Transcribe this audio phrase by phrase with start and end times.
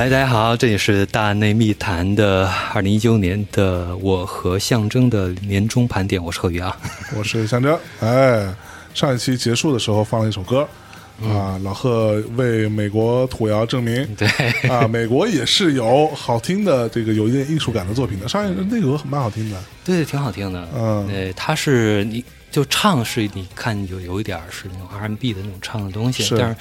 [0.00, 6.74] 哎，大家好，这里是大内密谈的二零一九年的我和象征的年终盘点，我是贺宇啊。
[7.14, 7.78] 我是象征。
[8.00, 8.50] 哎，
[8.94, 10.66] 上一期结束的时候放了一首歌
[11.22, 14.26] 啊，老贺为美国土窑证明， 对
[14.70, 18.26] 啊，美国也是有好听的这个有一点艺术感的作品的。
[18.26, 20.66] 上一那个歌蛮好听的，对，挺好听的。
[20.74, 26.56] 嗯对，他是你就唱是你看有有一点是那种 R&B 的那种唱的东西，是但是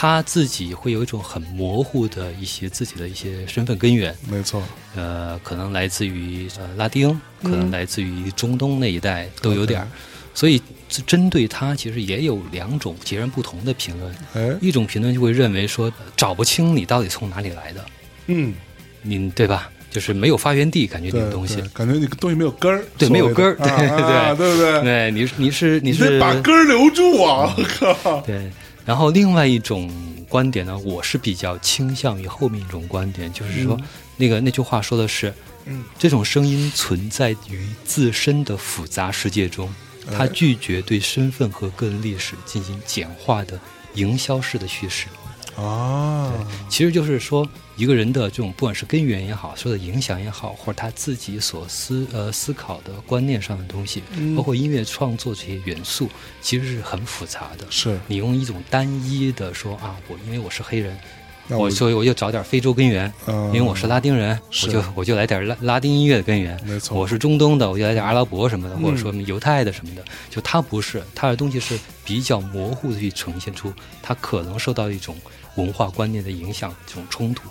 [0.00, 4.14] 他自己会有一种很模糊的一些自己的一些身份根源。
[4.30, 4.62] 没错，
[4.94, 7.10] 呃，可能来自于呃拉丁，
[7.42, 9.88] 可嗯能来自于中东那一带都有点儿，
[10.32, 10.62] 所以
[11.04, 14.14] 针对他其实也有两种截然不同的评论。
[14.34, 17.84] 哎，一种评论就会认为说找不清你到底从哪里来的，
[18.28, 18.54] 嗯，
[19.02, 19.68] 你对吧？
[19.90, 24.36] 就是没有发源地，感觉这对个东西，感觉你东西没有根儿，对没有根儿对对对。
[24.36, 24.82] 对不对？
[24.84, 27.52] 对，你你是你你是把根儿留住啊！
[27.56, 28.48] 我靠，对，
[28.88, 29.90] 然后另外一种
[30.30, 33.78] 观点呢，我是比较倾向于后面一种观点，就是说、
[34.16, 35.30] 那个那句话说的是，
[35.66, 39.70] 嗯，这种声音存在于自身的复杂世界中，
[40.10, 43.60] 它哎拒绝对身份和个人历史进行简化的
[43.92, 45.06] 营销式的叙事。
[45.54, 46.32] 啊，
[46.70, 47.46] 其实就是说，
[47.78, 56.10] 一个人的这种不管是根源也好，受的影响也好，或者他自己所思呃思考的观念上的东西，嗯包括音乐创作这些元素，
[56.42, 57.64] 其实是很复杂的。
[57.70, 60.98] 是，你用一种单一的说啊，我因为我是黑人，
[61.46, 66.58] 那我我所以我就找点非洲根源，嗯因为我是拉丁人，我就我就来点拉拉丁音乐的根源。
[66.66, 70.04] 没错我是中东的，我就来点阿拉伯什么的，嗯或者说犹太的什么的。
[70.28, 75.14] 就他不是，他的东西是比较模糊的去呈现出他可能受到一种
[75.54, 77.48] 文化观念的影响，这种冲突。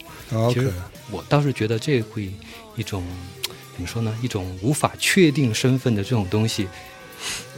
[0.54, 0.72] 其实
[1.12, 2.32] 我倒是觉得这会
[2.76, 3.04] 一种
[3.74, 4.18] 怎么说呢？
[4.22, 6.68] 一种无法确定身份的这种东西，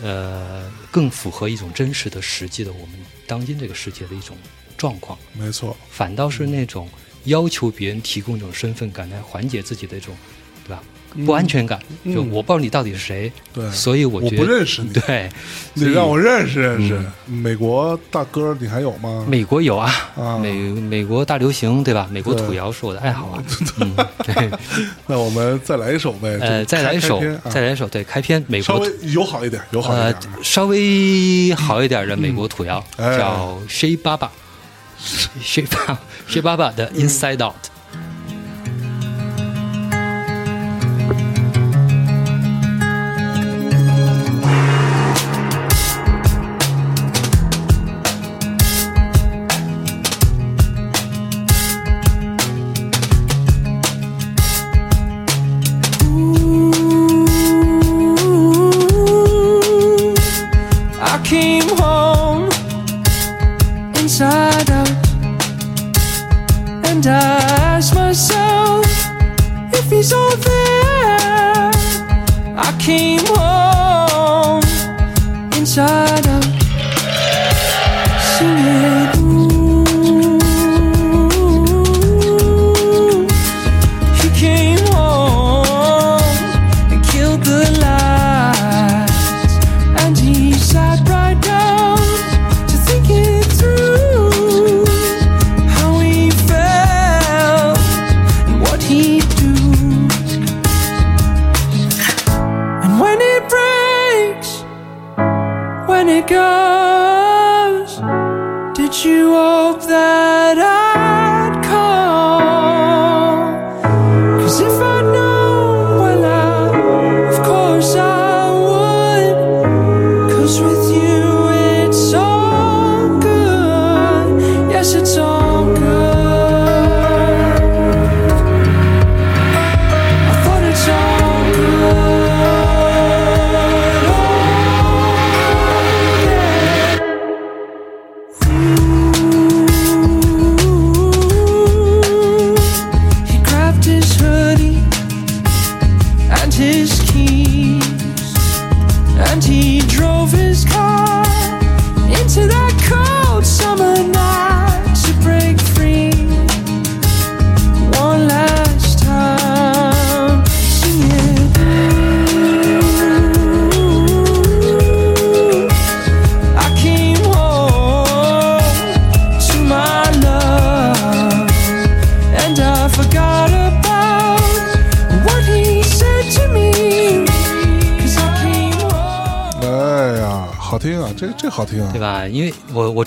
[0.03, 4.37] 呃，更符合一种真实的、实际的我们当今这个世界的一种
[4.77, 5.17] 状况。
[5.33, 6.89] 没错，反倒是那种
[7.23, 10.15] 要求别人提供一种身份感来缓解自己的一种，
[10.65, 10.83] 对吧？
[11.25, 12.13] 不安全感，嗯。
[12.13, 13.69] 就我不知道你到底是谁，对。
[13.71, 14.91] 所以我我觉得不认识你。
[14.93, 15.29] 对，
[15.73, 16.95] 你让我认识认识。
[17.27, 17.37] 嗯。
[17.37, 19.25] 美国大哥，你还有吗？
[19.27, 20.37] 美国有啊，啊。
[20.37, 22.07] 美美国大流行对吧？
[22.11, 23.43] 美国土窑是我的爱好啊，
[23.81, 24.49] 嗯，对，
[25.07, 27.49] 那我们再来一首呗，呃，再来一首，啊。
[27.49, 29.93] 再来一首，对，开篇美国稍微友好一点，友好。
[30.43, 33.17] 稍微好一点的美国土窑哎。
[33.17, 33.57] 叫
[36.41, 37.55] Baba 的 Inside Out。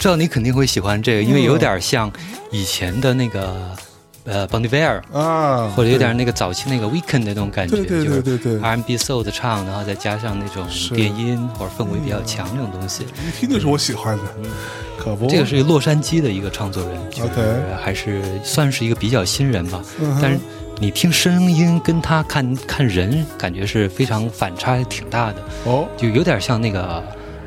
[0.02, 2.12] 知道你肯定会喜欢这个，因为有点像
[2.50, 3.70] 以前的那个
[4.25, 8.52] 呃 Bon Iver，啊，或者有点那个早期那个 Weekend 的那种感觉，对对对对对。
[8.54, 13.04] 就是 R&B soul 的唱，然后再加上那种电音或者氛围比较强那种东西。
[13.04, 14.25] 对一听就是我喜欢的，
[14.99, 17.40] 可不，这个是洛杉矶的一个创作人，就是 OK
[17.81, 19.81] 还是算是一个比较新人吧。
[20.20, 20.40] 但是
[20.81, 27.00] 你听声音跟他看看人，感觉是非常反差挺大的，哦，就有点像那个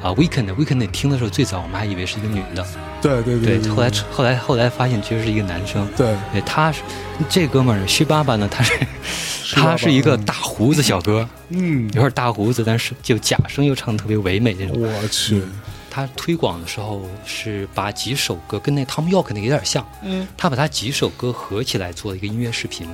[0.05, 0.53] 啊 Weekend。
[0.53, 2.63] Weekend 你听的时候，最早我们还以为是一个女的，
[3.01, 5.87] 对对对，对，后来后来后来发现其实是一个男生。
[5.97, 6.81] 对对，他是
[7.27, 8.73] 这哥们儿虚爸爸呢，他是
[9.55, 14.79] 他是一个大胡子小哥， 嗯，有点大胡子，但是就假声又唱的特别唯美那种。
[14.79, 15.41] 我去，
[15.89, 22.87] 他推广的时候是把几首歌跟那 Tom York 那个有点像，嗯，他把他几首歌合起来做了一个音乐视频，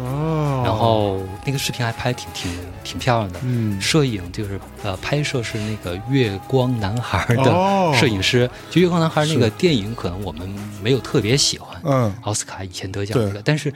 [0.00, 2.52] 哦，然后那个视频还拍得挺挺
[2.82, 3.40] 挺漂亮的。
[3.42, 8.50] 嗯，摄影就是呃，拍摄是那个月光男孩哦的摄影师。
[8.70, 10.48] 就月光男孩那个电影，可能我们
[10.82, 13.72] 没有特别喜欢，嗯，奥斯卡以前得奖那个，但是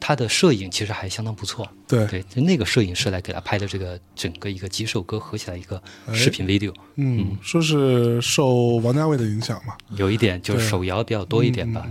[0.00, 1.68] 他的摄影其实还相当不错。
[1.88, 5.82] 对，对，就那个摄影师来给他拍的这个整个一个几首歌合起来一个
[6.12, 11.86] 视频 video，、嗯，说是受王家卫的影响嘛，有一点就是手摇比较多一点吧。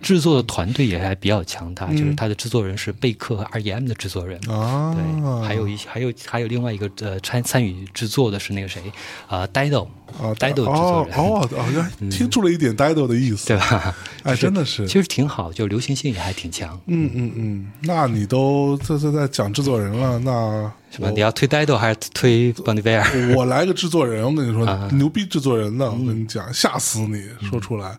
[0.00, 4.38] 制作的团队也还比较强大，嗯就是他的制作人是贝克和 R.E.M 的制作人。
[4.50, 8.80] 啊，对，还有一还有还有另外一个呃参参与制作的是那个谁
[9.26, 9.84] 啊、Dido，
[10.20, 13.94] 啊 Dido 制作人哦哦哦，原来听出了一点 Dido 的意思，对吧？
[14.22, 16.78] 哎，真的是，其实挺好，就流行性也还挺强。
[16.86, 21.10] 嗯嗯嗯，那你都这这在讲制作人了，那什么？
[21.10, 23.34] 你要推 Dido 还是推 Bon Iver？
[23.34, 27.24] 我来个制作人，我跟你说， 啊牛逼制作人呢，我跟你讲，吓死你！
[27.48, 27.96] 说出来，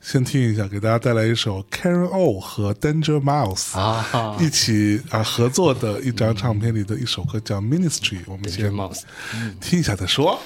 [0.00, 8.20] 先听一下，给大家带来一首 Karen O 和 Danger Mouse 啊一起啊合作的一张唱片里的一首歌，叫 Ministry。
[8.26, 8.72] 我们先
[9.60, 10.40] 听一下再说。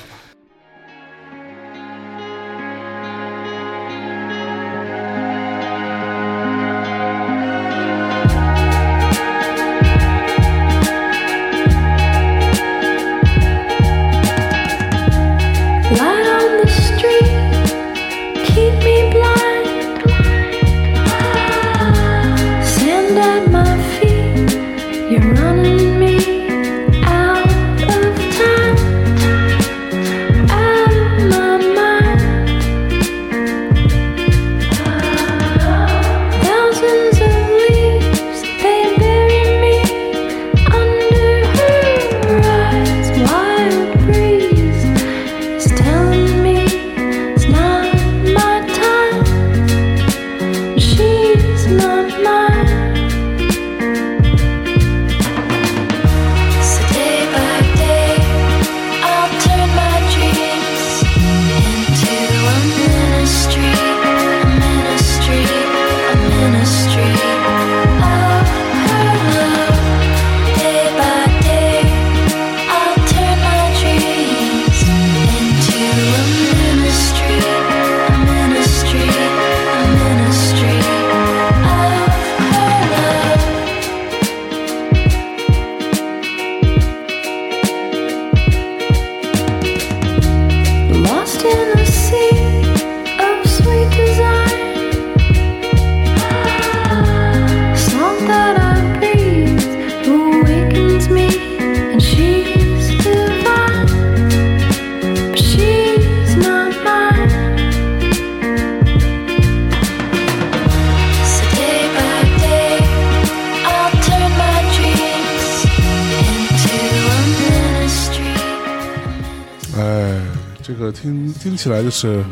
[121.84, 122.24] 就是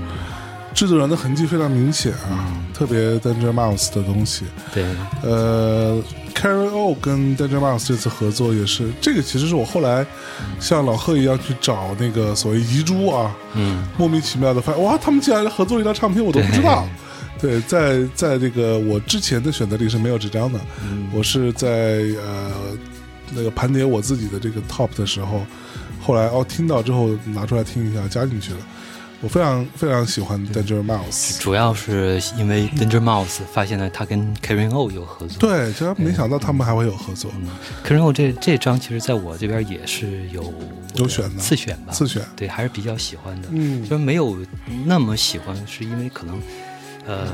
[0.75, 4.47] 制作人的痕迹非常明显啊，特别 Danger Mouse 的东西。
[4.73, 4.87] 对，
[5.23, 6.03] 呃
[6.35, 10.07] ，Carry O 跟 Danger Mouse 这次合作也是，这个其实是我后来
[10.59, 16.89] 像老贺一样去找那个所谓遗珠啊，嗯，莫名其妙的发现，哇，他们竟然合作一张唱片，我都不知道。
[17.39, 20.59] 对，在在这个我之前的选择里是没有这张的，
[21.13, 22.51] 我是在呃
[23.31, 25.45] 那个盘点我自己的这个 top 的时候，
[26.01, 28.59] 后来哦听到之后拿出来听一下，加进去了。
[29.23, 35.39] 我非常非常喜欢 Danger Mouse，主要是因为 Danger Mouse 发现了他跟 Karen O 有合作。
[35.39, 37.49] 对，竟然没想到他们还会有合作，嗯
[37.87, 40.53] ，Karen O 这这张其实在我这边也是有
[40.97, 41.41] 有选的。
[41.41, 42.21] 次选吧，次选。
[42.35, 43.49] 对，还是比较喜欢的。
[43.53, 43.85] 嗯。
[43.89, 44.37] 就是没有
[44.87, 46.43] 那么喜欢，是因为可能
[47.07, 47.29] 呃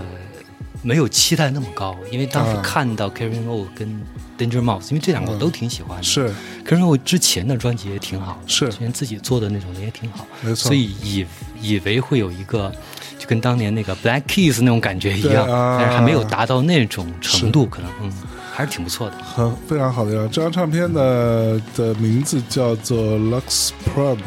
[0.83, 2.63] 没有期待那么高，因为当时啊。
[2.63, 3.89] 看到 Karen O 跟
[4.37, 6.03] Danger Mouse，因为这两个我都挺喜欢的。
[6.03, 6.31] 是。
[6.67, 8.69] Karen O 之前的专辑也挺好的，是。
[8.69, 10.69] 之前自己做的那种的也挺好，没错。
[10.69, 11.25] 所以以
[11.61, 12.73] 以为会有一个
[13.19, 18.13] 就跟当年那个 Black Keys 那种感觉一样，啊但是还没有达到那种程度，可能嗯，
[18.53, 19.17] 还是挺不错的。
[19.23, 20.29] 很非常好的呀。
[20.31, 24.19] 这张唱片呢的名字叫做 Lux Prom，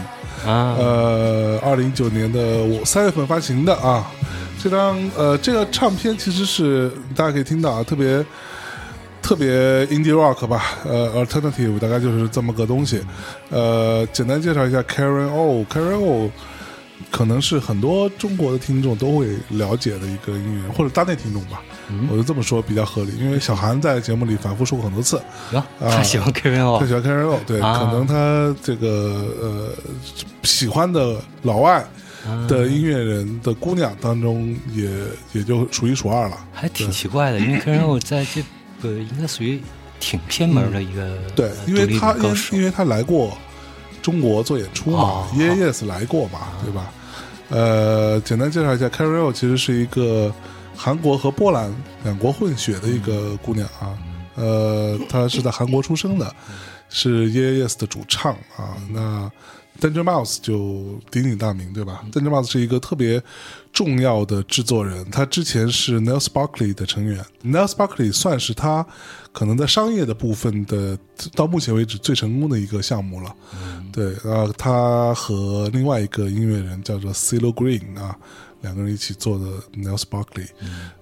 [0.46, 4.12] 啊，呃，二零一九年的我三月份发行的啊。
[4.64, 8.24] 这张呃，这个唱片其实是大家可以听到啊，特别
[9.20, 9.50] 特别
[9.88, 13.02] indie rock 吧，呃，alternative 大概就是这么个东西。
[13.50, 16.30] 呃，简单介绍一下 Karen O，Karen O
[17.12, 21.62] 可能是很多中国的听众都会了解的一个音乐人，或者大内听众吧。
[22.10, 27.80] 我就这么说比较合理，因为小韩在节目里反复说过很多次，哟，他喜欢 Karen 他哦喜欢 Karen O，对，啊。
[27.80, 28.88] 可能他这个
[29.42, 29.70] 呃
[30.44, 31.86] 喜欢的老外
[32.48, 34.90] 的音乐人的姑娘当中也，
[35.34, 36.38] 也就数一数二了。
[36.54, 38.42] 还挺奇怪的，因为 Karen O 在这
[38.82, 39.62] 个应该属于
[40.00, 42.16] 挺偏门的一个对因为他
[42.54, 43.38] 因为他来过
[44.02, 46.90] 中国做演出嘛哦，Yes Yes 来过嘛，对吧？
[47.52, 50.34] 呃，简单介绍一下，Karen O 其实是一个
[50.76, 51.72] 韩国和波兰
[52.04, 53.98] 两国混血的一个姑娘啊。
[54.36, 56.34] 呃，她是在韩国出生的，
[56.90, 58.78] 是 Yes 的主唱啊。
[58.90, 59.30] 那
[59.80, 63.22] Danger Mouse 就鼎鼎大名，对吧？Danger Mouse 是一个特别
[63.74, 68.86] 重要的制作人，他之前是 Nels Barkley 的成员，Nels Barkley 算是他
[69.32, 70.98] 可能在商业的部分的
[71.34, 73.36] 到目前为止最成功的一个项目了。
[73.92, 78.16] 对，然后他和另外一个音乐人叫做 CeeLo Green 啊，
[78.62, 80.48] 两个人一起做的 Nels Barkley，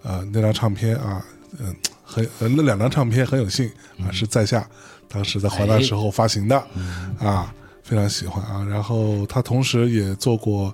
[0.04, 1.26] 啊、那张唱片啊，
[1.58, 4.66] 嗯，很呃那两张唱片很有幸啊，是在下
[5.08, 6.56] 当时在华纳时候发行的，
[7.20, 7.54] 啊，
[7.90, 8.64] 非常喜欢啊。
[8.70, 10.72] 然后他同时也做过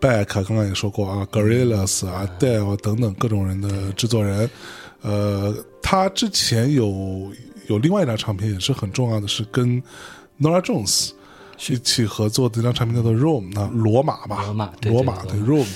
[0.00, 4.48] Beck，刚刚也说过啊，Gorillaz 啊，Adele 等等各种人的制作人。
[5.00, 5.52] 呃，
[5.82, 7.32] 他之前有
[7.66, 9.82] 有另外一张唱片也是很重要的，是跟
[10.40, 11.10] Nora Jones
[11.68, 15.68] 一起合作的一张唱片叫做 Rome，那罗马吧，罗马对罗马对对罗 Rome。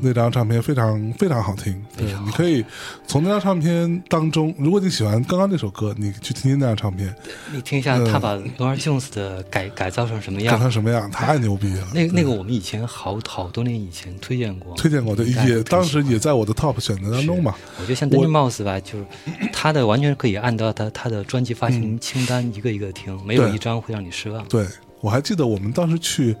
[0.00, 2.64] 那张唱片非常非常好听，对，你可以
[3.06, 7.14] 从那张唱片当中，如果你喜欢刚刚那首歌，你去听听那张唱片，
[7.52, 11.86] 你听一下他把 Nora Jones 的改改造成什么样，改成什么样，太牛逼了。
[11.92, 17.54] 那那个我们以前好好多年以前推荐过，推荐过，对，也当时也在我的 top 选择当中嘛。
[17.78, 19.06] 我觉得像我 Danger Mouse 吧，就是
[19.52, 24.42] 他的完全可以按照他他的专辑发行清单一个一个听，没有一张会让你失望。
[24.48, 24.66] 对，
[25.00, 26.34] 我还记得我们当时去，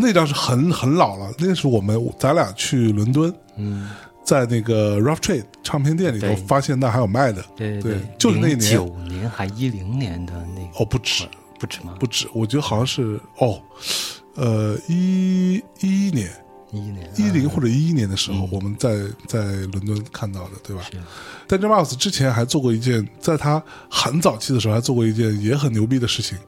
[0.00, 3.90] 那张是很很老了，那是我们咱俩去伦敦，嗯，
[4.24, 6.36] 在那个 Rough Trade 唱片店里头对。
[6.36, 10.82] 发现那还有卖的，对对就是那一年九年还一零年的那个。
[10.82, 11.24] 哦，不止。
[11.58, 11.94] 不止吗？
[12.00, 13.60] 不止，我觉得好像是哦，
[14.34, 16.30] 呃，一一一年。
[16.72, 18.38] 一一年一零或者一一年的时嗯。
[18.40, 20.82] 候，我们在在伦敦看到的，对吧
[21.48, 26.38] ？Danger Mouse 之前还做过一件，在他很早期的时候还做过一件也很牛逼的事情，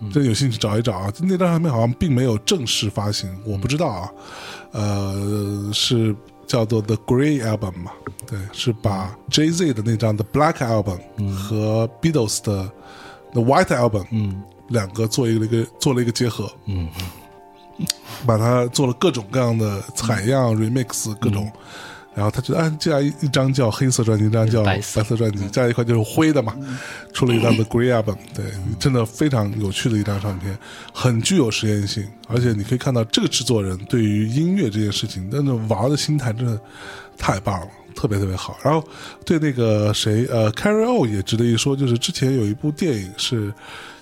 [0.00, 0.10] 嗯。
[0.10, 1.12] 真有兴趣找一找啊。
[1.20, 4.10] 那张唱片好像并没有正式发行，我不知道啊。
[4.72, 6.14] 呃，是
[6.46, 7.92] 叫做 The Grey Album 嘛？
[8.26, 11.00] 对，是把 Jay Z 的那张 The Black Album
[11.34, 12.70] 和 Beatles 的
[13.32, 14.42] The White Album 嗯。
[14.68, 16.88] 两个做一个一个做了一个结合，嗯，
[18.26, 21.48] 把它做了各种各样的采样、remix 各种，
[22.16, 26.56] 然后他觉得，哎，这样一一张叫黑色专辑，一张叫白白色色专辑，加一块就是灰的嘛，
[27.12, 28.46] 出了一张的 Grey Album，对，
[28.80, 30.58] 真的非常有趣的一张唱片，
[30.92, 36.58] 很具有实验性，而且你可以看到这个制作人对于音乐这件事情，真的玩的心态真的
[37.18, 37.66] 太棒了。
[37.94, 38.86] 特别特别好，然后
[39.24, 43.50] 对那个谁，呃，Carrie O 也值得一说，就是之前有一部电影是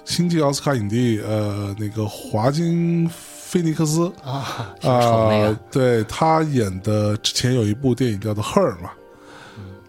[0.04, 3.08] 星际奥斯卡影帝，呃，那个华金
[3.54, 8.90] 菲尼克斯，啊，啊个，对他演的之前有一部电影叫做《Her》嘛，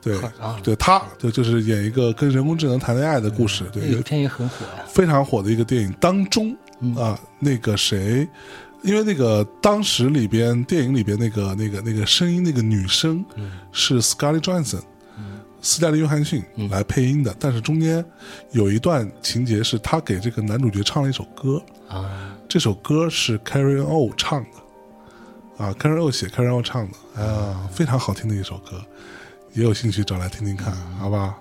[0.03, 4.85] 对啊对，他对就是演一个跟人工智能谈恋爱的故事，对，那个片也很火呀。
[4.87, 6.55] 非常火的一个电影当中
[6.95, 8.27] 啊，那个谁，
[8.83, 13.25] 因为那个当时里边电影里边那个那个那个声音那个女生
[13.71, 14.81] 是 Scarlett Johansson。
[15.61, 18.05] 斯嘉丽·约翰逊来配音的，但是中间
[18.51, 28.81] 有一段情节是她给这个男主角唱了一首歌，啊，这首歌是 Karen O 唱的，啊，Karen O 写，Karen O 唱的，啊，非常好听的一首歌，
[29.53, 31.35] 也有兴趣找来听听看，好吧？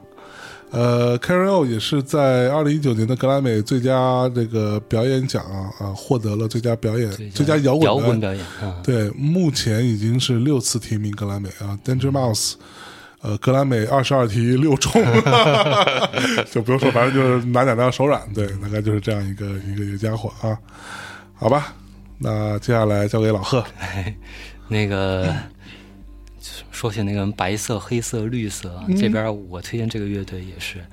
[0.71, 12.55] 呃，Karen O 也是在二零一九年的格莱美最佳这个表演奖啊啊获得了最佳表演、最佳摇滚摇表演滚表演啊，对，目前已经是六次提名格莱美啊，Danger Mouse，
[13.25, 14.93] 呃，格莱美二十二题六中，
[16.53, 20.59] 就不用说，反正就是拿两张手软，对，大概就是这样一个一个一个家伙啊，
[21.33, 21.75] 好吧，
[22.19, 23.65] 那接下来交给老贺，
[24.69, 25.35] 那个
[26.71, 30.85] 说起那个白色、黑色、绿色，这边我推荐这个乐队也是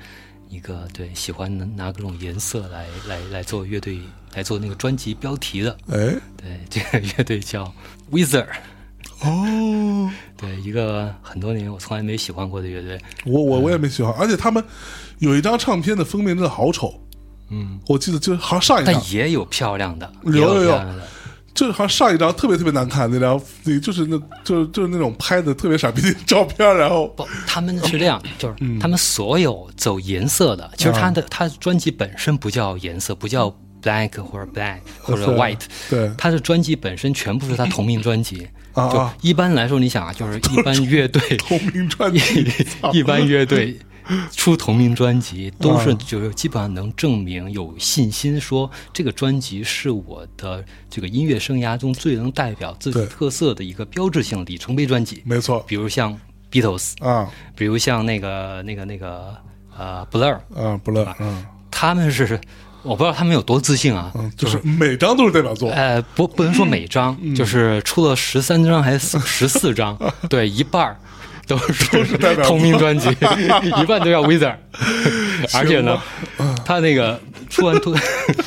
[0.47, 3.99] 一个对喜欢拿拿各种颜色来来来做乐队
[4.35, 5.77] 来做那个专辑标题的。
[5.89, 7.73] 哎，对，这个乐队叫
[8.09, 8.47] Wizard，
[9.21, 12.99] 哦， 对，一个很多年我从来没喜欢过的乐队。
[13.25, 14.63] 我我我也没喜欢，而且他们
[15.19, 16.93] 有一张唱片的封面真的好丑，
[17.49, 20.81] 嗯，我记得就好像上一张但也有漂亮的，有有有。
[21.53, 35.59] 就是好像上一张特别特别难看那张，那就是那就是就是那种拍的特别傻逼的照片，然后不，他们是这样，就是嗯他们所有走颜色的，其实他啊的他专辑本身不叫颜色，不叫 black 或者 black 或者 white，
[35.89, 38.47] 对他的专辑本身全部是他同名专辑。
[38.75, 39.13] 就啊。
[39.21, 42.45] 就一般来说，你想啊，就是 一般乐队 同名专辑，
[42.93, 43.79] 一一般乐队
[44.31, 55.21] 出同名专辑，都是啊就是基本上能证明有信心说这个专辑是我的这个音乐生涯中最能代表自己特色的一个标志性里程碑专辑。
[55.25, 55.63] 没错。
[55.67, 56.19] 比如像
[56.51, 57.29] Beatles，啊。
[57.55, 59.35] 比如像那个那个那个
[59.77, 61.45] 呃 Blur，啊 Blur，嗯。
[61.69, 62.39] 他们是
[62.83, 67.35] 我不知道他们有多自信啊，嗯，就是每张都是代表作，呃不不能说每张，嗯。
[67.35, 69.97] 就是出了十三张还是 十四张，
[70.29, 70.97] 对，一半儿
[71.47, 73.09] 都是同名专辑，
[73.81, 74.55] 一半都叫 Wizard，
[75.53, 75.99] 而且呢，
[76.65, 77.19] 他那个
[77.49, 77.95] 出完图，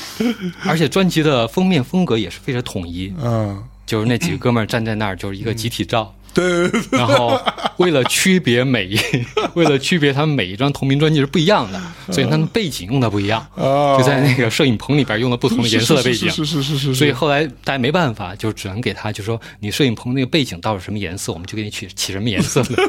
[0.66, 6.04] 而且专辑的封面风格也是非常统一，嗯，就是那几个哥们儿站在那儿，就是一个集体照。
[6.04, 7.40] 对对对然后
[7.76, 8.98] 为了区别每一，
[9.54, 16.28] 为了区别他们每一张同名专辑是不一样的，所以他们背景用的不一样，啊，就在那个摄影棚里边用了不同的颜色的背景。
[16.30, 22.82] 是是是是所以后来大家没办法，就只能给他就说你摄影棚那个背景到底什么颜色，我们就给你取起什么颜色的。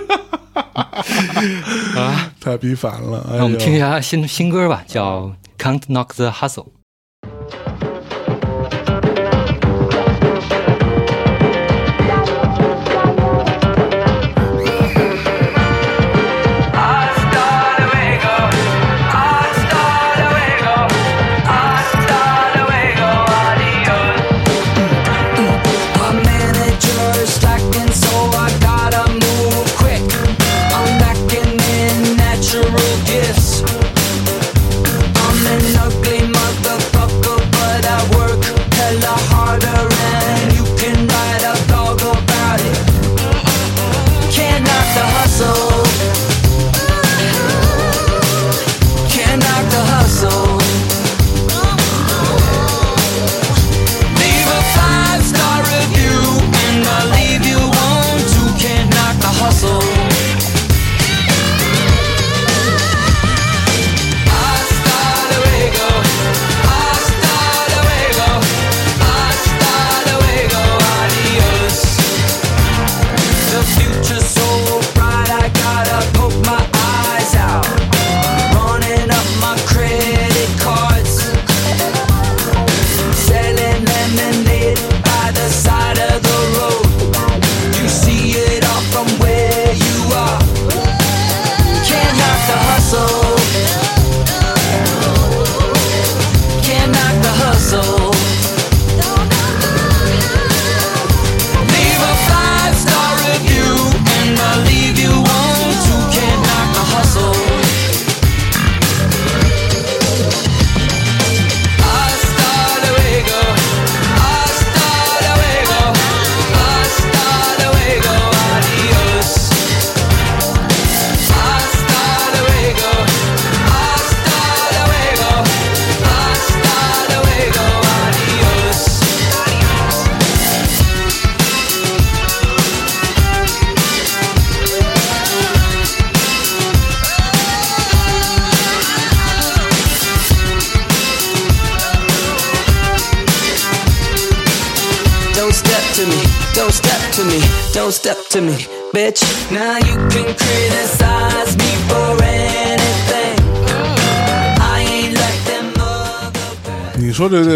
[1.95, 5.31] 啊，太逼烦了，哎那我们听一下他新新歌吧，叫
[5.63, 6.63] 《Can't Knock the Hustle》。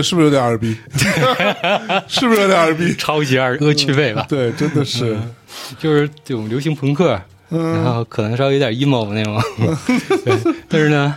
[0.02, 0.76] 是不是有点二逼？
[2.08, 2.94] 是不是有点二逼？
[2.96, 5.18] 超级二恶趣味吧，对，真的是，
[5.78, 7.74] 就是这种流行朋克，嗯。
[7.84, 9.42] 然后可能稍微有点 emo 那种，
[10.26, 11.16] 对，但是呢，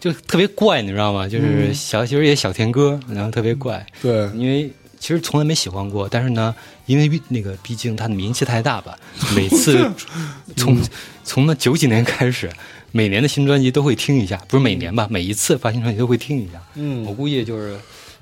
[0.00, 1.28] 就特别怪，你知道吗？
[1.28, 1.74] 就是嗯。
[1.74, 6.54] 小，其实也小甜歌，然后特别怪，对，因为其实从来没喜欢过，但是呢，
[6.86, 8.96] 因为那个毕竟他的名气太大吧，
[9.36, 9.90] 每次
[10.56, 10.78] 从
[11.24, 12.50] 从那九几年开始，
[12.96, 16.62] 每年的新专辑都会听一下，不是每年吧，每一次发新专辑都会听一下。
[16.76, 17.76] 嗯我估计就是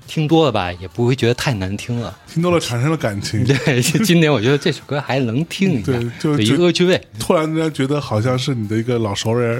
[0.07, 2.17] 听多了吧，也不会觉得太难听了。
[2.27, 6.99] 听多了产生了感情， 对，今年我觉得这首歌还能听一下，对就有一就个恶趣味。
[7.19, 9.59] 突然间觉得好像是你的一个老熟人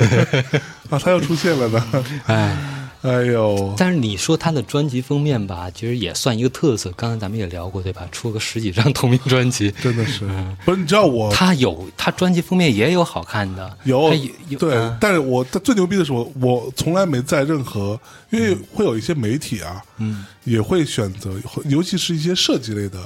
[0.89, 2.05] 啊， 他又出现了呢。
[2.25, 2.57] 哎，
[3.03, 6.89] 哎呦，但是你说他的专辑封面吧，其实也算一个特色。
[6.95, 8.07] 刚才咱们也聊过，对吧？
[8.13, 10.21] 出个十几张同名专辑，真的是，
[10.63, 14.15] 不是你知道我他有他专辑封面也有好看的，有他
[14.47, 21.31] 有对嗯，但是我但最牛逼的是我我从来没在任何，因为会有一些媒体啊，嗯，也会选择，
[21.65, 22.99] 尤其是一些设计类的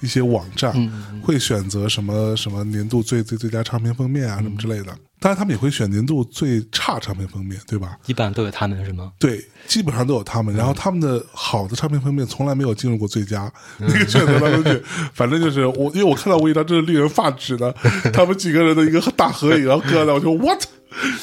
[0.00, 4.96] 一些网站，嗯会选择什么什么年度最最最佳唱片封面啊，什么之类的。
[5.18, 7.96] 当然，他们也会选年度最差唱片封面，对吧？
[8.06, 9.10] 一般都有他们是吗？
[9.18, 10.54] 对，基本上都有他们。
[10.54, 14.82] 然后他们的好的唱片封面从来没有进入过最佳那个选择当中去。
[15.14, 17.74] 反正就是我，因为我看到过一张真是令人发指的，
[18.12, 20.62] 他们几个人的一个大合影，然后搁在那，我就 what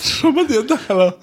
[0.02, 1.16] 什么年代了？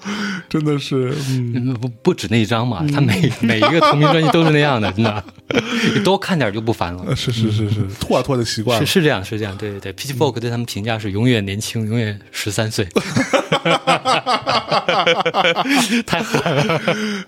[0.49, 5.23] 真的是，嗯，嗯不不止那一张嘛，他每每一个同名专辑都是那样的，真的，
[5.95, 7.03] 你多看点就不烦了。
[7.07, 8.85] 呃是是是是，拖啊拖的习惯了。
[8.85, 12.87] 是是这样，是这样，对对对，Pitchfork 对他们评价是永远年轻，永远十三岁，
[16.05, 16.81] 太狠了。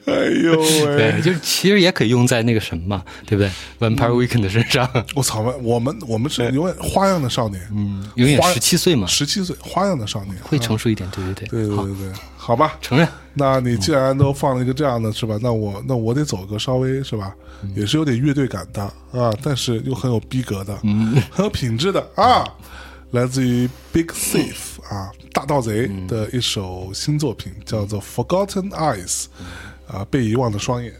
[0.06, 0.98] 哎呦喂！
[0.98, 5.42] 对，就是其实也可以用在那个什么嘛，对不对？Vampire Weekend 身上，我操！
[5.62, 12.12] 我们我们是永远花样的少年，嗯，永远十七岁嘛，十七岁，花样的少年，会啊成熟一点，对对对对好，对对，
[12.46, 13.08] 好吧，承认。
[13.36, 15.40] 那你既然都放了一个这样的，是吧？
[15.42, 17.34] 那我那我得走个稍微是吧，
[17.74, 22.44] 也是有点乐队感的啊，但是又很有逼格的，嗯，很有品质的啊，
[23.12, 29.24] 来自于 Big Thief 啊，大盗贼的一首新作品，叫做《Forgotten Eyes》，
[29.88, 30.94] 啊，被遗忘的双眼。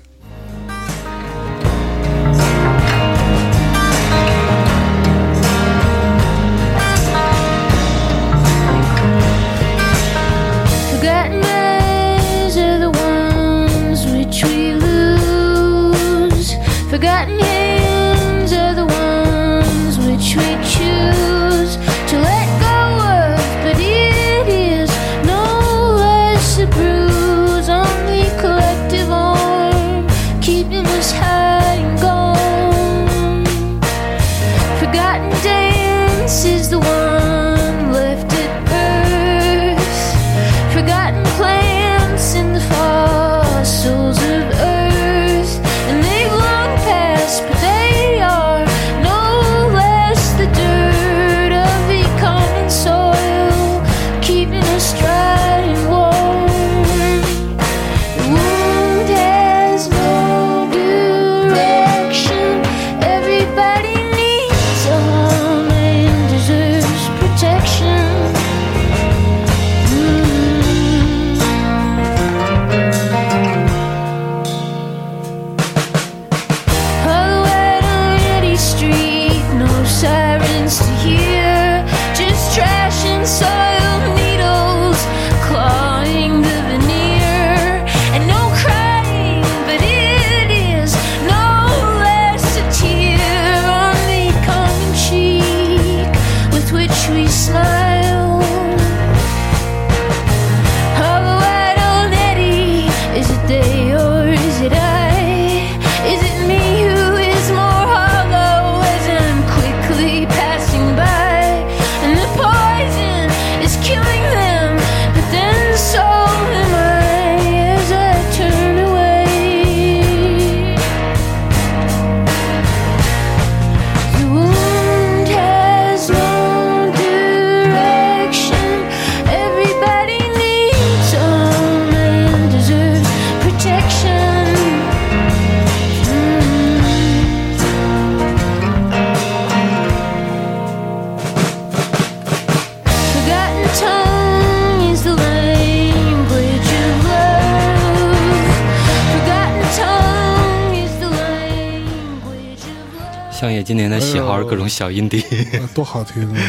[154.74, 156.42] 小音笛，啊，多好听啊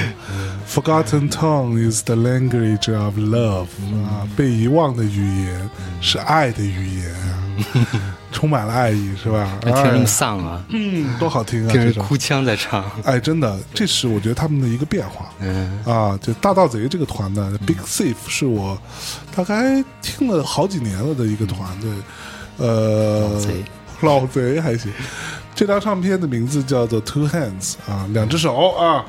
[0.66, 3.66] ！Forgotten tongue is the language of love
[4.02, 7.44] 啊，被遗忘的语言是爱的语言啊，
[8.32, 9.46] 充满了爱意，是吧？
[9.60, 11.70] 听着那么哎丧啊，嗯，多好听啊！
[11.70, 15.26] 听着哭腔在唱，哎，真的，这是我觉得他们的一个变化。
[15.40, 18.80] 嗯，啊，就大盗贼这个团呢，Big Thief 是我
[19.36, 21.90] 大概听了好几年了的一个团队，
[22.56, 23.64] 呃，老贼
[24.00, 24.90] 老贼还行。
[25.54, 29.04] 这张唱片的名字叫做 Two Hands 啊，两只手啊，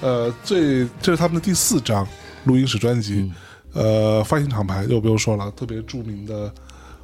[0.00, 2.06] 呃，最这是他们的第四张
[2.44, 3.30] 录音室专辑，
[3.72, 6.52] 呃，发行厂牌就不用说了，特别著名的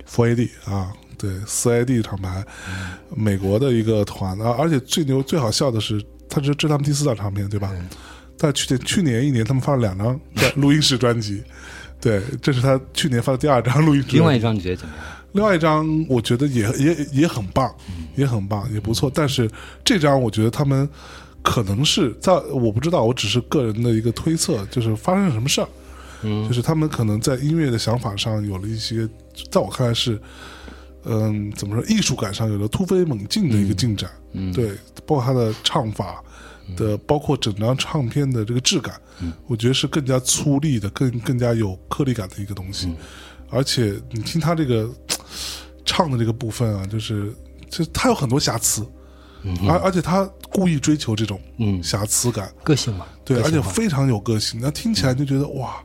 [0.08, 2.44] Four AD 啊，对，四 AD 厂牌，
[3.14, 7.72] 美国的一个团啊，而且最牛最好笑的是，他是这是他们第四张唱片对吧？
[8.38, 10.18] 但去年去年一年他们发了两张
[10.56, 11.42] 录音室专辑，
[12.00, 14.16] 对，这是他去年发的第二张录音室专辑。
[14.18, 15.04] 另外一张你觉得怎么样？
[15.34, 17.72] 另外一张我觉得也也也很棒，
[18.16, 19.10] 也很棒，也不错。
[19.12, 19.50] 但是
[19.84, 20.88] 这张我觉得他们
[21.42, 25.68] 可能是在我不知道，我只是个人的一个推测，就是发生了什么事儿，
[26.22, 26.48] 嗯。
[26.48, 29.08] 就是他们可能在音乐的想法上有了一些，
[29.50, 30.20] 在我看来是，
[31.04, 34.10] 嗯，怎么说，艺术感上有了突飞猛进的一个进展。
[34.32, 34.70] 嗯对，
[35.06, 36.22] 包括他的唱法
[36.76, 38.94] 的，包括整张唱片的这个质感，
[39.46, 42.94] 我觉得是更加粗粝的，更更加有颗粒感的一个东西。
[43.50, 44.90] 而且你听他这个
[45.94, 47.32] 唱的这个部分啊，就是
[47.70, 48.84] 就他有很多瑕疵，
[49.68, 54.58] 而而且他故意追求这种嗯瑕疵感，个性嘛，对，而且非常有个性。
[54.60, 55.80] 那听起来就觉得哇，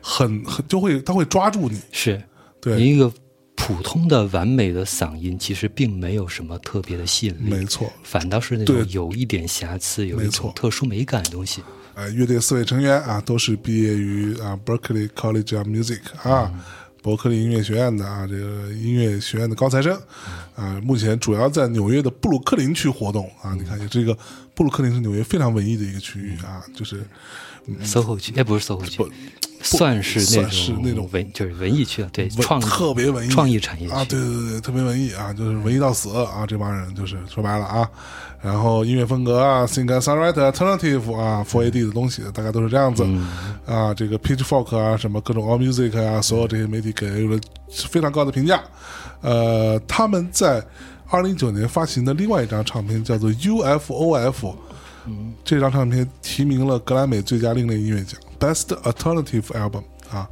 [0.00, 2.22] 很很就会他会抓住你，是
[2.58, 3.12] 对你一个
[3.54, 7.92] 普通的完美的嗓音，其实并没有什么特别的吸引力，没错。
[8.02, 11.62] 反倒是那种有一点瑕疵、有一没错种特殊美感的东西。
[11.94, 16.50] 呃，乐队四位成员啊，都是毕业于啊 Berkeley College of Music 啊，
[17.02, 19.98] 伯克利音乐学院的啊，这个音乐学院的高材生
[20.54, 23.54] 啊，目前主要在纽约的布鲁克林区活动啊。
[23.54, 24.16] 你看，也是一个
[24.54, 27.02] 布鲁克林是纽约非常文艺的一个区域啊，就是
[27.82, 29.08] SOHO 区，哎，不是 SOHO 区不，
[29.62, 37.88] 算是那算是种那种文，就是文艺区了，对，创特别文艺创意产业区啊，对对对，特别文艺啊，就是文艺到死啊，这帮人就是说白了啊。
[38.42, 43.04] 然后音乐风格啊，thinker songwriter alternative 啊，Four AD 的东西大概都是这样子、
[43.66, 43.92] 啊。
[43.92, 48.62] 这个 Pitchfork 啊，什么各种 All Music 啊，所有这些媒体给予了非常高的评价。
[49.20, 50.64] 呃，他们在
[51.10, 54.54] 二零一九年发行的另外一张唱片叫做 UFOF，
[55.44, 60.28] 这张唱片提名了格莱美最佳另类音乐奖 Best Alternative Album 啊，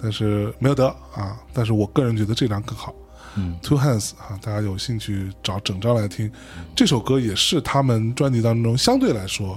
[0.00, 1.40] 但是没有得啊。
[1.52, 2.94] 但是我个人觉得这张更好。
[3.36, 6.28] 嗯，Two Hands 啊，大家有兴趣找整张来听。
[6.74, 9.56] 这首歌也是他们专辑当中相对来说，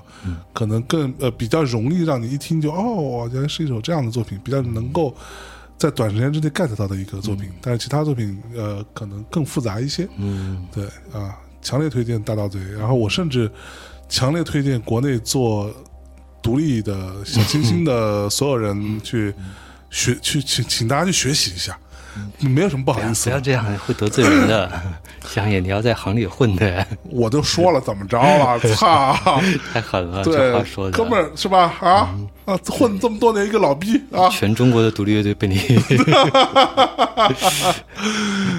[0.54, 5.15] 可能更呃比较容易让你一听就哦，原来是一首这样的作品，比较能够
[5.76, 7.49] 在短时间之内 get 到的一个作品。
[7.62, 10.08] 但是其他作品呃可能更复杂一些。
[10.17, 12.60] 嗯对啊，强烈推荐大盗贼。
[12.73, 13.52] 然后我甚至
[14.09, 15.73] 强烈推荐国内做
[16.41, 19.33] 独立的小清新的所有人去
[19.89, 21.77] 学去请请大家去学习一下，
[22.39, 23.31] 没有什么不好意思的。
[23.31, 24.81] 不要这样，会得罪人的。
[25.27, 29.15] 香野，你要在行里混的，我都说了怎么着了， 操！
[29.73, 30.97] 太狠了，这话说，的。
[30.97, 31.73] 哥们儿是吧？
[31.81, 32.09] 啊
[32.45, 34.27] 啊，混这么多年一个老逼啊！
[34.29, 35.55] 全中国的独立乐队被你，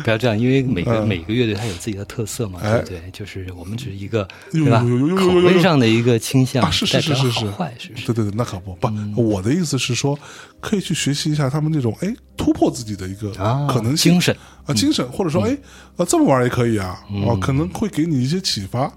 [0.02, 3.02] 不要这样，因为每个、每个乐队它有自己的特色嘛，对不对？
[3.12, 4.82] 就是我们只是一个，对吧
[5.18, 8.06] 口味上的一个倾向，啊，是是是代表是是，坏，是是？
[8.06, 10.18] 对对对，那可不不，我的意思是说，
[10.64, 15.56] 可以去学习一下他们这种哎突破自己的一个啊可能性精神啊，精神，或者说哎
[15.96, 18.90] 啊这么玩也可以啊，哦，可能会给你一些启发，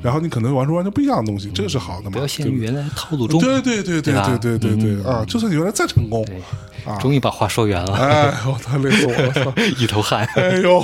[0.00, 3.40] 然后你可能玩出完全不一样的东西，这个是好的嘛，不要陷对于原来的套路中。
[3.40, 5.24] 对对对对对对对对嗯啊！
[5.26, 6.24] 就算你原来再成功，
[6.86, 6.96] 啊。
[6.98, 9.32] 终于把话说圆了，哎，我操，累死我了！
[9.32, 9.52] 操。
[9.78, 10.24] 一头汗。
[10.36, 10.82] 哎呦，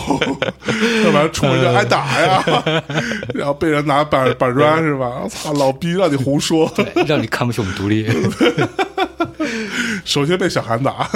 [1.04, 2.44] 要不然出门就挨打呀，
[3.32, 5.20] 然后被人拿板板砖是吧？
[5.22, 6.70] 我操，老逼让你胡说，
[7.06, 8.04] 让你看不起我们独立，
[10.04, 11.08] 首先被小韩打，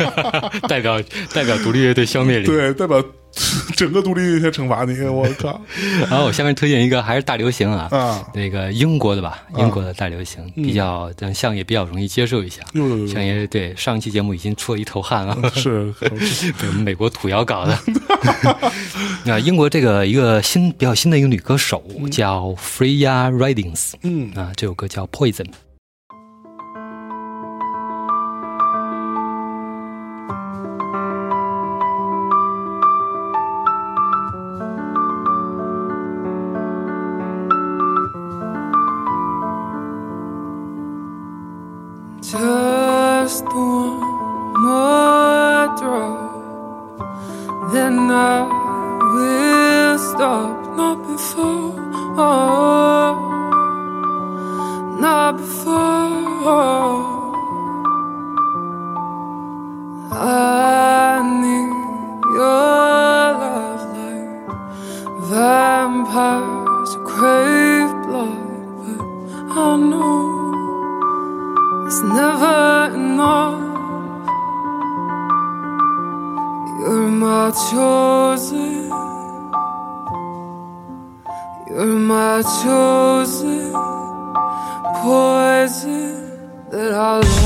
[0.68, 1.00] 代表
[1.32, 2.44] 代表独立乐队消灭你。
[2.46, 3.02] 对，代表
[3.74, 5.60] 整个独立音乐队惩罚你，我靠
[6.08, 8.24] 然后我下面推荐一个还是大流行啊，啊！
[8.32, 12.62] 那个英国的吧，英国的大流行，比较让相爷比较容易接受一下。
[12.74, 16.08] 呦呦呦相爷对上期节目已经出了一头汗了，是被
[16.68, 17.76] 我们美国土窑搞的。
[19.24, 21.82] 那英国这个一个新比较新的一个女歌手
[22.12, 25.46] 叫 Freya Ridings，嗯啊，这首歌叫 Poison。
[43.34, 43.98] Just one
[44.62, 47.02] more drop,
[47.72, 48.46] then I
[49.12, 50.76] will stop.
[50.76, 51.74] Not before,
[52.16, 53.18] oh,
[55.00, 57.13] not before.
[77.70, 78.90] Chosen.
[81.68, 83.72] You're my chosen
[85.02, 87.43] poison that I love.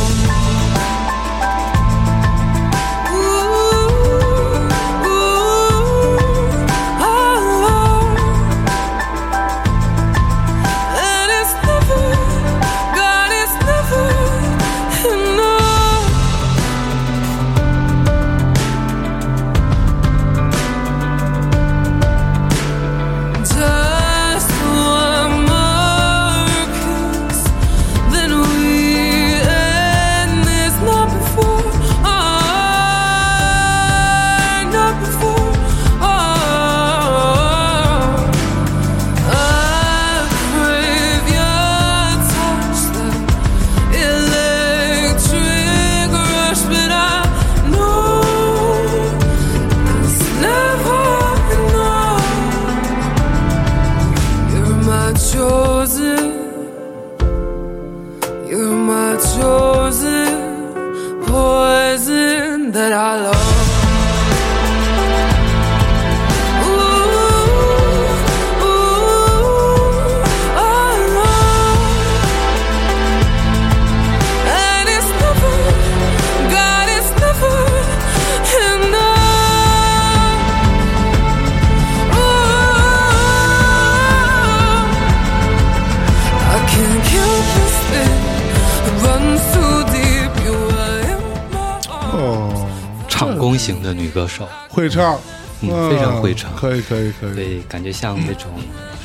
[94.19, 95.17] 歌手，会唱，
[95.61, 96.53] 嗯啊非常会唱。
[96.57, 98.51] 可以可以可以，对，感觉像那种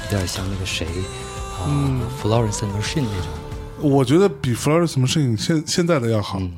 [0.05, 0.87] 有点像那个谁
[1.59, 2.01] 啊、嗯。
[2.19, 3.27] Florence Machine 那种。
[3.79, 6.51] 我觉得比 Florence Machine 现现在的要好，嗯。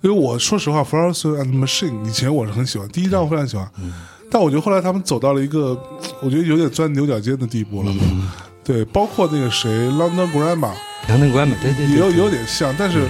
[0.00, 3.92] 因为我说实话，Florence and Machine 以前我是很喜欢，第一张我非常喜欢，嗯。
[4.28, 5.78] 但我觉得后来他们走到了一个，
[6.20, 7.92] 我觉得有点钻牛角尖的地步了。
[7.92, 8.28] 嗯。
[8.64, 13.08] 对，包括那个谁，London Grammar，London Grammar，对对对，也有有点像，但是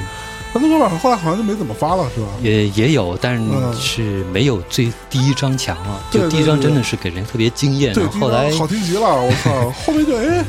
[0.52, 2.26] London Grammar 后来好像就没怎么发了，是吧？
[2.42, 6.00] 也也有，但嗯是是没有最第一张强了。
[6.10, 10.44] 对就第一张真的是给人特别惊艳，后后来好听极了，我靠， 后面就哎，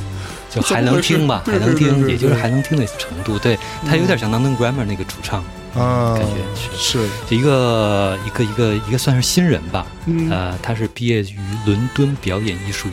[0.49, 3.37] 就还能听吧，还能听，也就是还能听的程度。
[3.37, 5.43] 对，他有点像 London Grammar 那个主唱，
[5.75, 9.85] 啊，感觉是是，就一个一个一个一个算是新人吧。
[10.07, 12.91] 嗯呃，他是毕业于伦敦表演艺术与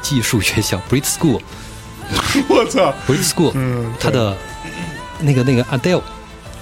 [0.00, 1.40] 技术学校 Brit School。
[2.48, 4.36] 我操，Brit School，嗯，他的
[5.20, 6.02] 那个那个 Adele、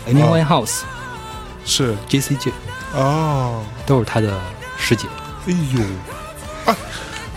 [0.09, 0.81] Amy 哦 Winehouse、
[1.65, 2.51] 是 J.C.J
[2.95, 4.41] 哦，都是他的
[4.79, 5.07] 师姐。
[5.47, 6.77] 哎呦，啊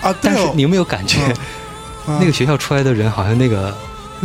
[0.02, 1.20] 啊，但是你有没有感觉，
[2.08, 3.76] 啊 那个学校出来的人好像那个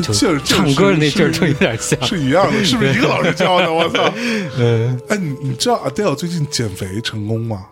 [0.02, 2.00] 就劲儿劲儿唱歌的那劲儿就有点像。
[2.04, 3.72] 是一样的，是不是一个老师教的？
[3.72, 4.10] 我操！
[4.58, 7.66] 嗯，哎，你你知道 Adele 最近减肥成功吗？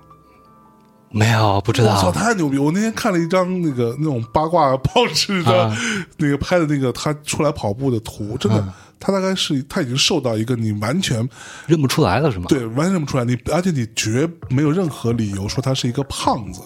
[1.11, 2.59] 没有，不知道我操，太牛逼！
[2.59, 5.77] 我那天看了一张那个那种八卦报纸的、啊
[6.17, 8.67] 那个拍的那个他出来跑步的图，真的，
[9.05, 11.29] 啊他大概是他已经瘦到一个你完全
[11.67, 16.63] 认不出来了是吗？，对完全认不出来，你而且你绝没有任何理由说他是一个胖子，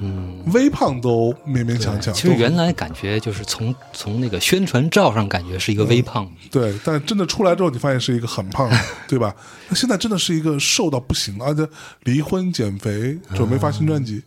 [0.00, 2.12] 嗯，微胖都勉勉强强。
[2.14, 8.70] 其实原来感觉就是从从那个宣传照上感觉是一个微胖，对，但真的出来之后，你发现是一个很胖，
[9.06, 9.34] 对吧？
[9.68, 11.68] 那现在真的是一个瘦到不行了，而且
[12.04, 14.22] 离婚、减肥，准备发新专辑。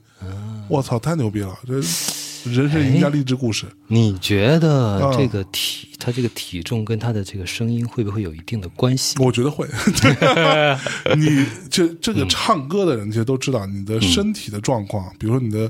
[0.67, 1.57] 我操，太牛逼了！
[1.65, 1.81] 这
[2.45, 3.65] 人生赢家励志故事。
[3.87, 5.17] 你觉得嗯。
[5.17, 9.15] 这个体他这个体重跟他的这个声音会不会有一定的关系？
[9.19, 9.67] 我觉得会，
[11.17, 15.69] 你这这个唱歌的人其实都知道你的身体的状况，比如说你的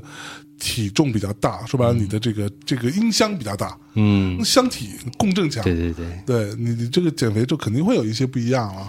[0.58, 6.06] 体重比较大，说白了你的这个这个音箱比较大，嗯，箱体共振强，对对对。
[6.26, 8.88] 对你你这个减肥就肯定会有一些不一样啊，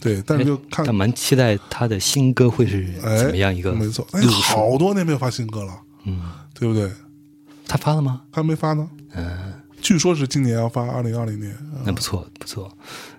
[0.00, 0.86] 对，但是就看。
[0.86, 5.72] 但蛮期待他的新歌会是哎怎么样一个没错，哎，好多年没有发新歌了，
[6.04, 6.22] 嗯，
[6.58, 6.90] 对不对？
[7.68, 8.22] 他发了吗？
[8.32, 11.54] 还没发呢，嗯，据说是今年要发，二零二零年。
[11.84, 12.72] 那不错不错。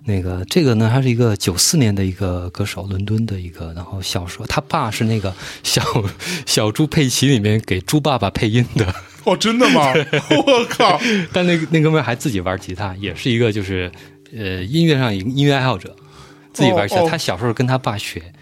[0.06, 5.34] 那个这个呢，他是一个九四年的一个歌手，伦敦的一个，然后小时候他爸是那个
[5.64, 5.84] 小
[6.46, 8.94] 小猪佩奇里面给猪爸爸配音的。
[9.26, 9.94] 哦，真的吗？
[10.48, 11.00] 我靠！
[11.32, 13.92] 但那个那哥们儿还自己玩吉他，也是一个就是
[14.36, 15.96] 呃音乐上音乐爱好者，
[16.54, 17.06] 自己玩吉他。
[17.06, 18.34] 他小时候跟他爸学，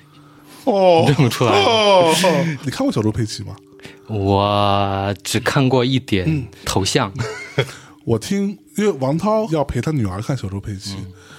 [0.63, 2.13] 哦，认不出来哦，
[2.63, 3.55] 你看过小猪佩奇吗？
[4.07, 7.11] 我只看过一点头像。
[8.05, 10.95] 我听，因为王涛要陪他女儿看小猪佩奇，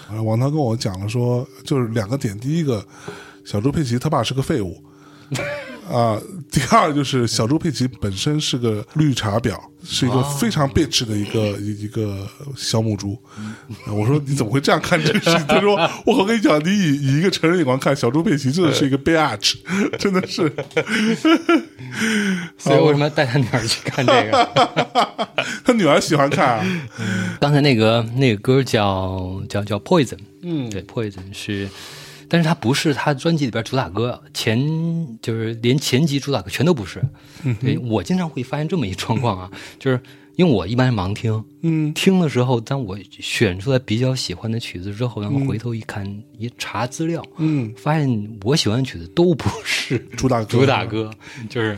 [0.09, 2.87] 啊，王涛跟我讲了说，就是两个点，第一个，
[3.45, 4.77] 小猪佩奇他爸是个废物。
[5.91, 6.21] 啊，
[6.51, 12.27] 第二就是小猪佩奇本身是个绿茶婊，是一个非常 bitch 的一个一一个
[12.57, 13.19] 小母猪。
[13.87, 15.47] 啊我说你怎么会这样看这个事情？
[15.47, 15.75] 他说
[16.05, 19.57] 我我跟你讲，你以以一个成人眼光看小猪佩奇，真的是一个 bitch，
[19.99, 20.53] 真的是。
[22.59, 24.49] 所以为什么要带他女儿去看这个？
[25.65, 26.67] 他女儿喜欢看、啊，
[27.41, 31.69] 刚才那个那个歌叫叫叫 Poison，嗯对，Poison 是，
[32.29, 34.59] 但是他不是他专辑里边主打歌，前
[35.23, 37.03] 就是连前集主打歌全都不是。
[37.45, 40.01] 嗯对我经常会发现这么一状况啊， 就是
[40.37, 41.93] 因为我一般是盲听，嗯。
[41.95, 46.07] 听的时候，当我选出来比较喜欢的曲子之后，然后回头一看，
[46.39, 50.47] 一查资料，嗯，发现我喜欢的曲子都不是主打歌。
[50.47, 51.11] 主打歌，
[51.51, 51.77] 就是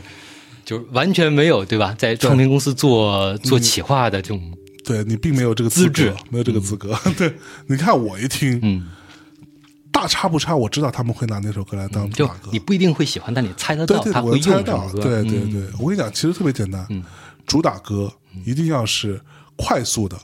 [0.63, 1.95] 就是完全没有对吧？
[1.97, 4.39] 在唱片公司做做企划的这种，
[4.85, 6.95] 对你并没有这个资质，没有这个资格。
[7.17, 7.33] 对，
[7.67, 8.87] 你看我一听，嗯，
[9.91, 12.49] 大差不差，我知道他们会拿那首歌来当主打歌。
[12.51, 14.91] 你不一定会喜欢，但你猜得到对对，他会我猜得到。
[14.93, 16.87] 对对嗯对，我跟你讲，其实特别简单，
[17.45, 18.11] 主打歌
[18.45, 19.19] 一定要是
[19.55, 20.17] 快速的，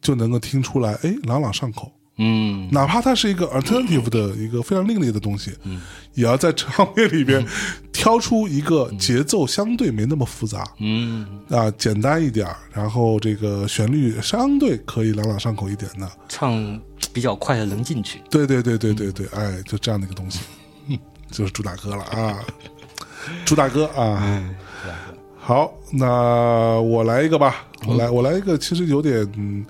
[0.00, 1.92] 就能够听出来，哎，朗朗上口。
[2.18, 5.80] 嗯，哪怕它是一个 alternative 的一个非常另类的东西，嗯
[6.12, 7.44] 也要在唱片里边
[7.90, 16.78] 挑出一个节奏相对没那么复杂，嗯，啊，简单一点，然后这个旋律相对可以朗朗上口一点的，唱
[17.12, 18.20] 比较快的能进去。
[18.30, 20.40] 对对对对对对，哎，就这样的一个东西，
[21.30, 22.38] 就是主打歌了啊，
[23.44, 24.42] 主打歌啊。
[25.44, 29.66] 好，那我来一个吧，我来我来一个，其实有点，嗯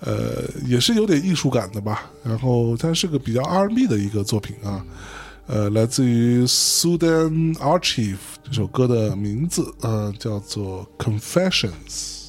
[0.00, 2.10] 呃，也是有点艺术感的吧。
[2.24, 4.82] 然后它是个比较 R&B 的一个作品啊，
[5.46, 12.19] 呃，来自于 Sudan Archive 这首歌的名字，呃，叫做 Confessions。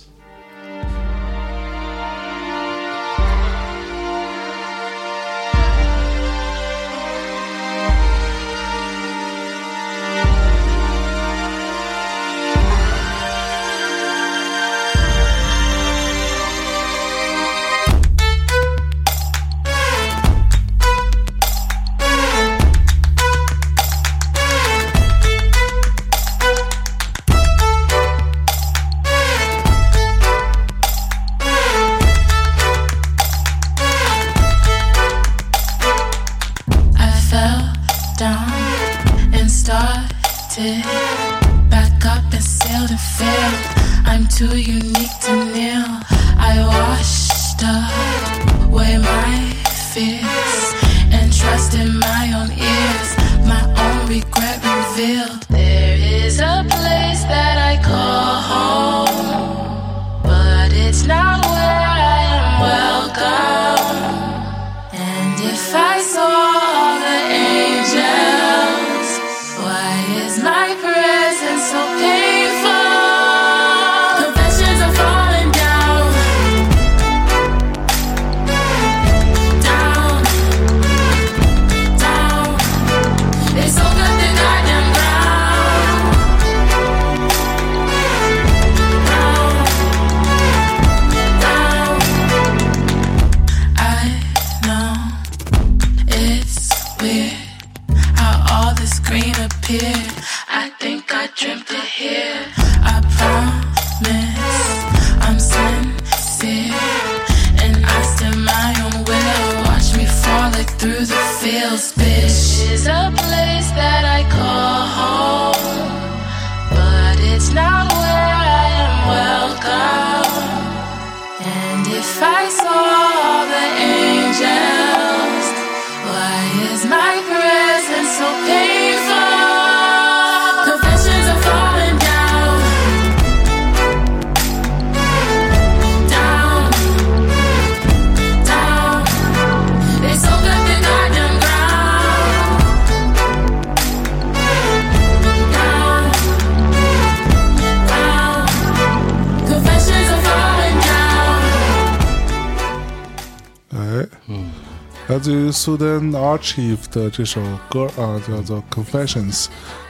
[155.62, 157.40] Sudan Archive 的这首
[157.70, 159.44] 歌啊，叫做《Confessions》，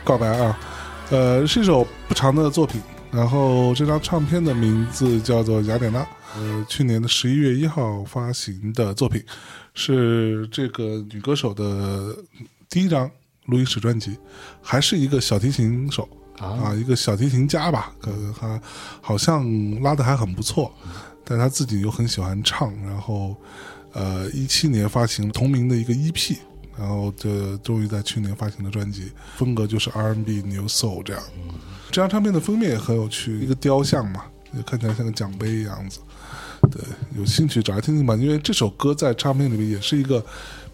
[0.03, 0.59] 告白啊，
[1.09, 2.81] 呃，是一首不长的作品。
[3.09, 5.99] 然后这张唱片的名字叫做《雅典娜》，
[6.35, 9.23] 呃，去年的十一月一号发行的作品，
[9.73, 12.17] 是这个女歌手的
[12.69, 13.09] 第一张
[13.45, 14.17] 录音室专辑，
[14.61, 16.05] 还是一个小提琴手
[16.37, 18.61] 啊，一个小提琴家吧，可能他
[18.99, 19.49] 好像
[19.81, 20.69] 拉的还很不错，
[21.23, 23.33] 但他自己又很喜欢唱，然后
[23.93, 26.37] 呃，一七年发行同名的一个 EP，
[26.77, 31.21] 然后这终于在去年发行的专辑，风格就是 R&B New Soul 这样。
[31.89, 35.99] 这张唱片的封面也很有趣，一个雕像嘛，也看起来像个奖杯一样子。
[36.71, 36.81] 对，
[37.17, 40.23] 有兴趣找来听听吧，因为这首歌在唱片里面也是一个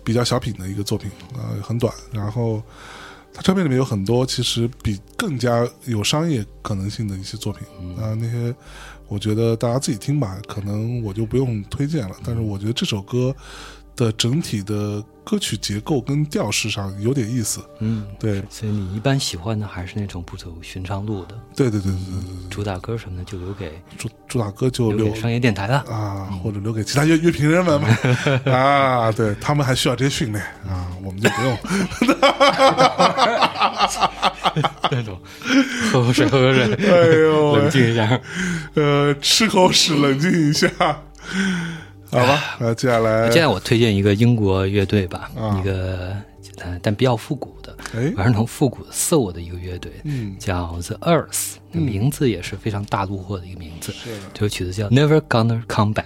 [0.04, 2.62] 比较小品的一个作品啊、很短，然后。
[3.34, 8.56] 它唱片里面有很多其实比更加有商业可能性的一些作品啊、那些
[9.08, 12.16] 我觉得大家自己听吧，可能我就不用推荐了。
[12.24, 13.36] 但是我觉得这首歌
[13.96, 17.60] 的整体的歌曲结构跟调式上有点意思。
[17.80, 25.80] 嗯，对，所以你一般喜欢的还是那种不走寻常路的对对对对对对，主打歌什么的，就留给主主打歌就留留给商业电台了。
[25.90, 27.88] 啊，或者留给其他乐乐评人们嘛
[28.52, 31.58] 啊，对他们还需要这些训练啊，我们就不用。
[34.92, 35.18] 那种
[35.92, 38.20] 喝口水，喝口水，哎呦冷静一下。
[38.76, 40.70] 呃，吃口屎，冷静一下，
[42.12, 42.58] 好吧？
[42.60, 46.16] 那接下来，接下来我推荐一个英国乐队吧，啊一个
[46.60, 53.92] 呃但比较复古的，哎玩那种复古的 soul 的一个乐队，嗯叫 The Earth，名字也是非常大陆货的一个名字。
[53.92, 56.04] 是这首曲子叫 Never Gonna Come Back。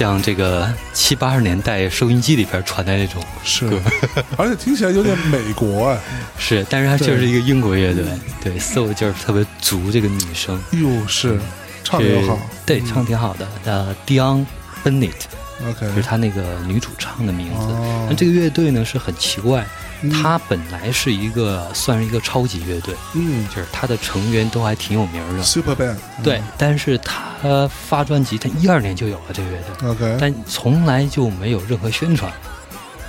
[0.00, 3.68] 像这个七八十年代收音机里边传的那种，是，
[4.38, 6.00] 而且听起来有点美国哎，
[6.40, 8.02] 是，但是它就是一个英国乐队，
[8.42, 10.58] 对，soul 劲儿特别足，这个女生。
[10.70, 11.38] 哟是，
[11.84, 13.46] 唱的又好，对，唱得挺好的。
[13.66, 14.46] 呃，Dion
[14.82, 17.66] Bennett，OK，就是她那个女主唱的名字。
[17.66, 18.06] 哦。
[18.08, 19.66] 那这个乐队呢是很奇怪，
[20.00, 20.10] 嗯。
[20.10, 23.46] 它本来是一个算是一个超级乐队，嗯。
[23.54, 25.42] 就是它的成员都还挺有名的。
[25.42, 26.96] ，Super Band，对，但是
[27.40, 32.32] 他发专辑，他一二年就有了这个乐队，，OK，但从来就没有任何宣传。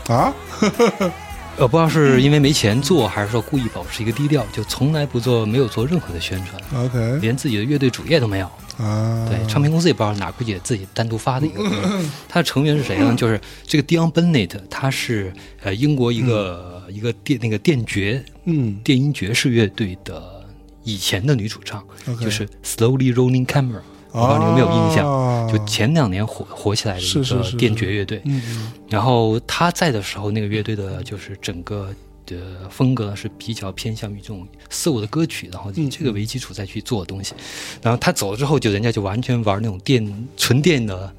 [0.07, 0.33] 啊，
[1.57, 8.49] 呃，不知道是因为没钱做，还是说故意保持一个低调，就从来不做，没有做任何的宣传，OK，连自己的乐队主页都没有。
[8.77, 11.99] 啊，对，唱片公司也不知道哪，估计也自己单独发的一个歌。
[12.27, 13.13] 他的成员是谁呢？
[13.19, 18.79] 就是这个 Dion Bennett，他是呃英国一个、一个电那个电爵嗯。
[18.83, 20.43] 电音爵士乐队的
[20.83, 21.83] 以前的女主唱
[22.19, 25.09] 就是 Slowly Rolling Camera，我不知道你有没有印象？
[25.09, 28.21] 啊就前两年火火起来的一个电爵乐队。
[28.87, 31.89] 然后他在的时候，那个乐队的就是整个
[32.25, 37.33] 的风格是比较偏向于这种 soul 的歌曲，然后以这个为基础再去做东西。
[37.81, 41.13] 然后他走了之后，就人家就完全玩那种电纯电的，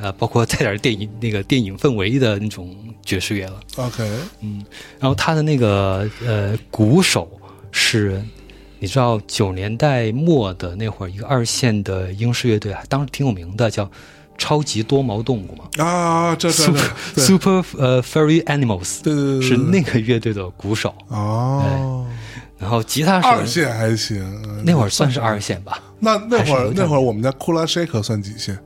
[0.00, 2.74] 呃，包括带点电影那个电影氛围的那种
[3.04, 3.60] 爵士乐了。
[3.76, 4.02] ，OK，
[4.40, 4.64] 嗯，
[4.98, 7.28] 然后他的那个呃鼓手
[7.70, 8.22] 是，
[8.84, 13.90] 你知道九年代末的那会儿，一个二线的英式乐队啊，当时挺有名的，叫
[14.36, 15.64] 超级多毛动物嘛。
[15.82, 22.06] 啊，这这这，Super Super 呃 Furry Animals，对对对对是那个乐队的鼓手，哦，
[22.58, 23.28] 然后吉他手。
[23.28, 24.62] 二线还行，嗯。
[24.66, 28.58] 那会儿算是二线吧，那那会儿那会儿我们家库拉 shaker 算几线？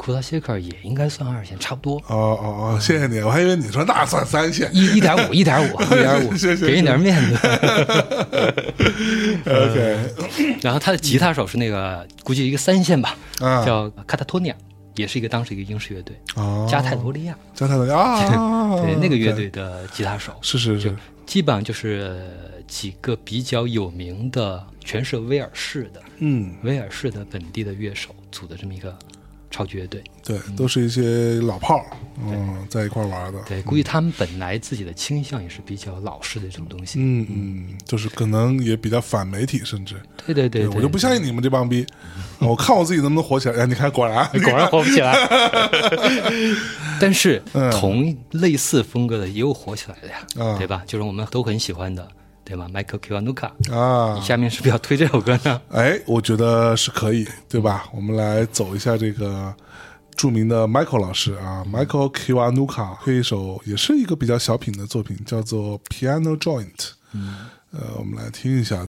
[0.00, 1.98] 库拉西克也应该算二线，差不多。
[2.06, 4.70] 哦哦哦，谢谢你，我还以为你说那算三线。
[4.72, 6.30] 一一点五，一点五，一点五，
[6.66, 7.36] 给你点面子。
[9.44, 14.56] OK，然后他的吉他手是那个，估计一个三线吧，啊叫卡塔托尼亚，
[14.96, 20.96] 也是一个当时一个英式乐队，哦，加泰罗利亚，加泰罗利亚啊， 对那个乐队的吉他手，是是，是。
[21.26, 28.98] 基本上就是呃几个比较有名的，全是威尔士的，嗯，威尔士的本地的乐手组的这么一个
[29.50, 30.02] 超级乐队。
[30.24, 31.86] 对，都是一些老炮儿，
[32.24, 36.98] 嗯，在一块儿玩的，对，估计他们本来自己的倾向也是比较老式的这种东西。
[37.00, 41.84] 嗯嗯，就是可能也比较反媒体，甚至对对对，我就不相信你们这帮逼，
[42.38, 43.62] 我看我自己能不能火起来。
[43.62, 45.14] 哎，你看，果然果 然火不起来。
[47.00, 50.82] 但是嗯同类似风格的也有火起来的呀，啊对吧？
[50.86, 52.06] 就是我们都很喜欢的，
[52.50, 55.62] 对吧？Michael Kiwanuka，啊你，下面是不是要推这首歌呢？
[55.70, 57.84] 哎，我觉得是可以，对吧？
[57.94, 59.54] 我们来走一下这个
[60.16, 66.90] 著名的 Michael 老师啊，Michael Kiwanuka 推一首也是一个比较小品的作品，叫做 Piano Joint。
[67.12, 68.84] 嗯，呃，我们来听一下。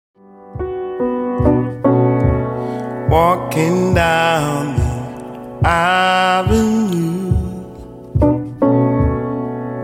[3.10, 7.34] walking down the avenue,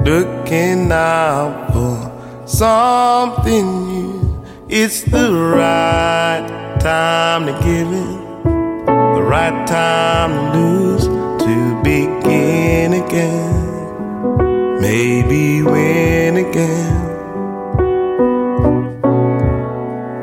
[0.06, 2.03] looking out for
[2.46, 4.44] something new.
[4.70, 14.82] It's the right time to give in, the right time to lose, to begin again,
[14.82, 17.12] maybe win again.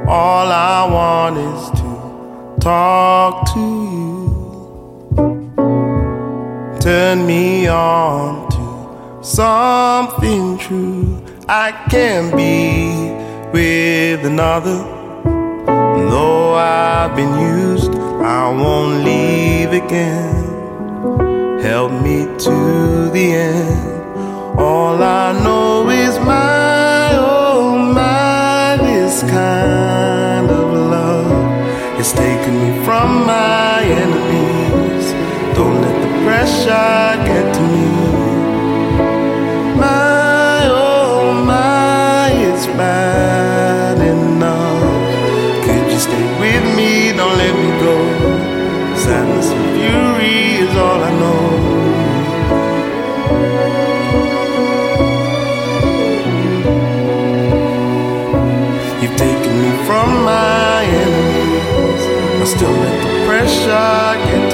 [0.09, 4.11] All I want is to talk to you.
[6.81, 11.20] Turn me on to something true.
[11.53, 13.11] I can be
[13.51, 14.85] with another.
[16.09, 21.59] Though I've been used, I won't leave again.
[21.61, 24.61] Help me to the end.
[24.61, 31.33] All I know is my, oh my, this kind of love
[31.97, 35.07] has taken me from my enemies.
[35.57, 38.00] Don't let the pressure get to me.
[62.51, 64.50] Still let the pressure get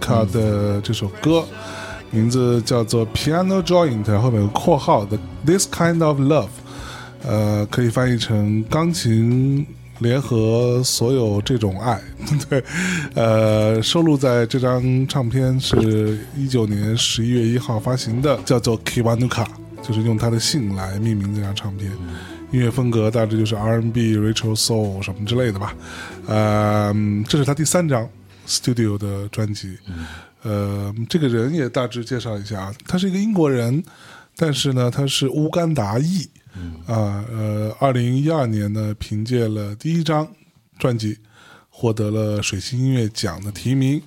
[0.00, 1.44] 卡的这首歌，
[2.10, 6.48] 名字叫做 Piano Joint，后面有个括号的 This Kind of Love，
[7.24, 9.66] 呃，可以翻译成钢琴
[9.98, 12.00] 联合所有这种爱。
[12.48, 12.64] 对，
[13.14, 19.46] 呃，收录在这张唱片是一九年十一月一号发行的，叫做 Kiwanuka，
[19.82, 21.92] 就是用他的姓来命名这张唱片。
[22.52, 25.72] 音乐风格大致就是 R&B、Rachel Soul 什么之类的吧。
[26.26, 26.92] 呃，
[27.28, 28.08] 这是他第三张
[28.46, 29.78] Studio 的专辑。
[30.42, 33.82] 呃，这个人也大致介绍一下啊，他是一个英国人，
[34.36, 36.28] 但是呢，他是乌干达裔。
[36.86, 40.26] 啊，呃，二零一二年呢，凭借了第一张
[40.78, 41.16] 专辑，
[41.68, 44.02] 获得了水星音乐奖的提名。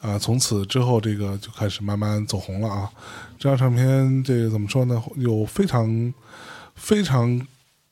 [0.00, 2.90] 啊，从此之后，这个就开始慢慢走红了啊。
[3.38, 5.00] 这张唱片，这个怎么说呢？
[5.16, 6.14] 有非常
[6.74, 7.46] 非常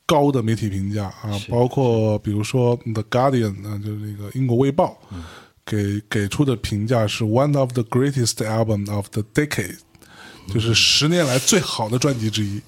[0.05, 4.97] 高的媒体评价啊，包括比如说《The Guardian》呢，就是那个英国卫报，
[5.65, 9.77] 给给出的评价是 “one of the greatest album of the decade”，
[10.53, 12.59] 就是十年来最好的专辑之一，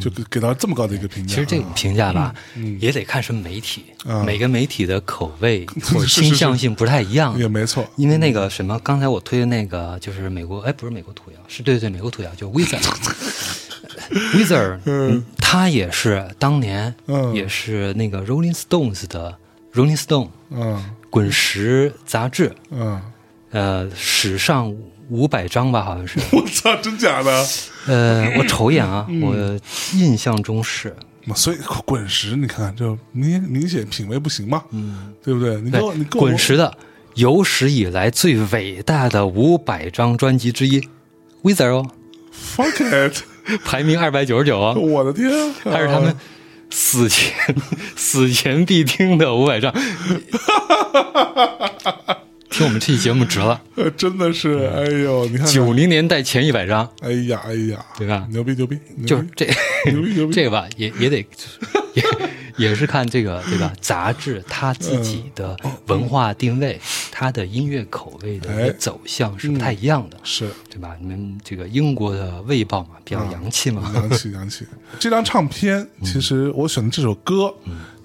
[0.00, 1.34] 就给给到这么高的一个评价。
[1.34, 2.34] 其实这种啊评价吧，
[2.80, 4.22] 也得看什么媒体，啊。
[4.24, 7.38] 每个媒体的口味 或倾向性不太一样。
[7.38, 12.82] 也没错，因为那个什么，刚才我推的那个就是美国，哎，不是美国土窑，是对对美国土窑，就 Wizard。
[14.34, 17.32] Wizard，嗯，他也是当年，嗯。
[17.34, 19.38] 也是那个 Rolling Stones 的
[19.72, 20.84] Rolling Stone 嗯
[21.14, 23.00] 滚石杂志，嗯，
[23.52, 24.74] 呃，史上
[25.08, 26.18] 五百张吧，好像是。
[26.36, 27.46] 我操，真假的？
[27.86, 29.60] 呃，我瞅一眼啊，嗯我
[29.96, 30.92] 印象中是，
[31.36, 35.60] 所以滚石，你看就明明显品味不行嘛，嗯，对不对？
[35.60, 36.76] 你跟我你跟我滚石的
[37.14, 40.80] 有史以来最伟大的五百张专辑之一
[41.44, 41.88] ，Wizard 哦
[42.56, 43.22] ，fuck it，
[43.64, 45.30] 排名二百九十九啊，我的天，
[45.62, 46.12] 还是他们
[46.76, 47.32] 死前
[47.94, 49.72] 死前必听的五百张。
[52.50, 55.54] 听我们这期节目值了，呃 真的是，哎呦，你看看。
[55.54, 58.26] 九零年代前一百张，哎呀，哎呀，对吧？
[58.30, 59.06] 牛逼牛逼，牛逼。
[59.06, 59.46] 就是这
[59.92, 61.16] 牛逼牛逼，这个吧，也也得
[61.94, 62.02] 也
[62.56, 63.72] 也是看这个对吧？
[63.80, 66.80] 杂志它自己的文化定位，
[67.10, 70.96] 它的音乐口味的一哎个走向是不太一样的，是对吧？
[71.00, 74.66] 你们这个英国的《卫报》嘛，比较洋气嘛，洋气洋气。
[74.98, 77.52] 这张唱片其实我选的这首歌，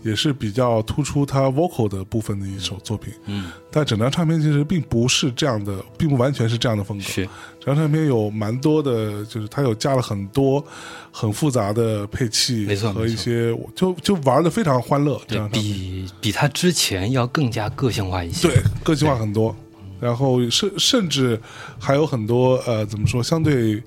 [0.02, 3.14] 也是比较突出他 vocal 的部分的一首作品。
[3.26, 7.04] 嗯，但整张唱片其实并不是这样的，并不完全是这样的风格。
[7.04, 7.24] 是
[7.60, 10.64] 整张唱片有蛮多的，就是它有加了很多
[11.12, 15.20] 很复杂的配器，没错和一些就就玩的非常欢乐。
[15.28, 18.48] 这对张唱片比比他之前要更加个性化一些。
[18.48, 19.56] 对，个性化很多，
[20.00, 21.40] 然后甚甚至
[21.78, 23.84] 还有很多呃，怎么说，相对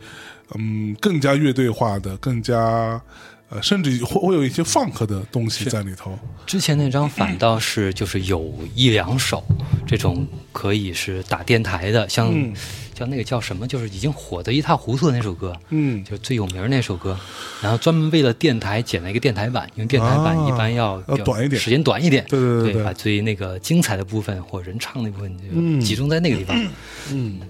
[0.55, 3.01] 嗯更加乐队化的，更加
[3.53, 6.19] 呃，甚至会会有一些 funk 的东西在里头。
[6.47, 9.45] 之前那张反倒是就是有一两首
[9.87, 12.55] 这种可以是打电台的，像、嗯
[12.95, 17.19] 像那个叫什么，就是已经火得一塌糊涂的那首歌，嗯就最有名那首歌，
[17.61, 26.57] 然后专门为了电台剪了一个电台版，因为电台版啊一般要、要短一点时间短一点，对对对对把最那个精彩的部分或者人唱的部分嗯就集中在那个地方。
[27.11, 27.41] 嗯，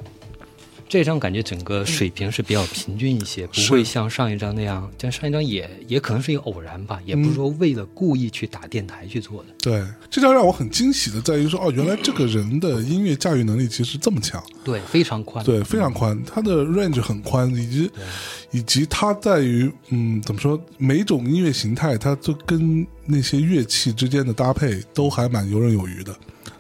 [0.92, 9.48] 这张感觉整个水平是比较平均一些，不会像上一张那样，但上一张也也可能是一个偶然吧，也不嗯是说为了故意去打电台去做的。
[9.58, 14.44] 对，这张让我很惊喜的在于说，哦，原来这个人的音乐驾驭能力其实这么强。
[14.62, 15.42] 对，非常宽。
[15.42, 17.90] 对，非常宽，他的 range 很宽，以及
[18.50, 26.14] 以及他在于嗯，怎么说，每种音乐形态它都跟那些乐器之间的搭配都还蛮游刃有余的，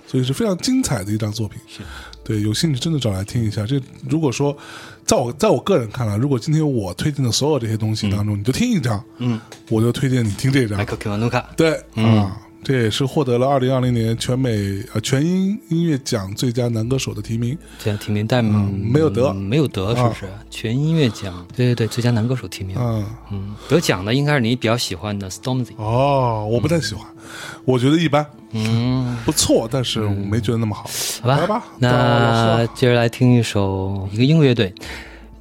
[0.06, 1.60] 所以是非常精彩的一张作品。
[1.68, 1.82] 是，
[2.24, 3.66] 对，有兴趣真的找来听一下。
[3.66, 4.56] 这如果说
[5.04, 10.84] 在我在我个人看来，如果今天我推荐的所有这些东西当中，你就听一张，嗯，我就推荐你听这张麦。
[10.84, 17.58] 克尔·基瓦努卡，对、啊，这也是获得了二零二零年全美呃全英音乐奖最佳男歌手的提名。
[17.78, 20.26] 这样提名，但没有得嗯没有得，是不是？
[20.48, 22.76] 全音乐奖，对对对，最佳男歌手提名。
[22.78, 25.72] 嗯，嗯，得奖的应该是你比较喜欢的 Stormzy。
[25.76, 27.04] 哦，我不太喜欢，
[27.64, 30.88] 我觉得一般，嗯，不错，但是我没觉得那么好。
[31.22, 34.72] 好吧，那接着来听一首一个英国乐队，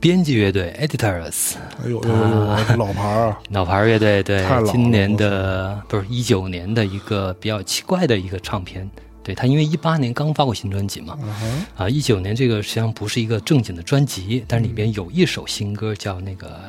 [0.02, 8.90] 编辑乐队 Editors，哎呦 呦呦呦，老牌儿啊，老牌乐队，对今年的不是一九年的一个比较奇怪的一个唱片。
[9.24, 16.60] 对他，因为一八年刚发过新专辑嘛，嗯啊，一九年这个实际上不是一个正经的专辑，但是里边有一首新歌叫那个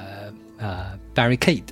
[0.59, 1.62] 呃 Barricade。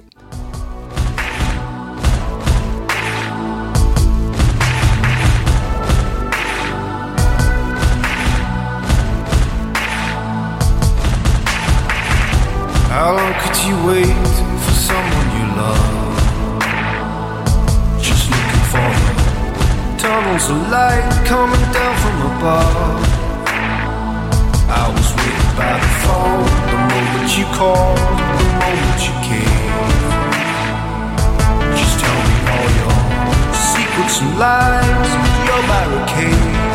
[12.90, 14.34] How long could you wait
[14.66, 16.58] for someone you love?
[18.02, 19.14] Just looking for you.
[19.96, 22.98] Tunnels of light coming down from above.
[24.66, 27.96] I was waiting by the phone the moment you called,
[28.42, 29.70] the moment you came.
[31.78, 32.98] Just tell me all your
[33.70, 35.10] secrets and lies,
[35.46, 36.69] your barricades.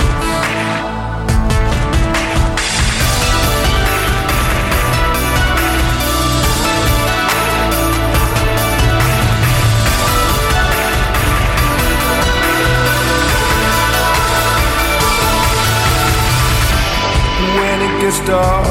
[18.05, 18.67] Gets dark,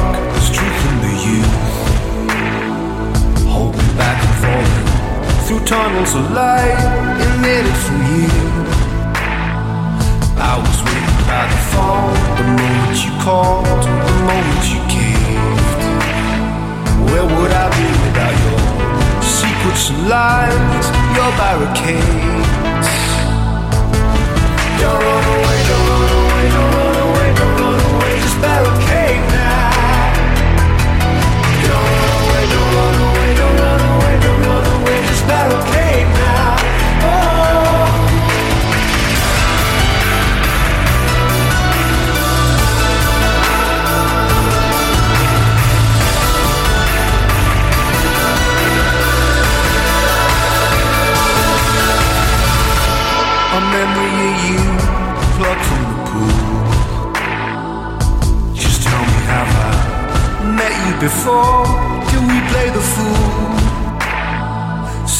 [0.89, 1.57] in the youth.
[3.75, 4.87] Me back and falling
[5.45, 6.79] through tunnels of light
[7.67, 8.31] it for you.
[10.39, 15.83] I was waiting by the phone the moment you called, the moment you caved.
[17.11, 18.63] Where would I be without your
[19.39, 22.91] secrets and lies, your barricades?
[24.79, 28.94] Don't run away, don't run away, don't run away, don't run away, just barricade
[61.05, 61.67] before?
[62.09, 63.34] Can we play the fool?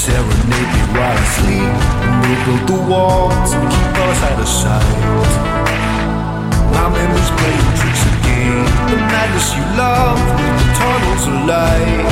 [0.05, 1.75] Serenade me while I sleep,
[2.21, 5.01] we'll build the walls and keep us out of sight.
[6.77, 8.69] My memories playing tricks again.
[8.93, 10.21] The madness you love,
[10.61, 12.05] the tunnels of light.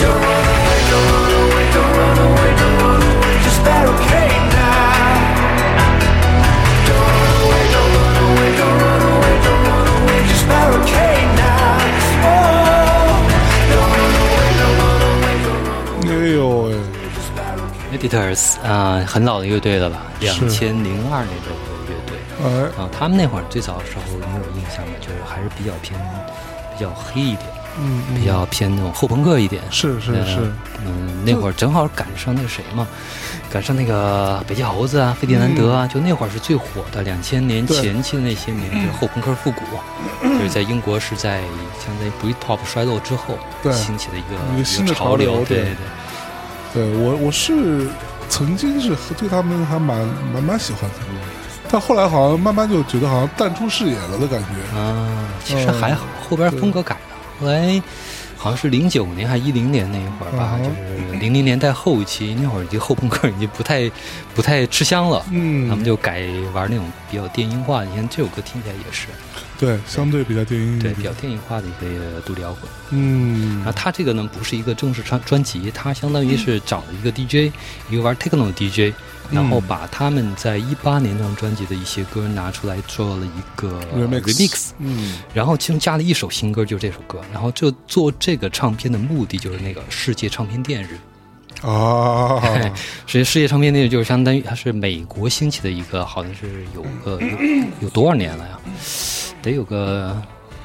[0.00, 4.96] Don't run away, don't run away, don't run away, don't run away, just barricade now.
[6.88, 11.09] Don't run away, don't run away, don't run away, don't run away, just barricade
[17.92, 20.02] Editors 啊、很老的乐队了吧？
[20.20, 21.50] 两千零二年的
[21.88, 24.92] 乐队哎，啊，他们那会儿最早的时候，你有印象吗？
[25.00, 25.98] 就是还是比较偏
[26.76, 27.46] 比较黑一点，
[27.78, 29.62] 嗯，比较偏那种后朋克一点。
[29.70, 30.52] 是是呃是，
[30.86, 32.86] 嗯，那会儿正好赶上那个谁嘛，
[33.50, 37.02] 赶上那个北极猴子啊、费迪南德啊，就那会儿是最火的。
[37.02, 39.60] 两千年前期的那些年，就是后朋克复古，
[40.22, 41.42] 就是在英国是在
[41.84, 45.74] 相当于 Britpop 衰落之后对兴起的一个一个新的潮潮流对对对
[46.74, 47.86] 我我是
[48.28, 50.96] 曾经是对他们还蛮蛮蛮喜欢的，
[51.70, 54.78] 但后来好像慢慢就觉得好像淡出视野了的感觉。
[54.78, 57.00] 啊，其实还好，后边风格改了。
[57.40, 57.82] 后来
[58.36, 63.90] 好像是零九年还一零年那一会儿吧，就是零零年代后期那会儿，已经后朋克已经不太
[64.34, 65.24] 不太吃香了。
[65.30, 66.22] 嗯他们就改
[66.54, 69.08] 玩那种比较电音化，你看这首歌听起来也是，
[69.60, 72.62] 对，相对比较电音对，比较电影化的一个独立摇滚。
[72.92, 77.52] 嗯然后他这个呢，不是一个正式专专辑，他相当于是找了一个 DJ，
[77.90, 78.94] 一个玩 techno 的 DJ，
[79.30, 87.20] 然后把他们在一八年那张专辑的一些歌拿出来做了一个 remix remix 嗯然后其中加了一首新歌，就是这首歌。
[87.30, 90.98] 然后就做这个唱片的目的就是那个世界唱片店日。
[91.62, 92.40] 哦，
[93.06, 97.28] 世 界世界唱片店日就是相当于它是美国兴起的一个，好像是有个有
[97.82, 98.58] 有多少年了呀？
[99.42, 100.20] 得有个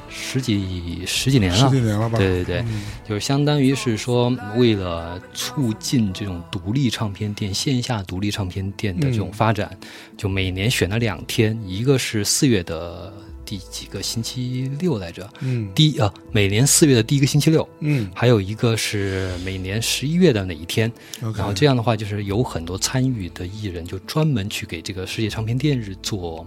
[0.08, 1.58] 十几十几年了。
[1.58, 2.18] 十几年了吧？
[2.18, 9.76] 对对对，嗯就是相当于是说，为了促进这种独立唱片店、线下独立唱片店的这种发展，
[10.16, 13.12] 就每年选了两天，一个是四月的
[13.44, 15.28] 第几个星期六来着？
[15.40, 20.90] 嗯第一啊，每年四月的第一个星期六，嗯还有一个是每年十一月的哪一天。
[21.20, 26.46] 然后这样的话，就是有很多参与的艺人就专门去给这个世界唱片店日做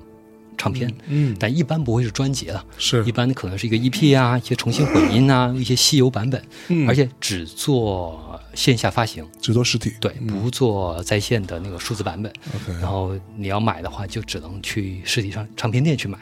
[0.60, 3.04] 唱片，嗯但一般不会是专辑了，是。
[3.06, 6.88] 一般可能是一个 EP 啊，一些重新混音啊， 一些稀有版本，嗯。
[6.88, 12.32] 而且只做线下发行，只做实体，对，不做在线的那个数字版本。
[12.54, 16.20] ，OK，然后你要买的话，就只能去实体唱唱片店去买，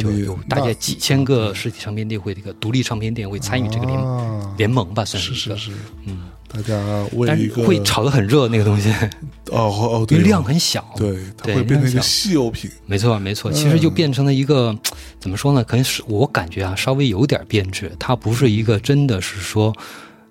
[0.00, 4.54] 就有大概几千个实体唱片店会这个独立唱片店会参与这个联、啊。
[4.58, 5.70] 联盟吧，算，是是是，
[6.06, 6.76] 嗯，大家
[7.12, 8.90] 为但一个是会炒得很热那个东西，
[9.52, 14.76] 哦哦，因对为量很小，对，它会变成一个稀有品，没错，没错，其实就变成了一个、
[15.20, 15.62] 怎么说呢？
[15.62, 17.92] 可能是我感觉啊，稍微有点变质。
[17.98, 19.72] 它不是一个真的是说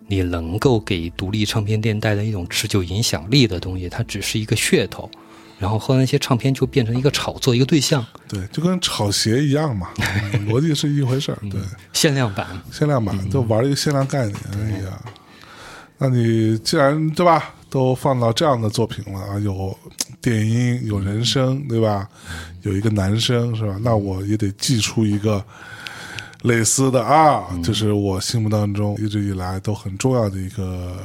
[0.08, 5.10] 你能够给独立唱片店带来一种持久影响力的东西，它只是一个噱头。
[5.58, 9.90] 然后后来那些唱片就变成一个炒作一个对象，对，就跟炒鞋一样嘛，
[10.34, 11.60] 嗯逻辑是一回事儿，对，
[11.92, 12.48] 限量版。
[12.72, 15.02] 限量版就玩一个限量概念，哎呀，
[16.02, 19.78] 那你既然对吧，都放到这样的作品了啊，有
[20.22, 22.10] 电音，有人声，对吧？
[22.62, 23.78] 有一个男生是吧？
[23.82, 25.44] 那我也得寄出一个
[26.44, 30.98] 类似的啊，就是我心目当中一直以来都很重要的一个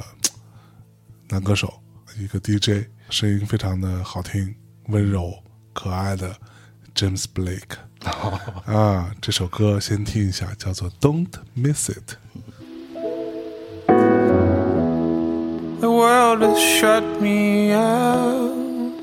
[1.29, 1.75] 男歌手，
[2.17, 4.55] 一个 DJ，声音非常的好听、
[4.91, 5.35] 温柔、
[5.73, 6.35] 可爱的
[6.95, 7.79] James Blake。
[8.67, 11.27] 啊，这首歌先听一下，叫做《Don't
[11.57, 12.13] Miss It》。
[15.85, 18.95] The world has shut me out.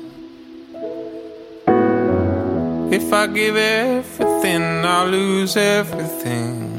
[2.90, 6.70] If I give everything, I'll lose everything.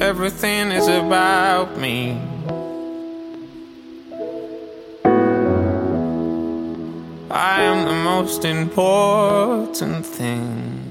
[0.00, 2.25] Everything is about me.
[7.38, 10.90] I am the most important thing.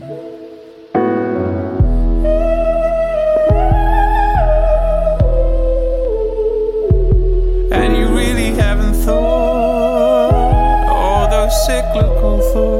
[7.72, 12.75] And you really haven't thought all those cyclical thoughts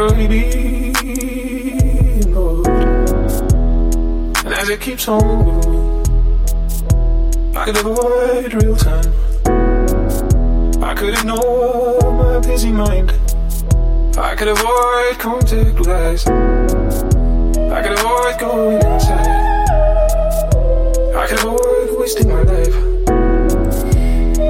[0.00, 0.16] Involved.
[4.46, 6.06] And as it keeps on going,
[7.54, 9.12] I could avoid real time.
[10.82, 13.12] I could ignore my busy mind.
[14.16, 16.26] I could avoid contact with.
[17.76, 19.28] I could avoid going outside.
[21.14, 22.74] I could avoid wasting my life.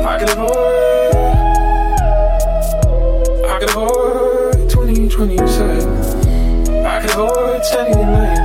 [0.07, 1.15] I could avoid.
[3.51, 4.00] I could avoid
[5.27, 5.85] 2020 side.
[6.87, 8.39] I could avoid standing in line.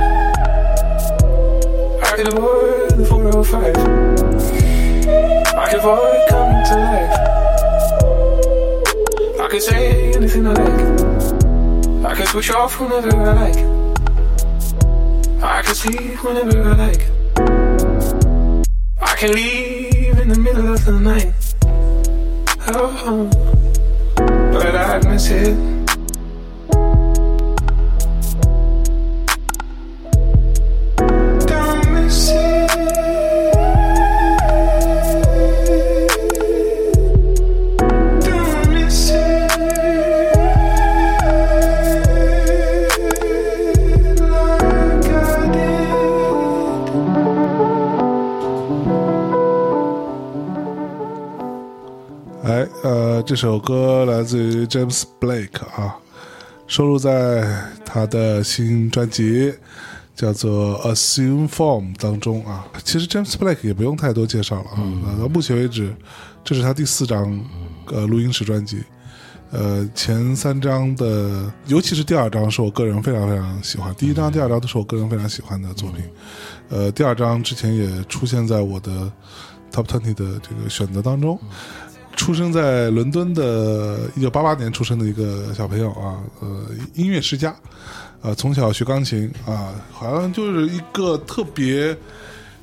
[2.02, 3.76] I could avoid the 405.
[5.56, 7.16] I could avoid coming to life.
[9.40, 10.80] I could say anything I like.
[12.04, 13.58] I could switch off whenever I like.
[15.42, 17.08] I can sleep whenever I like.
[19.00, 21.54] I can leave in the middle of the night.
[22.68, 23.30] Oh,
[24.52, 25.75] but I'd miss it.
[53.26, 55.96] 这首歌来自于 James Blake 啊，
[56.68, 59.52] 收录在他的新专辑
[60.14, 62.64] 叫做《Assume Form》当中啊。
[62.84, 65.92] 其实 James Blake 也不用太多介绍了啊，呃到目前为止，
[66.44, 67.44] 这是他第四张
[67.86, 68.84] 呃录音室专辑。
[69.50, 73.92] 呃，前三张的，尤其是第二张，是我个人非常非常喜欢。
[73.96, 76.04] 第一张、第二张都是我个人非常喜欢的作品。
[76.68, 79.10] 呃，第二张之前也出现在我的
[79.72, 81.36] Top Twenty 的这个选择当中。
[82.16, 87.54] 出生在伦敦的，一九八八年出生的一个小朋友啊，呃，音乐世家，
[88.22, 91.96] 呃，从小学钢琴啊，好像就是一个特别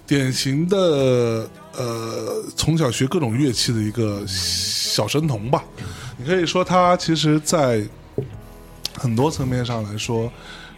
[0.05, 1.47] 典型的
[1.77, 5.63] 呃，从小学各种乐器的一个小神童吧。
[6.17, 7.81] 你可以说他其实，在
[8.95, 10.29] 很多层面上来说。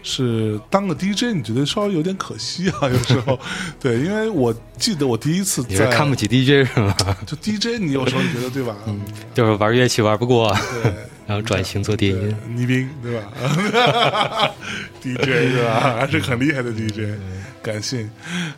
[0.07, 2.77] 是当个 DJ，你觉得稍微有点可惜啊？
[2.87, 3.37] 有时候，
[3.79, 6.95] 对，因为我记得我第一次你是在看不起 DJ 是吗？
[7.25, 8.75] 就 DJ，你有时候觉得对吧？
[8.85, 9.01] 嗯，
[9.33, 10.93] 就是玩乐器玩不过，对，
[11.25, 12.35] 然后转型做电音。
[12.55, 14.53] 倪斌对吧
[15.01, 15.95] ？DJ 对吧？
[15.97, 17.19] 还是很厉害的 DJ，
[17.63, 18.07] 感性。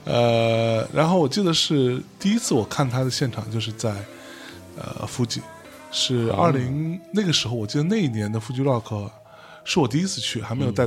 [0.04, 3.94] 呃，然后我记得是第一次我看他的现场，就是在
[4.76, 5.42] 呃富吉，
[5.94, 9.10] 是二零那个时候，我记得那一年的富吉 Rock
[9.64, 10.86] 是我第一次去，还没有带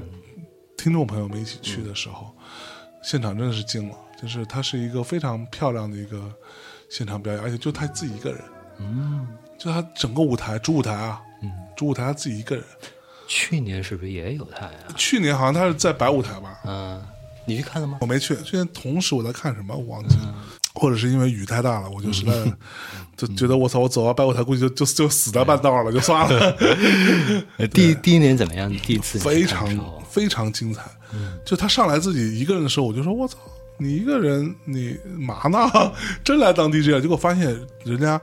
[0.82, 2.34] 听众朋友们一起去的时候，
[3.02, 6.32] 现场真的是惊了，就是他是一个非常漂亮的一个
[6.88, 8.40] 现场表演，而且就他自己一个人，
[8.78, 9.28] 嗯，
[9.58, 12.64] 就他整个舞台主舞台啊，嗯，主舞台他自己一个人。
[13.28, 14.72] 去年是不是也有他呀？
[14.96, 17.02] 去年好像他是在白舞台吧，嗯，
[17.44, 17.98] 你去看了吗？
[18.00, 18.34] 我没去。
[18.36, 20.34] 去年同时我在看什么我忘记了，
[20.72, 22.32] 或者是因为雨太大了，我就实在
[23.18, 26.56] 就觉得我操，我走到白舞台估计就就就死在半道了，就算了。
[27.58, 28.74] 呃 第第一年怎么样？
[28.78, 29.68] 第一次非常
[30.10, 30.82] 非常精彩。
[31.44, 33.36] 就他上来自己一个人的时候，我就说我操，
[33.78, 35.92] 你一个人你嘛呢？
[36.24, 37.00] 真来当 DJ 啊？
[37.00, 38.20] 结果发现人家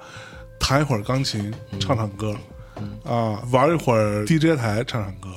[0.59, 2.35] 弹一会儿钢琴，唱唱歌，
[3.03, 5.29] 啊，玩一会儿 DJ 台，唱唱歌。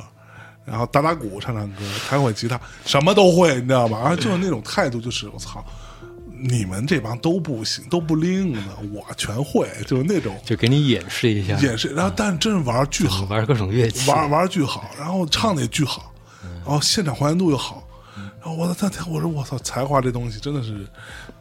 [0.66, 3.98] 然后打打鼓，唱唱歌，弹会吉他，什么都会，你知道吗？
[4.01, 5.64] 然后 就是那种态度，就是我操，
[6.38, 8.61] 你们这帮都不行，都不灵的，
[8.92, 11.88] 我全会，就是那种就给你演示一下，演示。
[11.88, 16.09] 然后，但是真是玩儿巨好，玩各种乐器，玩玩儿巨好，然后唱的也巨好，
[16.64, 17.86] 然后现场还原度又好，
[18.41, 20.86] 然后我操，他我说我操，才华这东西真的是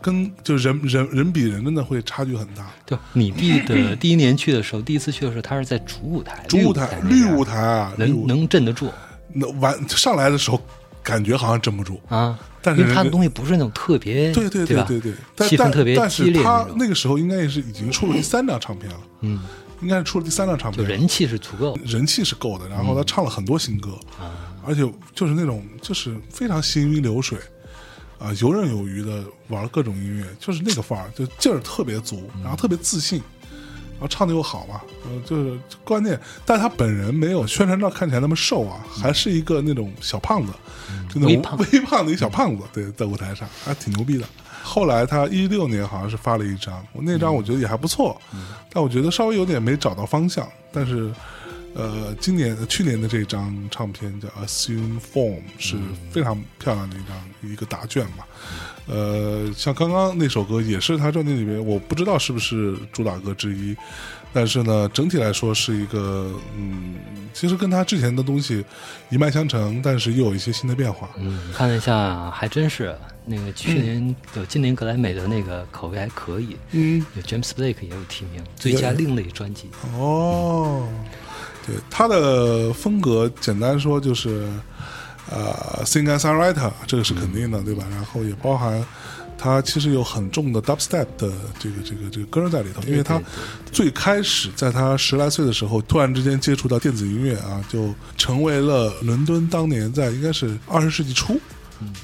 [0.02, 2.72] 跟就人人人比人真的会差距很大。
[2.86, 8.89] 对，你弟的第一年去的时候，第一次去的时候，他是在主舞台，主舞台绿舞台啊，能能镇得住
[9.34, 10.62] 那完上来的时候，
[11.04, 12.38] 感觉好像镇不住，啊。
[12.62, 19.39] 但是因为他的东西不是那种特别，对对对对对，但但气氛特别但是他那个时候应该也是已经出了第三张唱片了，嗯，
[19.82, 21.80] 应该是出了第三张唱片，就人气是足够。
[21.86, 27.39] 人气是够的，然后他唱了很多新歌，啊而且就是那种就是非常行云流水，
[28.20, 33.20] 啊，游刃有余的玩各种音乐，就是那个范儿，就劲儿特别足，然后特别自信，
[33.93, 40.53] 然后唱的又好嘛，呃，就是关键，但是他本人没有宣传照看起来那么瘦啊，还是一个那种小胖子，
[41.11, 44.26] 就那种微胖的一小胖子，对，在舞台上还挺牛逼的。
[44.61, 48.22] 后来他一六年好像是发了一张，我那张我觉得也还不错，
[48.72, 50.47] 但我觉得稍微有点没找到方向。
[50.72, 51.11] 但是，
[51.76, 55.78] 呃，今年去年的这张唱片叫《Assume Form》是
[56.11, 58.26] 非常漂亮的一张一个答卷嘛。
[58.88, 63.76] 呃，像刚刚那首歌也是他专辑里面，我不知道是不是主打歌之一，
[64.34, 66.95] 但是呢，整体来说是一个嗯，
[67.34, 68.65] 其实跟他之前的东西
[69.11, 71.07] 一脉相承，但是又有一些新的变化。
[71.17, 72.95] 嗯，看了一下，还真是
[73.26, 79.70] 那个去年有今年格莱美的那个口碑还可以，嗯，有 James Blake 也有提名最佳另类专辑。
[79.93, 80.89] 哦，
[81.70, 84.49] 对，他的风格简单说就是，
[85.30, 87.84] 呃，singer songwriter，这个是肯定的，对吧？
[87.91, 88.84] 然后也包含
[89.38, 93.22] 他其实有很重的 dubstep 的这个这个这个歌在里头，因为他
[93.72, 101.39] 最开始在他十来岁的时候，突然之间接触到电子音乐啊，就成为了伦敦当年在应该是二十世纪初。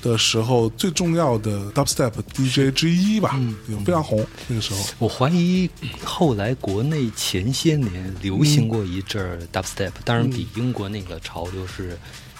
[0.02, 4.80] 的时候最重要的 dubstep DJ 之一吧，有非常红那个时候。
[5.00, 5.70] 我怀疑
[6.04, 11.98] 后来国内前些年流行过一阵儿 dubstep，当然比英国那个潮流是，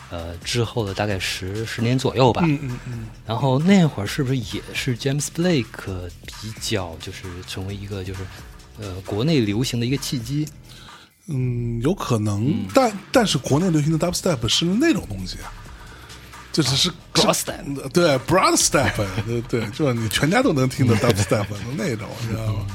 [0.10, 2.42] 呃，之后的大概十十年左右吧。
[2.46, 6.10] 嗯嗯嗯，然后那会儿是不是也是 James Blake
[6.42, 8.20] 比较就是成为一个就是
[8.80, 10.48] 呃国内流行的一个契机？
[11.28, 15.52] 嗯，有可能，但但是国内流行的 dubstep 是那种东西啊，
[16.56, 18.94] 就只是 Broadstep 对 broadstep，
[19.26, 21.46] 对对， 就是你全家都能听的 dubstep
[21.76, 22.66] 那种，你知道吗？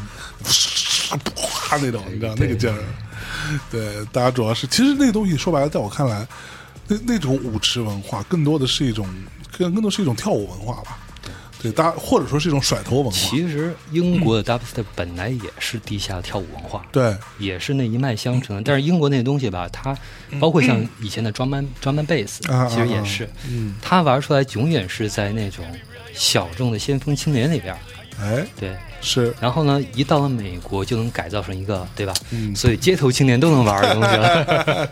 [1.66, 2.76] 啪那种，你知道那个劲儿。
[3.70, 6.28] 对，大家主要是其实那个东西说白了，在我看来，
[6.86, 9.08] 那那种舞池文化更多的是一种，
[9.56, 10.98] 更更多是一种跳舞文化吧。
[11.62, 13.10] 对，大家或者说是一种甩头文化。
[13.10, 18.56] 其实英国的 dubstep 本来也是地下跳舞文化，对，也是那一脉相承。
[18.56, 18.62] 的。
[18.64, 19.96] 但是英国那东西吧，它
[20.40, 25.64] 包括像以前的 drum and drum and bass，啊其实也是，嗯，它玩出来永远是在那种
[26.14, 27.80] 小众的先锋青年里边儿，
[28.20, 28.76] 哎，对。
[29.02, 32.12] 是然后呢，一到了美国就能改造成一个，对吧？
[32.32, 34.88] 嗯所以街头青年都能玩的东西了。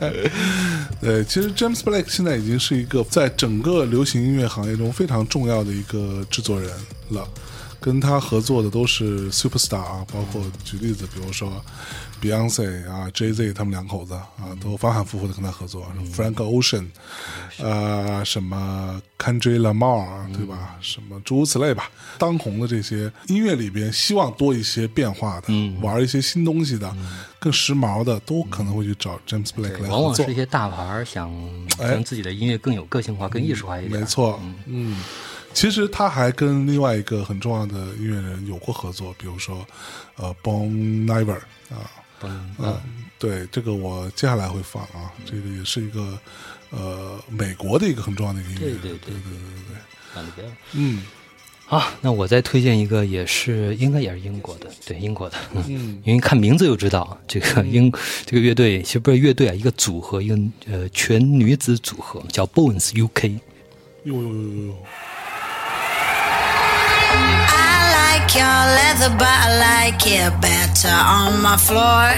[1.02, 6.70] 对，其实 James Blake 现在已经是一个在整个流行音乐行业中非常重要的一个制作人
[7.10, 7.28] 了。
[7.80, 11.64] 跟他合作的都是 superstar 啊，包括举例子，比如说
[12.22, 16.86] Beyonce 啊、Jay Z 他们两口子啊，都反反复复的跟他合作，什么 Frank Ocean，
[17.58, 20.76] 呃，什么 Kendrick Lamar 对吧？
[20.80, 21.90] 什么诸如此类吧。
[22.16, 25.52] 当红的这些音乐里边，希望多一些变化的，
[25.82, 26.90] 玩一些新东西的，
[27.38, 29.88] 更时髦的，都可能会去找 James Blake 来合作。
[29.90, 30.38] 往往是一。
[30.38, 31.28] 些大牌儿想
[31.80, 31.88] 哎。
[31.88, 34.00] 让自己的音乐更有个性化、更艺术化一点。
[34.00, 35.02] 没错，嗯，
[35.52, 39.66] 其实他还跟另外一个很重要的音乐人有过合作，比如说
[40.14, 40.70] 呃 Bon
[41.06, 41.40] Iver
[41.70, 41.90] 啊，
[42.22, 42.80] 嗯，嗯，
[43.18, 46.18] 对，这个我接下来会放啊，这个也是一个
[46.70, 49.20] 呃美国的一个很重要的一个音乐，对对对对对
[50.14, 50.22] 对。
[50.36, 51.02] 对，嗯。
[51.70, 57.92] 好，那我再推荐一个，也是应该也是英国的，对英国的，嗯， 因为看名字就知道，这个英
[58.24, 63.38] 这个乐队其实不是乐队啊，一个组合，一个呃全女子组合，叫 Bones UK。
[64.04, 64.74] 呦呦呦呦呦
[68.28, 72.12] like your leather, but I like it better on my floor.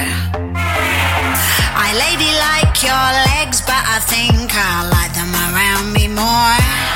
[1.76, 6.89] I lady like your legs, but I think I like them around me more.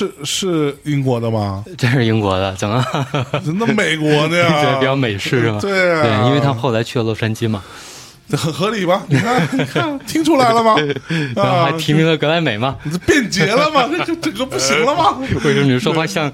[0.00, 1.62] 是是英国的吗？
[1.76, 2.82] 这是英国的，怎么？
[3.58, 5.58] 那美国的对，呀， 比较美式是吧？
[5.60, 7.62] 对啊，对，因为他后来去了洛杉矶嘛，
[8.28, 9.02] 这很合理吧？
[9.08, 10.76] 你看， 你看，听出来了吗？
[11.36, 12.76] 然后还啊，提名了格莱美嘛。
[12.90, 13.88] 这便捷了吗？
[13.90, 15.18] 这这整个不行了吗？
[15.44, 16.26] 为什么你说话像？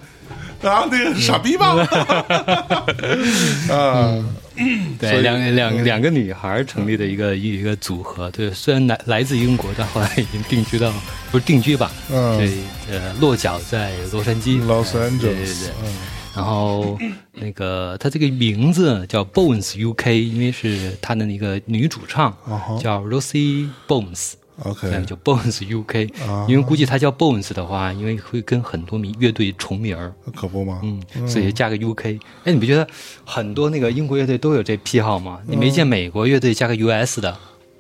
[0.63, 1.75] 啊，那个傻逼吧？
[3.71, 4.15] 啊，
[4.99, 10.93] 对，两两两个女孩成立的一个一一个组合，对，虽然来来自英国，但后来已经定居到
[11.31, 11.93] 不是定居吧？
[12.11, 12.51] 嗯对，
[12.91, 15.69] 呃，落脚在洛杉矶 Los 对 Angeles，对对。
[15.85, 15.95] 嗯
[16.37, 16.99] 然后
[17.33, 24.33] 那个他这个名字叫 Bones UK，因为是他的那个女主唱哦叫 Rosie Bones。
[24.63, 26.47] ，OK，对，叫 Bones UK，、啊。
[26.49, 30.81] 因为估计他叫 Bones 的话，因为会跟很多名乐队重名儿，可不吗？
[30.83, 32.19] 嗯，所以加个 UK。
[32.45, 32.87] 哎，你不觉得
[33.25, 35.41] 很多那个英国乐队都有这癖好吗？
[35.47, 37.37] 你没见美国乐队加个 US 的，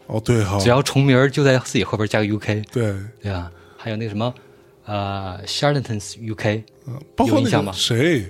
[0.06, 3.50] 哦，对哈，只要重名儿就在自己后边加个 UK，对，对吧？
[3.76, 4.34] 还有那个什么，
[4.84, 6.62] 呃，Charlatans UK，
[7.14, 7.72] 包括那个有印象吗？
[7.72, 8.26] 谁，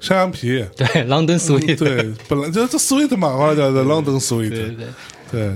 [0.00, 4.86] 山羊皮，对，London Sweet，对，本来就这 sweet 嘛，的 London sweet，对对，对，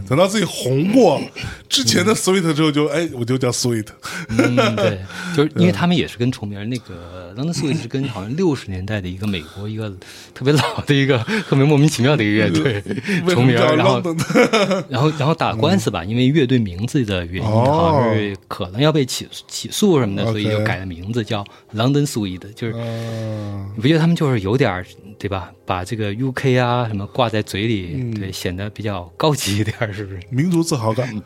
[0.08, 1.20] 等到自己红过
[1.68, 3.86] 之前的 sweet 之后，就哎，我就叫 sweet，
[4.28, 4.98] 嗯，对，
[5.36, 9.90] 就是因为他们也是跟重名儿，那个 London Sweet 是跟好像六十年代的一个美国一个
[10.34, 12.82] 特别老的一个特别莫名其妙的一个乐队
[13.28, 14.02] 重名儿，然后
[14.88, 21.44] 然后然后打官司吧，因为乐队名字的原因，哦好像是可能要被起起诉什么的，所以就改了名字叫
[21.74, 24.86] London Sweet，就是嗯，你不觉得他们就是有点儿
[25.18, 25.50] 对吧？
[25.66, 28.14] 把这个 UK 啊什么挂在嘴里，嗯。
[28.14, 30.20] 对，显得比较高级一点，是不是？
[30.30, 31.20] 民族自豪感，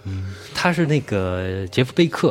[0.55, 2.31] 他是那个杰夫贝克，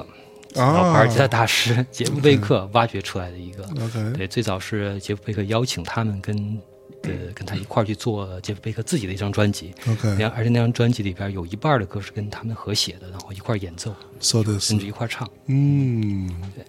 [0.55, 0.73] 啊。
[0.73, 3.63] 老牌吉他大师杰夫贝克挖掘出来的一个。
[3.81, 6.59] OK 对，最早是杰夫贝克邀请他们跟
[7.03, 9.73] 呃跟他一块儿去做杰夫贝克自己的一张专辑。
[9.87, 15.29] OK 那而且那张专辑里边有一半的歌是跟他们合写的，然后一块儿演奏，So this，甚至一块儿唱。
[15.45, 16.65] 嗯，对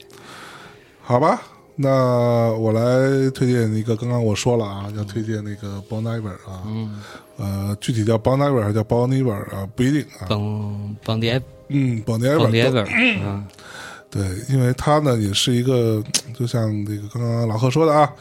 [1.03, 1.43] 好吧，
[1.83, 7.01] 那我来推荐一个，刚刚我说了啊，要推荐那个 Bon Iver 啊，嗯，
[7.39, 13.45] 呃，具体叫 Bon Iver 还是叫 Bon Iver 啊，不一定啊，帮帮 the 嗯，Bon Bon Iver，Ever 啊，
[14.11, 16.05] 对，因为他呢也是一个，
[16.39, 18.13] 就像这个刚刚老贺说的啊，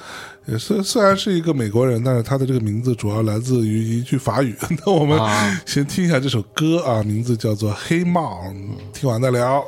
[0.45, 4.55] 也是虽然是一个美国人，但是他的这个名字主要来自于一句法语。
[4.85, 5.61] 那我们啊。
[5.65, 8.41] 先听一下这首歌啊，名字叫做《黑帽》，
[8.93, 9.65] 听完再聊。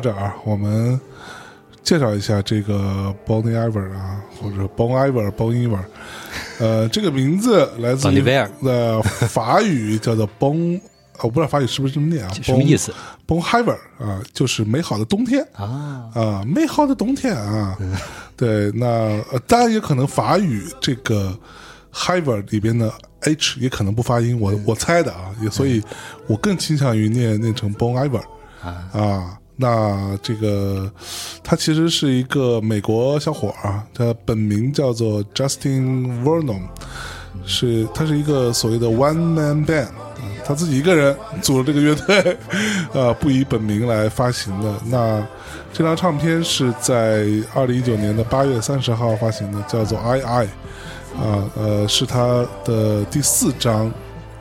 [0.00, 0.98] 到这儿，我们
[1.82, 5.78] 介绍一下这个 Bonnie Iver 啊，或者 Bon Iver、Bon Iver。
[6.58, 8.08] 呃，这个名字来自
[8.62, 10.80] 呃法语叫做 Bon，
[11.16, 12.30] 呃我不知道法语是不是这么念啊？
[12.42, 12.94] 什么意思
[13.26, 16.10] ？Bon Iver 啊，就是美好的冬天啊？
[16.14, 17.76] 啊，美好的冬天啊。
[18.36, 18.86] 对，那
[19.32, 21.36] 呃，当然也可能法语这个
[21.92, 22.90] Hiver 里边的
[23.20, 25.82] H 也可能不发音，我我猜的啊，也所以
[26.26, 28.22] 我更倾向于念念成 Bon Iver
[28.62, 29.36] 啊。
[29.60, 30.90] 那这个
[31.44, 36.62] 他其实是一个美国小伙儿啊，他本名叫做 Justin Vernon，
[37.44, 42.36] 是他是一个所谓的 one man band，啊他自己一个人组了这个乐队，
[42.94, 44.74] 呃， 不以本名来发行的。
[44.86, 45.24] 那
[45.72, 50.46] 这张唱片是在二零一九年的八月三十号发行的，叫做《I I》，
[51.22, 53.92] 啊，呃，是他的第四张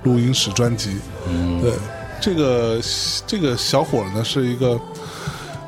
[0.03, 0.97] 录音室专辑。
[1.61, 1.73] 对，
[2.19, 2.81] 这个
[3.27, 4.79] 这个小伙呢是一个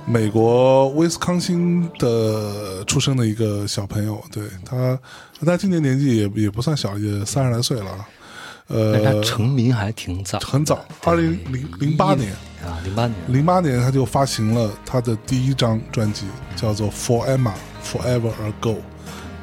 [0.06, 5.00] 美国威斯康星的出生的一个小朋友，对他，
[5.46, 8.06] 他今年年纪也也不算小，也三十来岁了，
[8.68, 12.32] 呃他呃，成名还挺早，很早，二零零零八年，
[12.64, 16.26] 啊，零八年零八年他就发行了他的第一张专辑，
[16.56, 17.54] 叫做《For Emma
[17.84, 18.76] Forever Ago》。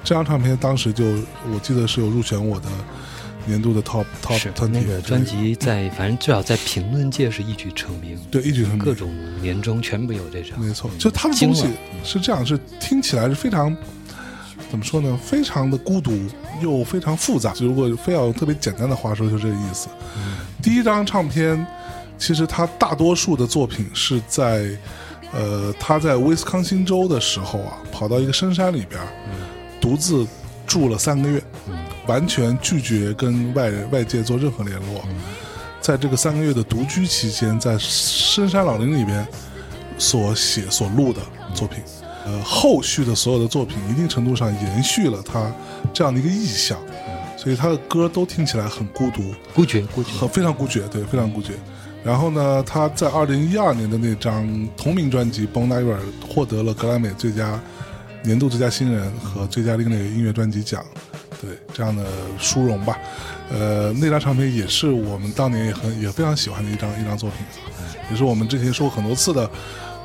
[0.04, 1.04] 这张唱片当时就
[1.52, 2.68] 我记得是有入选我的
[3.48, 9.10] 年度的 Top Top 是那个专辑在，反正至少在评论界是一举成名，对一举成名各种
[9.40, 11.66] 年终全部有这张，没错，就他的东西
[12.04, 13.74] 是这样，是听起来是非常
[14.70, 15.18] 怎么说呢？
[15.24, 16.12] 非常的孤独
[16.60, 17.54] 又非常复杂。
[17.58, 19.88] 如果非要用特别简单的话说，就这个意思。
[20.62, 21.66] 第一张唱片，
[22.18, 24.68] 其实他大多数的作品是在
[25.32, 29.08] 呃他在威斯康星州的时候啊，跑到一个深山里边儿，
[29.80, 30.26] 独自
[30.66, 31.42] 住了三个月。
[32.08, 35.04] 完全拒绝跟外外界做任何联络，
[35.80, 39.24] 在这个三个月的独居期间，在深山老林里边
[39.96, 41.20] 所写所录的
[41.54, 41.80] 作品，
[42.24, 45.52] 呃，后续的所有的作品，一定程度上延续了他
[45.92, 46.76] 这样的一个意象，
[47.36, 51.52] 所以他的歌都听起来很孤独，孤绝孤绝，很非常孤绝，对，非常孤绝。
[52.04, 57.60] 然后呢，他在二零一二年的那张同名专辑《Bon Iver》获得了格莱美最佳
[58.22, 60.82] 年度最佳新人和最佳另类音乐专辑奖，
[61.40, 62.04] 对这样的
[62.38, 62.98] 殊荣吧。
[63.50, 67.46] 呃，那张唱片也是我们当年也很也非常喜欢的一张一张作品，
[68.10, 69.48] 也是我们之前说过很多次的。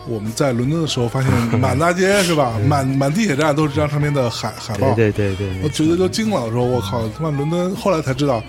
[0.05, 7.73] 我们在伦敦的时候，发现满大街是吧，满满地铁站都是这张唱片的海海报，对对对对，我觉得都惊了，我说我靠，他妈伦敦！
[7.73, 8.43] 后来才知道，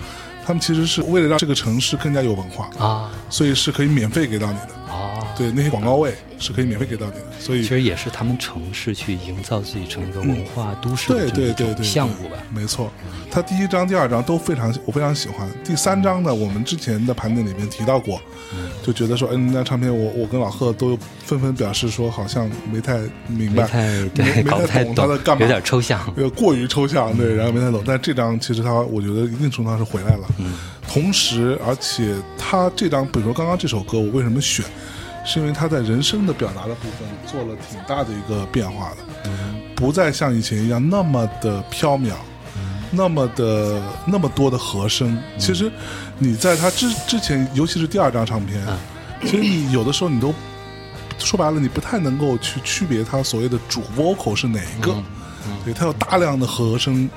[0.45, 4.93] 他们其实是为了让这个城市更加有文化，啊所以是可以免费给到你的。
[4.93, 12.37] 啊，对，那些广告位是可以免费给到你的，所以其实也是他们城市去营造自己成一个文化都市的对对对对项目吧。
[12.53, 12.91] 没错。
[13.29, 15.49] 他第一章、第二章都非常，我非常喜欢。
[15.63, 18.21] 第三章呢，我们之前的盘点里面提到过，
[18.81, 22.97] 就觉得说，嗯，那唱片我我跟老贺都纷纷表示说，好像没太
[23.27, 25.99] 明白，没太没太懂懂他在干，嘛，有点抽象。
[26.15, 27.83] 呃，过于抽象，对，然后没太懂。
[27.85, 30.27] 但这张其实他，我觉得一定程度上是回来了。
[30.39, 30.53] 嗯
[30.87, 34.63] 同时，而且他这张，比如说刚刚这首歌，我为什么选？
[35.25, 42.13] 是因为他在人声的表达的部分做了挺大的一个变化的，嗯不再像以前一样那么的飘渺，
[42.91, 45.21] 那么的那么多的和声。
[45.37, 45.69] 其实
[46.17, 48.77] 你在他之之前，尤其是第二张唱片，嗯
[49.21, 50.33] 其实你有的时候你都
[51.17, 54.95] 说白了，你不太能够去区别他所谓的主 vocal 是哪一个。
[55.63, 57.09] 对，他有大量的和声，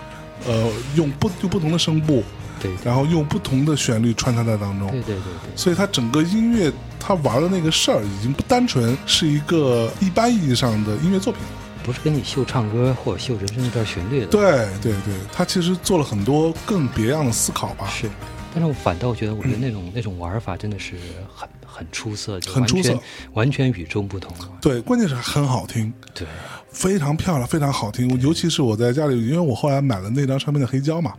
[0.46, 2.22] 呃，用不用不同的声部，
[2.60, 4.90] 对然后用不同的旋律穿插在当中。
[4.90, 11.48] 对对对对，所以它整个音乐，它玩的那个事儿，已经不单纯是一个一般意义上的音乐作品了。
[11.84, 14.26] 不是跟你秀唱歌或者秀人生一段旋律的。
[14.26, 17.88] 对对对，他其实做了很多更别样的思考吧。
[17.88, 18.10] 是，
[18.52, 20.96] 但是我反倒觉得，我觉得那种、那种玩法真的是
[21.34, 22.98] 很很出色，就很出色
[23.32, 24.36] 完全与众不同。
[24.60, 26.26] 对，关键是很好听，对，
[26.70, 28.20] 非常漂亮，非常好听。
[28.20, 31.14] 尤其是我在家里，因为我后来买了那张唱片的黑胶嘛，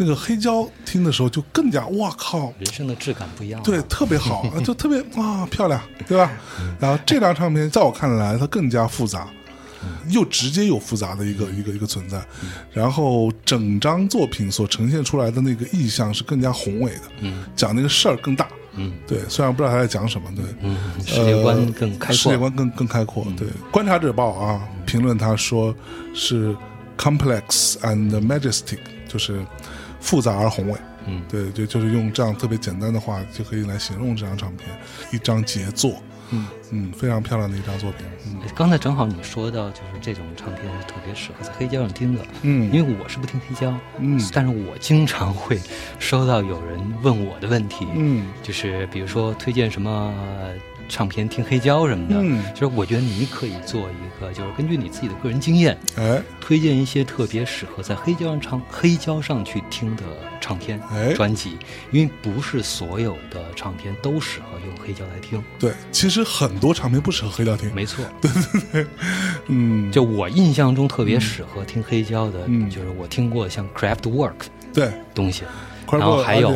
[0.00, 3.60] 那个黑胶听的时候就更加，哇靠，人生的质感不一样。
[3.64, 6.30] 对，，特别好，就 特别啊漂亮，对吧？
[6.78, 9.28] 然后这张唱片在我看来，它更加复杂，
[10.08, 12.24] 又直接又复杂的一个一个一个存在。
[12.72, 18.48] 然后整张作品所呈现出来的那个意象是更加宏伟的，嗯讲那个事儿更大。
[18.80, 22.14] 嗯对，虽然不知道他在讲什么，对，嗯，世界观更开阔。
[22.14, 23.26] 世界观更更开阔。
[23.36, 25.74] 对，观察者报啊，评论他说
[26.14, 26.54] 是
[26.96, 29.44] complex and majestic，就是
[30.00, 30.78] 复杂而宏伟。
[31.06, 34.68] 嗯对，就就是用这样特别简单的话就可以来形容这张唱片，
[35.10, 36.02] 一张杰作。
[36.30, 38.04] 嗯嗯，非常漂亮的一张作品。
[38.26, 42.22] 嗯刚才正好你说到，就是这种唱片是特别适合在黑胶上听的。
[42.42, 45.58] 嗯因为我是不听黑胶，嗯但是我经常会
[45.98, 50.12] 收到有人问我的问题，嗯就是比如说推荐什么
[50.88, 52.42] 唱片听黑胶什么的，嗯。
[52.54, 56.22] 就是我觉得你可以做一个，就是根据你自己的个人经验，哎。
[56.40, 60.02] 推荐一些特别适合在黑胶上唱黑胶上去听的
[60.40, 61.12] 唱片、哎。
[61.12, 61.58] 专辑，
[61.90, 65.42] 因为不是所有的唱片都适合用黑胶来听。
[65.58, 67.72] 对，其实很多唱片不适合黑胶听。
[67.74, 68.86] 没错， 对对对
[69.48, 72.68] 嗯，就我印象中特别适合听黑胶的，嗯。
[72.70, 74.34] 就是我听过像 Craftwork
[74.72, 75.42] 对，东西
[75.90, 76.50] 然后还有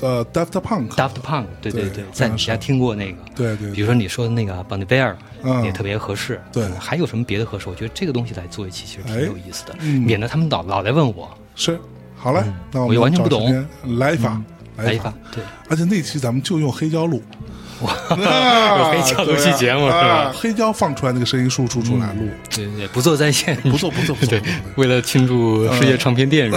[0.00, 3.18] 呃 Daft Punk，，Daft Punk，对对对，在你家听过那个。
[3.34, 5.64] 对对，比如说你说的那个 Bon Iver，嗯。
[5.64, 6.40] 也特别合适。
[6.52, 6.64] 对。
[6.64, 7.68] 嗯还有什么别的合适？
[7.68, 10.02] 我觉得这个东西来做一期其实挺哎有意思的，嗯。
[10.02, 11.28] 免得他们老老来问我。
[11.54, 11.78] 是
[12.16, 12.42] 好嘞，
[12.72, 13.66] 那我们又完全不懂。
[13.98, 14.42] 来一发，
[14.78, 15.12] 一来一发。
[15.32, 17.22] 对，而且那期咱们就用黑胶录，
[18.10, 20.32] 有黑胶游戏节目是啊吧？
[20.34, 24.42] 黑胶放出来那个声音输出出来录，对对，不做在线，不做不做不做对，
[24.76, 26.50] 为了庆祝世界唱片店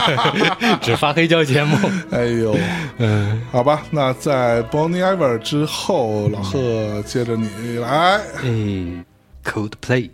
[0.82, 1.76] 只发黑胶节目。
[2.10, 2.56] 哎呦，
[2.98, 9.04] 嗯，好吧，那在 Bonnie Iver 之后，老贺接着你来，哎
[9.44, 10.10] ，Coldplay，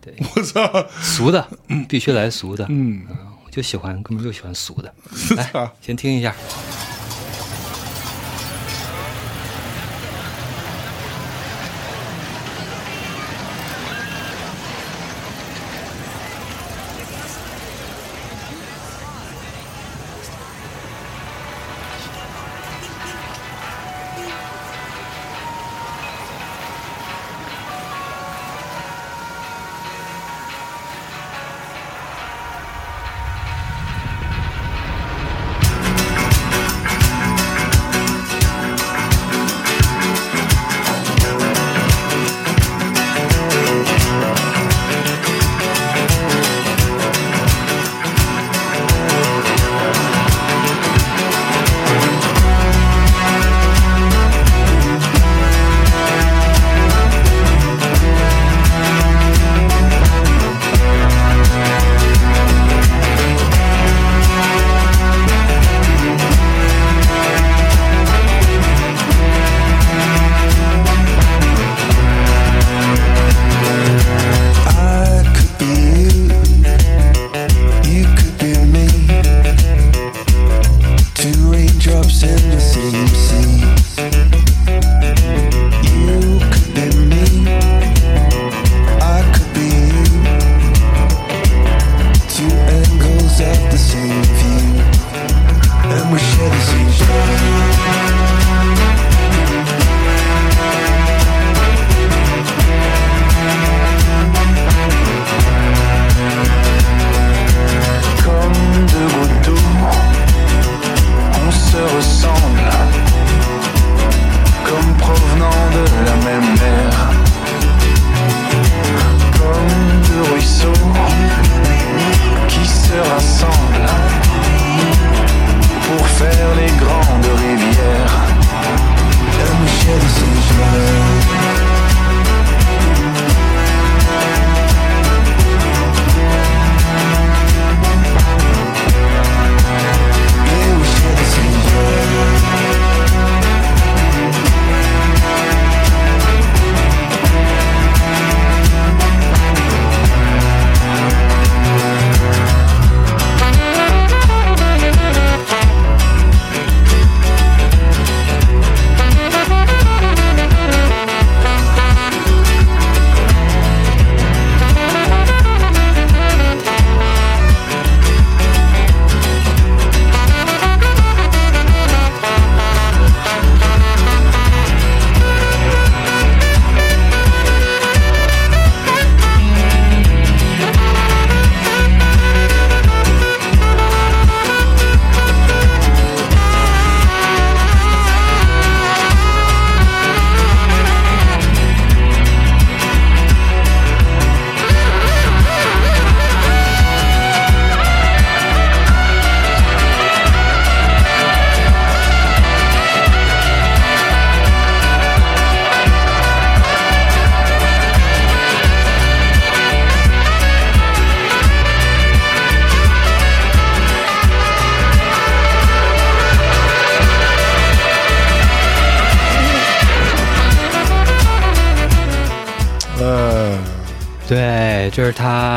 [0.00, 1.46] 对，我操，俗的，
[1.88, 2.66] 必须来俗的。
[2.68, 3.02] 嗯，
[3.44, 4.92] 我就喜欢，根本就喜欢俗的。
[5.36, 6.34] 来，先听一下。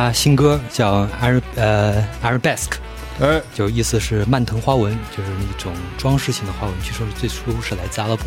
[0.10, 2.78] 他新歌叫 Arab 呃 Arabesque，
[3.22, 6.76] 哎，就意思是蔓藤花纹，就是一种装饰性的花纹。
[6.82, 8.26] 据说最初是来自阿拉伯。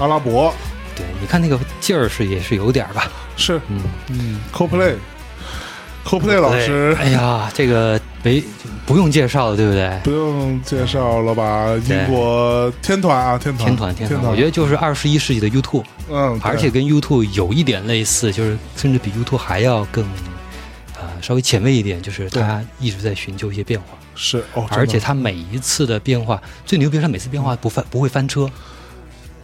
[0.00, 0.52] 阿拉伯
[0.96, 3.08] 对，你看那个劲儿是也是有点儿吧？
[3.36, 4.96] 是嗯，嗯，CoPlay。
[6.04, 8.42] CoPlay 老师哎呀，这个没
[8.84, 10.00] 不用介绍了，对不对？
[10.02, 11.68] 不用介绍了吧？
[11.88, 20.23] 英国天团啊，天团，天团天团，团，我觉得就是二十一世纪的 U2，嗯，而且跟 U2 有一点类似，就是甚至比 U2 还要更呃
[21.24, 28.50] 稍微前卫一点，就是他一直在寻求一些变化，是哦，而且他每一次的变化最牛逼，是他每次变化不翻不会翻车，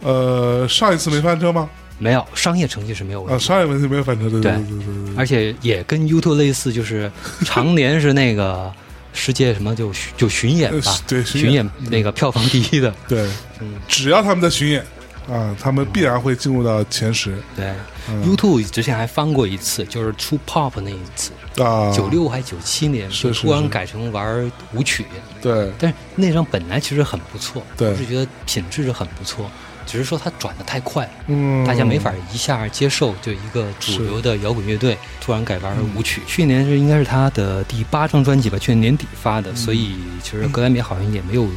[0.01, 1.67] 呃，上一次没翻车吗？
[1.97, 3.43] 没有商业成绩是没有问啊，题。
[3.43, 4.51] 上一次没有翻车，对对对。
[4.59, 7.11] 对对而且也跟 U2 类似，就是
[7.43, 8.71] 常年是那个
[9.11, 13.27] 世界什么就就巡演吧呃，对巡巡演演那个票房第一的，对，
[13.59, 13.73] 嗯。
[13.87, 14.85] 只要他们在巡演
[15.27, 17.35] 啊，他们必然会进入到前十。
[17.55, 17.73] 对。
[18.09, 25.05] 嗯、，YouTube 之前还翻过一次，就是出 Pop 那一次，啊，九六还九七年，突然改成玩舞曲，
[25.41, 25.71] 对。
[25.77, 27.89] 但是那张本来其实很不错，对。
[27.89, 29.51] 我是觉得品质是很不错，
[29.85, 36.21] 只是说它转的太快，嗯，大家没法一下接受，就一个主流的摇滚乐队突然改玩舞曲。
[36.25, 41.47] 去年是应该是他的第八张专辑吧，去年年底发的，所以其实格莱美好像也没有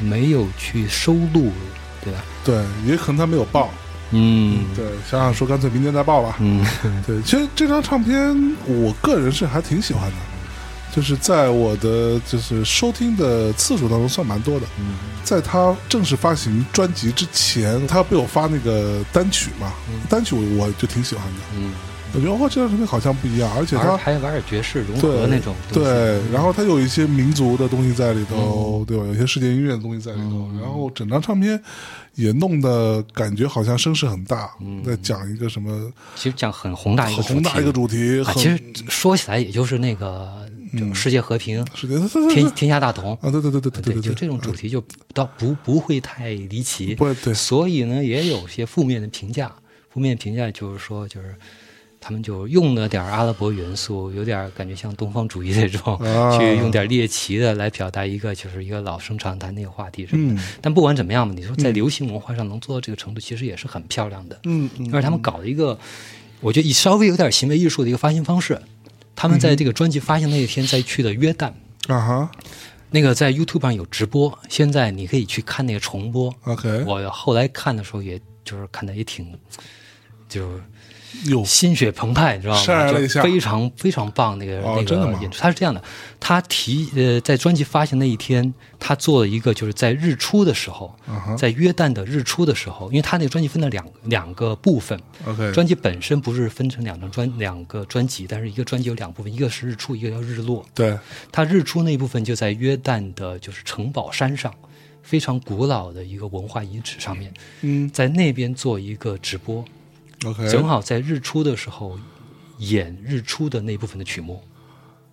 [0.00, 1.52] 没有去收录，
[2.04, 2.20] 对吧？
[2.44, 3.70] 对，也可能他没有报，
[4.10, 6.64] 嗯，对，想想说干脆明年再报吧，嗯，
[7.06, 8.34] 对，其实这张唱片
[8.66, 10.16] 我个人是还挺喜欢的，
[10.94, 14.66] 就是在我的就是收听的次数当中算蛮多的。
[14.78, 14.94] 嗯
[15.28, 19.74] 在他正式发行专辑之前，他被我发那个单曲嘛，
[20.08, 21.40] 单曲我我就挺喜欢的。
[21.54, 21.72] 嗯，
[22.14, 29.04] 我觉得哦，这张唱片好像不一样，而且它玩还玩点爵士融对合那种对，然后它有一些民族的东西在里头，对吧？
[29.06, 31.62] 有一些世界音乐的东西在里头，然后整张唱片
[32.18, 34.50] 也弄得感觉好像声势很大，
[34.84, 40.44] 在讲一个什么其实讲很宏大一个很宏大一个主题，啊，其实说起来也就是那个
[40.76, 43.14] 就世界和平、世界对对天天下大同。
[43.22, 44.84] 啊，对对对对对对对，就这种主题就
[45.14, 47.32] 倒不不会太离奇，不对。
[47.32, 49.54] 所以呢也有些负面的评价，
[49.88, 51.36] 负面评价就是说就是
[52.00, 60.40] 他们就用了点阿拉伯元素，有点感觉像东方主义那种，啊去用点猎奇的来表达一个就是一个老生常谈那个话题什么的。
[60.40, 64.40] 嗯但不管怎么样嘛，你说在流行文化上能做到这个程度，其实也是很漂亮的。
[64.44, 65.78] 嗯嗯而且他们搞了一个，
[66.40, 68.60] 我觉得稍微有点行为艺术的一个发行方式。
[69.16, 71.52] 他们在这个专辑发行那一天再去的约旦，
[71.88, 72.30] 啊哈
[72.90, 76.32] 那个在 YouTube 上有直播，现在你可以去看那个重播。
[76.44, 79.36] ，OK，我后来看的时候，也就是看的也挺，
[80.28, 80.62] 就是
[81.24, 83.22] 有心血澎湃，你知道吗？
[83.22, 85.40] 非常非常棒那个、那个演出。
[85.40, 85.82] 他是这样的，
[86.20, 90.94] 他提呃在专辑发行那一天，他做了一个就是在日出的时候，
[91.36, 100.64] 在约旦的日出的时候，因为他那个专辑分了两两个部分，，OK，专辑本身不是分成两张专两个专辑，但是一个专辑有两部分，一个是日出，一个叫日落。
[100.74, 100.96] 对，
[101.32, 104.52] 他日出那一部分就在约旦的，就是城堡山上，
[105.02, 107.32] 非常古老的一个文化遗址上面，
[107.62, 107.90] 嗯。
[107.90, 109.64] 在那边做一个直播，
[110.24, 111.98] ，OK，正好在日出的时候
[112.58, 114.42] 演日出的那部分的曲目，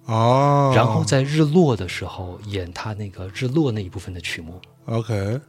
[0.05, 4.59] 哦，然后在日落的时候演他那个日落那一部分的曲目。
[4.85, 5.39] OK，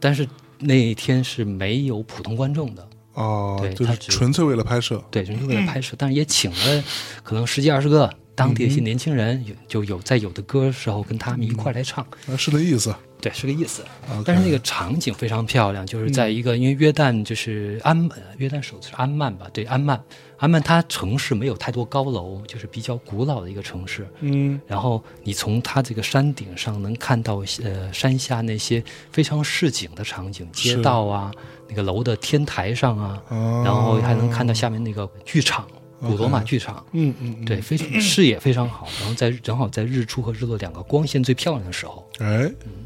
[0.00, 0.28] 但是
[0.58, 6.84] 那一天是没有普通观众的，哦对，就是他纯粹为了拍摄，对，纯粹为了拍摄，但是也请了
[7.22, 12.04] 可能十几二十个当地的一些嗯年轻人，有就有在有的歌时候跟他们一块来唱。
[12.28, 13.84] 啊，是那意思，对，是个意思。
[14.24, 19.46] 但是那个场景非常漂亮，就是在一个、因为约旦就是安约旦首都是安曼吧？
[19.52, 20.02] 对，安曼，
[20.38, 24.04] 安曼它城市没有太多高楼，就是比较古老的一个城市。
[24.20, 28.82] 嗯然后你从它这个山顶上能看到呃山下那些
[29.12, 31.30] 非常市井的场景，街道啊，
[31.68, 35.64] 那个楼的天台上啊，哦然后还能看到下面那个剧场，
[36.00, 36.84] 古罗马剧场。
[36.90, 42.84] 嗯嗯，对，非常视野非常好，然后在正好在日出和日落两个光线最漂亮的时候，哎，嗯，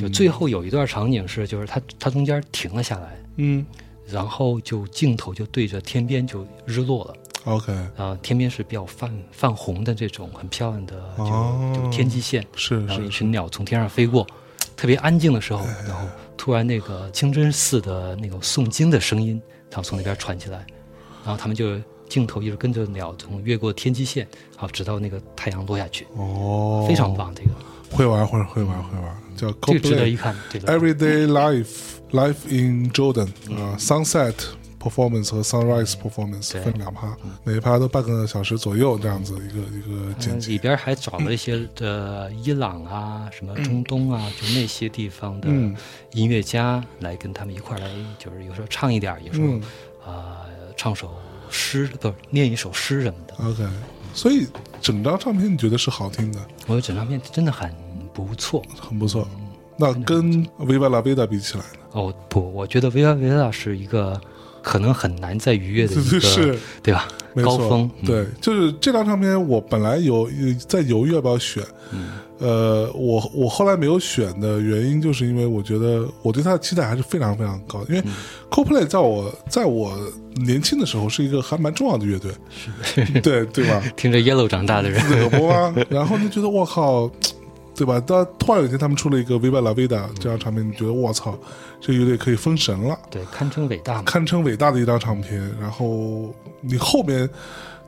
[0.00, 3.64] 就最后有一段场景是，就是他他中间停了下来，嗯。
[4.10, 7.14] 然后就镜头就对着天边就日落了
[7.44, 11.74] ，，OK，啊，天边是比较泛泛红的这种很漂亮的就、哦。
[11.76, 13.04] 就天际线，是然后一是。
[13.04, 14.26] 是群鸟从天上飞过，
[14.74, 16.08] 特别安静的时候，然后
[16.38, 20.64] 突然那个清真寺的那个诵经的声音，然后从那边传起来，
[21.22, 21.78] 然后他们就
[22.08, 24.26] 镜头一直跟着鸟从越过天际线，
[24.56, 27.50] 好直到那个太阳落下去，哦，非常棒，这个。
[27.90, 31.68] 会玩会会玩会玩，叫这个值得一看，这个 Everyday Life
[32.10, 34.34] Life in Jordan 啊，Sunset
[34.78, 36.62] Performance 和 Sunrise Performance 对。
[36.62, 40.52] 分两趴，每一趴都半个小时左右这样子一个一个剪辑。
[40.52, 40.58] 里。
[40.58, 45.74] 边还找了一些呃伊朗啊、什么中东啊，就那些地方的嗯
[46.12, 47.88] 音乐家来跟他们一块儿来，
[48.18, 49.62] 就是有时候唱一点儿，有时候嗯。
[50.06, 51.12] 啊、唱首
[51.50, 53.34] 诗，不是念一首诗什么的。
[53.44, 53.68] OK，
[54.14, 54.46] 所以
[54.80, 57.70] 整张唱片你觉得是好听的，我觉得整张片真的很
[58.24, 58.62] 不错。
[58.78, 59.26] 很不错。
[59.76, 61.78] 那跟《Viva La Vida》比起来呢？
[61.92, 64.20] 哦不，我觉得《维拉维拉》是一个
[64.62, 67.06] 可能很难再逾越的一个， 是对吧？
[67.34, 71.62] 没高峰，嗯对，就是这张唱片，我本来有有在犹豫要不要选，
[71.92, 72.08] 嗯
[72.38, 78.12] 呃，我我后来没有选的原因，就是因为我觉得我对他的期待还是非常非常高，因为嗯
[78.50, 79.96] CoPlay 在我在我
[80.44, 82.32] 年轻的时候是一个还蛮重要的乐队，
[82.82, 83.80] 是， 对对吧？
[83.96, 85.00] 听着 Yellow 长大的人？
[85.88, 87.08] 然后就觉得我靠，
[87.78, 88.02] 对吧？
[88.04, 89.86] 但突然有一天他们出了一个《Viva La Vida》
[90.18, 91.38] 这张唱片，你觉得我操，
[91.80, 92.98] 这乐队可以封神了。
[93.08, 94.02] 对，堪称伟大嘛。
[94.02, 95.40] 堪称伟大的一张唱片。
[95.60, 97.30] 然后你后面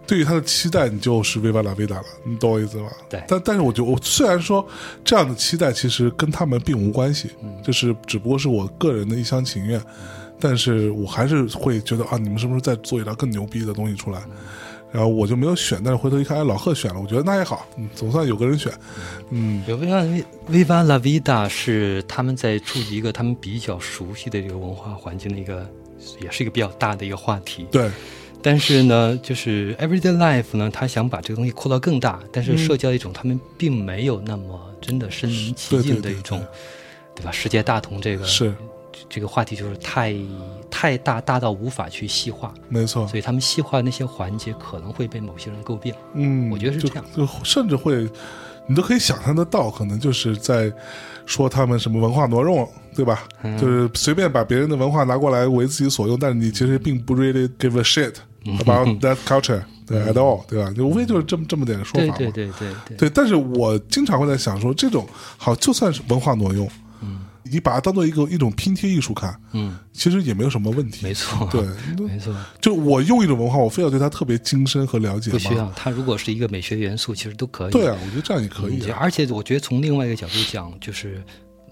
[0.07, 2.87] 对于他的期待，你就是《维瓦拉维达》了，你懂我意思吧？
[3.09, 4.65] 对但但是我觉得，我虽然说
[5.05, 9.83] 这样的期待其实跟他们并无关系，嗯就是只不过是我个人的一厢情愿，
[10.39, 14.23] 但是我还是会觉得啊，你们是不是在做一张更牛逼的东西出来？
[14.93, 18.73] 然后我就没有选，但是回头一看，哎，老贺选了，我觉得那也好，嗯，总算有个人选，
[19.31, 25.69] 嗯，有 Viva Viva La Vida 是他们在触及一个他们比较熟悉的这个文化环境的一个，
[26.21, 27.67] 也是一个比较大的一个话题。
[27.71, 27.89] 对，
[28.43, 36.45] 但是呢，就是 Everyday Life 呢，他想把这个东西扩到更大，但是社交一种他们并没有那么真的身临其境的一种，
[37.15, 37.31] 对吧？
[37.31, 38.53] 世界大同这个是
[39.09, 40.15] 这个话题就是太
[40.71, 45.95] 太大，大到无法去细化，没错，所以他们细化那些环节可能会被某些人诟病。
[46.15, 48.09] 嗯，我觉得是这样就甚至会，
[48.67, 50.73] 你都可以想象得到，可能就是在
[51.27, 53.27] 说他们什么文化挪用，对吧？
[53.43, 58.15] 嗯就是随便把别人的文化拿过来为自己所用，但是你其实并不 really give a shit
[58.47, 60.73] 嗯 about that culture，对 at all，对吧？
[60.73, 62.15] 就无非就是这么这么点说法嘛。
[62.17, 65.07] 对对对对对，对，但是我经常会在想说，这种
[65.37, 66.73] 好，就算是文化挪用，嗯，
[67.51, 71.05] 你把它当做一个一种拼贴艺术看，嗯，其实也没有什么问题。
[71.05, 71.63] 没错，对，
[72.07, 75.33] 没错，就我用一种文化，我非要对它特别精深和了解吗？
[75.33, 75.71] 不需要。
[75.73, 77.73] 它如果是一个美学元素，其实都可以。
[77.73, 78.89] 对啊，我觉得这样也可以。
[78.91, 81.23] 而且我觉得从另外一个角度讲，就是，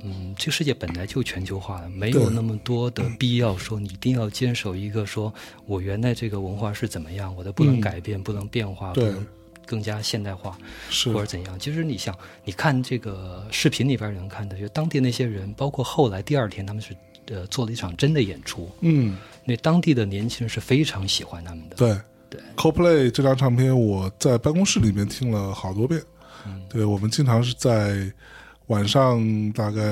[0.02, 5.32] 嗯，这个世界本来就全球化了，没有那么多的必要说你一定要坚守一个说
[5.66, 9.26] 我原来这个文化是怎么样，我的不能嗯改变，不能变化，不对能
[9.69, 10.57] 更加现代化
[10.89, 11.61] 是或者怎样。
[11.61, 16.97] 其实你想，你看这个视频里边能看的，就当地那些人，包括后来第二天他们是
[17.27, 21.77] 呃做了一场真的演出，嗯，那当地的年轻人是非常喜欢他们的。
[21.77, 21.95] 对
[22.31, 26.01] 对 CoPlay 这张唱片，我在办公室里面听了好多遍。
[26.47, 28.11] 嗯对我们经常是在
[28.69, 29.82] 晚上大概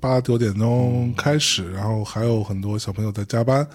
[0.00, 3.66] 八九点嗯钟开始，然后还有很多小朋友在加班。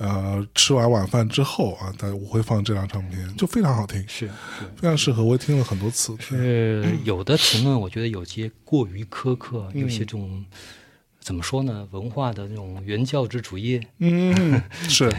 [0.00, 4.30] 呃，吃完晚饭之后啊，但我会放这张唱片，就非常好听，是是。
[4.76, 5.22] 非常适合。
[5.22, 6.16] 我也听了很多次。
[6.18, 10.42] 是有的评论，我觉得有些过于苛刻，有嗯些这种
[11.20, 11.86] 怎么说呢？
[11.90, 15.12] 文化的那种原教旨主义，嗯， 是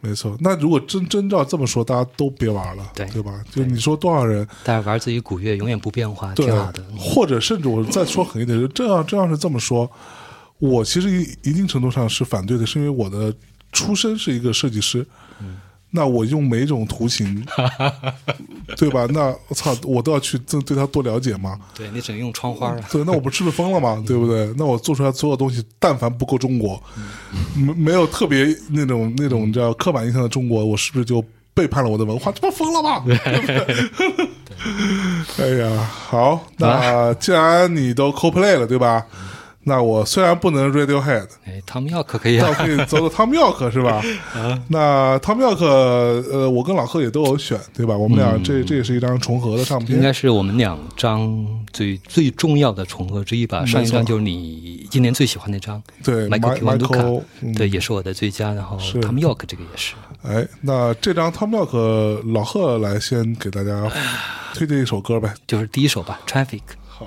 [0.00, 0.38] 没错。
[0.40, 3.42] 那如果真真照这么说，大家都别玩了，对对吧？
[3.50, 6.80] 就你说多少人大家玩自己古乐永远不变化，对挺好的。
[6.92, 9.90] 嗯或者甚至我再说狠一点，就这样这样是这么说，
[10.60, 13.34] 我其实一一定程度上是反对的，是因为我的
[13.72, 15.06] 出身是一个设计师。
[15.40, 15.58] 嗯
[15.90, 17.42] 那我用每种图形，
[18.76, 19.06] 对吧？
[19.08, 21.58] 那我操，我都要去对对它多了解吗？
[21.74, 22.76] 对你只能用窗花啊。
[22.92, 24.04] 对，那我不吃了疯了吗？
[24.06, 24.52] 对不对？
[24.58, 26.78] 那我做出来所有东西，但凡不够中国，
[27.56, 31.24] 没没有特别那种那种叫刻板印象的中国，我是不是就
[31.54, 32.30] 背叛了我的文化？
[32.32, 33.02] 这不疯了吗？
[33.06, 33.88] 对不对？
[35.38, 39.06] 哎呀，好，那既然你都 CoPlay 了，对吧？
[39.68, 42.52] 那我虽然不能 Radiohead，哎，Tom York 可以啊。
[42.54, 44.02] 可以走走 Tom 是吧？
[44.68, 47.96] 那 Tom York，呃，我跟老贺也都有选，对吧？
[47.96, 53.64] 我们俩这这也是一张重合的唱片，应该是我们两张最最重要的重合之一吧。
[53.66, 57.22] 上一张就是你今年最喜欢那张，对 Michael
[57.54, 58.52] 对，也是我的最佳。
[58.54, 59.94] 然后是 Tom York 这个也是。
[60.22, 63.88] 哎，那这张 Tom York 老贺来先给大家
[64.54, 65.34] 推荐一首歌呗。
[65.46, 66.60] 就是第一首吧，《Traffic》。
[66.88, 67.06] 好，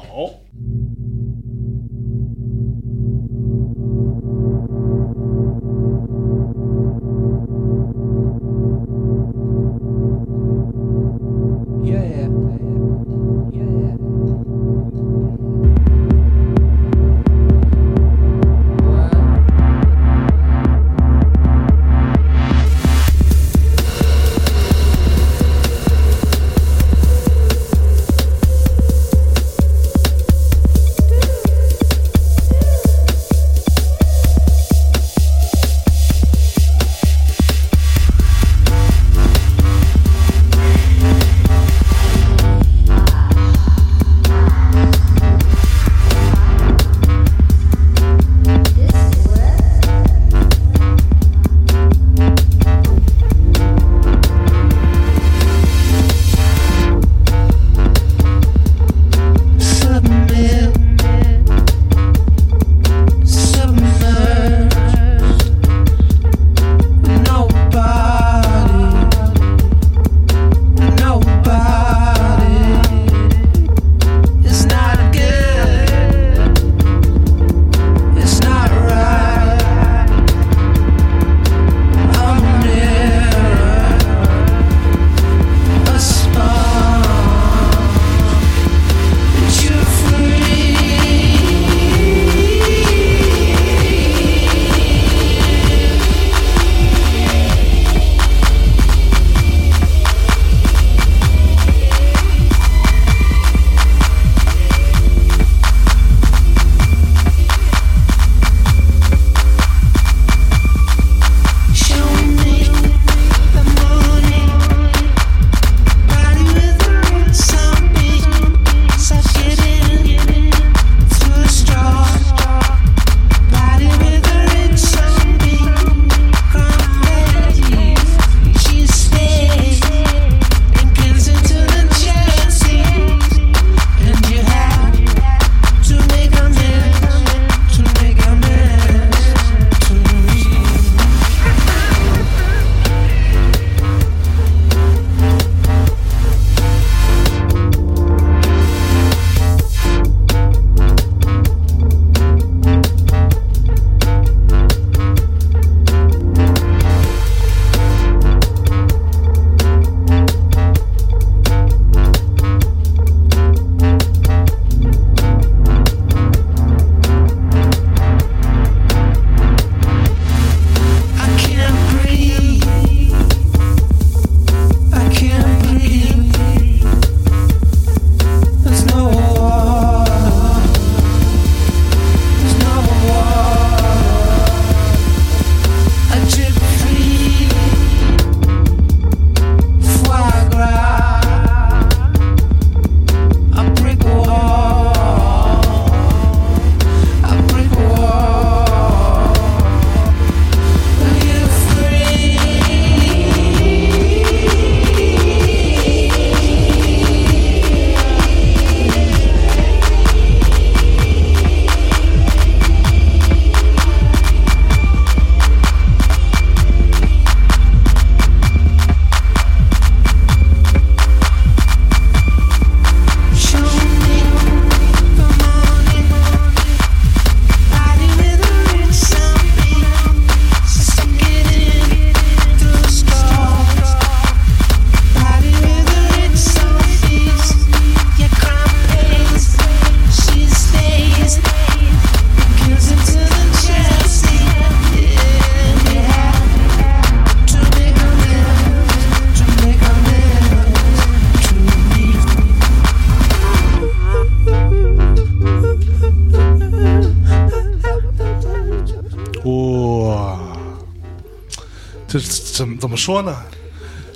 [262.62, 263.36] 怎么怎么说呢？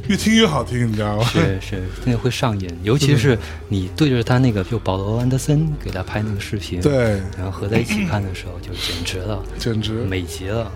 [0.08, 1.24] 越听越好听，你知道吗？
[1.24, 3.36] 是是，那个会上瘾，尤其是
[3.70, 10.72] 你对着他那个，就保罗·安德森给他拍那个视频，，对，然后合在一起看的时候，就简直了， 简直美极了。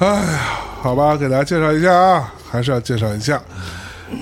[0.00, 0.38] 哎呀，
[0.82, 3.42] 好吧，给大家介绍一下啊，还是要介绍一下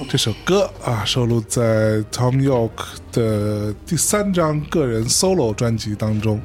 [0.08, 2.70] 这首歌啊，收录在 Tom York
[3.10, 6.40] 的第三张个人 solo 专辑当中。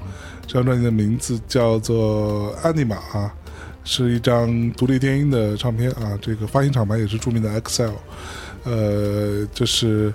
[0.47, 3.31] 这张专辑的名字叫做《Anima》啊，
[3.85, 6.19] 是一张独立电音的唱片啊。
[6.21, 7.93] 这个发行厂牌也是著名的 Excel。
[8.63, 10.13] 呃，这是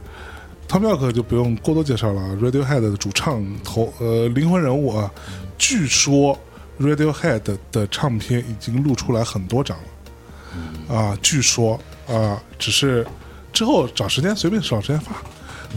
[0.68, 5.10] Tom York 就不用过多介绍了，Radiohead 的主唱头呃灵魂人物啊。
[5.56, 6.38] 据说
[6.78, 9.76] Radiohead 的唱片已经录出来很多张
[10.88, 11.78] 了，啊，据说
[12.08, 13.06] 啊，只是
[13.52, 15.12] 之后找时间随便找时间发。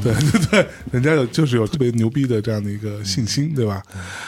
[0.02, 3.82] 对对对，人家有就是有特别牛逼的这样的一个信心，对吧？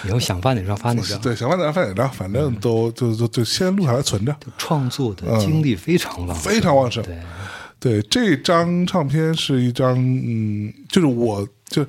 [0.06, 7.04] 以后想发哪张发哪张，对，想发哪张发哪张，反正都就就就先录下来存着，创作的精力非常旺盛，非常旺盛。
[7.04, 7.18] 对，
[7.80, 11.84] 对，这张唱片是一张，嗯，就是我就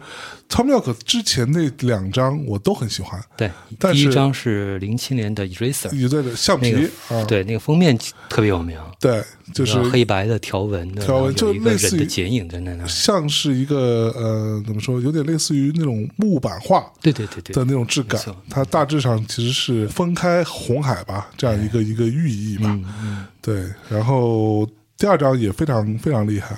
[0.48, 7.96] Tom York 之前那两张我都很喜欢，对，但是第一张是零七年的 Eraser，也对的橡皮那个啊，对，那个封面
[8.28, 9.22] 特别有名，对，
[9.52, 18.20] 就是黑白的条纹的，条纹就类似于剪影在那那，像是一个呃，怎么说，有点类似于那种木板画对对对对的那种质感。
[18.48, 22.64] 它大致上其实是分开红海吧，这样一个一个寓意吧。
[22.66, 24.66] 嗯嗯，对，然后
[24.96, 26.56] 第二张也非常非常厉害，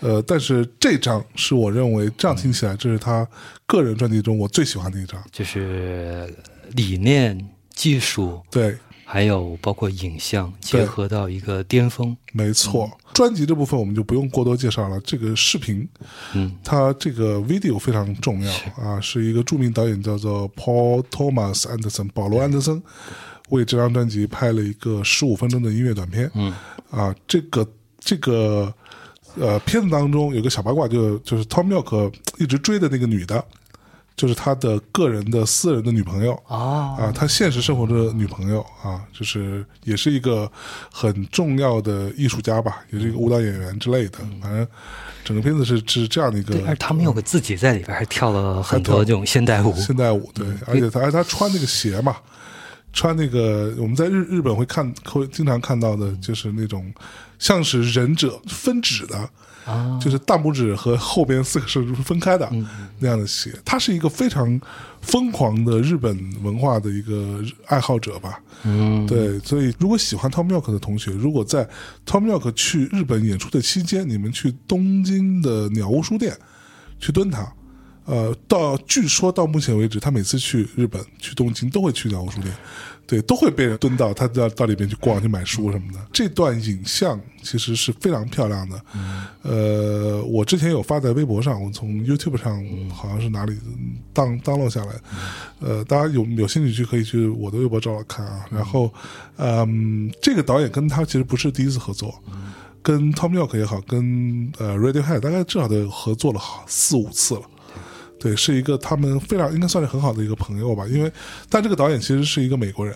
[0.00, 3.26] 呃，但是这张是我认为这样听起来，这是他
[3.66, 5.22] 个人专辑中我最喜欢的一张。
[5.32, 6.32] 就是
[6.72, 15.00] 理念、技术，对，还有包括影像结合到一个巅峰，没错，专辑这部分我们就不用过多介绍了。
[15.00, 15.88] 这个视频，
[16.34, 22.82] 嗯，它这个 video 非常重要啊，是一个著名导演叫做 Paul Thomas Anderson 保罗安德森
[23.48, 26.30] 为这张专辑拍了一个十五分钟的音乐短片。
[26.34, 26.52] 嗯，
[26.90, 27.66] 啊，这个
[28.00, 28.74] 这个
[29.38, 33.44] 呃片子当中有个小八卦就，就是 Tom York 一直追的那个女的，
[34.16, 36.32] 就是他的个人的私人的女朋友。
[36.46, 40.50] 啊啊，他现实生活的女朋友啊，就是也是一个
[40.90, 44.18] 很重要的艺术家吧，也是一个舞蹈演员之类的。
[44.40, 44.66] 反正
[45.24, 52.16] 整个片子是是这样的一个对，而他们有个自己在里边还跳了很多这种现代舞，现代舞，对，而且他而且他穿那个鞋嘛，
[52.92, 56.90] 穿那个我们在日日本会看会经常看到的，就是那种
[57.38, 59.30] 像是忍者分指的。
[59.66, 62.48] 啊，就是大拇指和后边四个手指是分开的
[63.00, 64.60] 那样的鞋，他是一个非常
[65.02, 68.40] 疯狂的日本文化的一个爱好者吧。
[68.62, 71.68] 嗯，对，所以如果喜欢 Tom York 的同学，如果在
[72.06, 76.38] Tom York 去日本演出的期间，你们去东京的鸟屋书店
[77.00, 77.52] 去蹲他，
[78.04, 82.54] 呃，到据说到目前为止，他每次去日本去东京都会去鸟屋书店，
[83.06, 85.98] 对，都会被人蹲到他到到里面去逛去买书什么的。
[86.12, 88.80] 这段影像其实是非常漂亮的，
[89.42, 93.56] 呃，我之前有发在微博上，我从 YouTube 上好像是哪里
[94.12, 94.92] 当当落下来，
[95.60, 98.44] 呃，大家有有兴趣去可以去我的微博找找看啊。
[98.50, 98.92] 然后，
[99.36, 102.14] 嗯，这个导演跟他其实不是第一次合作。
[102.82, 107.42] 跟 Tom York 也好，跟呃 Radiohead 大概至少得合作了好四五次了。
[108.26, 110.84] 对，是一个他们非常应该算是很好的一个朋友吧。
[110.88, 111.12] 因为，
[111.48, 112.92] 但这个导演其实是一个美国人，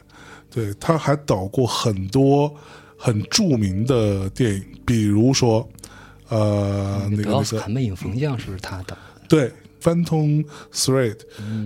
[0.50, 2.52] 对，他还导过很多
[2.96, 5.68] 很著名的电影，比如说
[6.30, 8.98] 呃那个那个德奥斯卡魅影缝匠是不是他的？
[9.28, 9.48] 对，
[9.80, 11.16] 《Phantom Thread》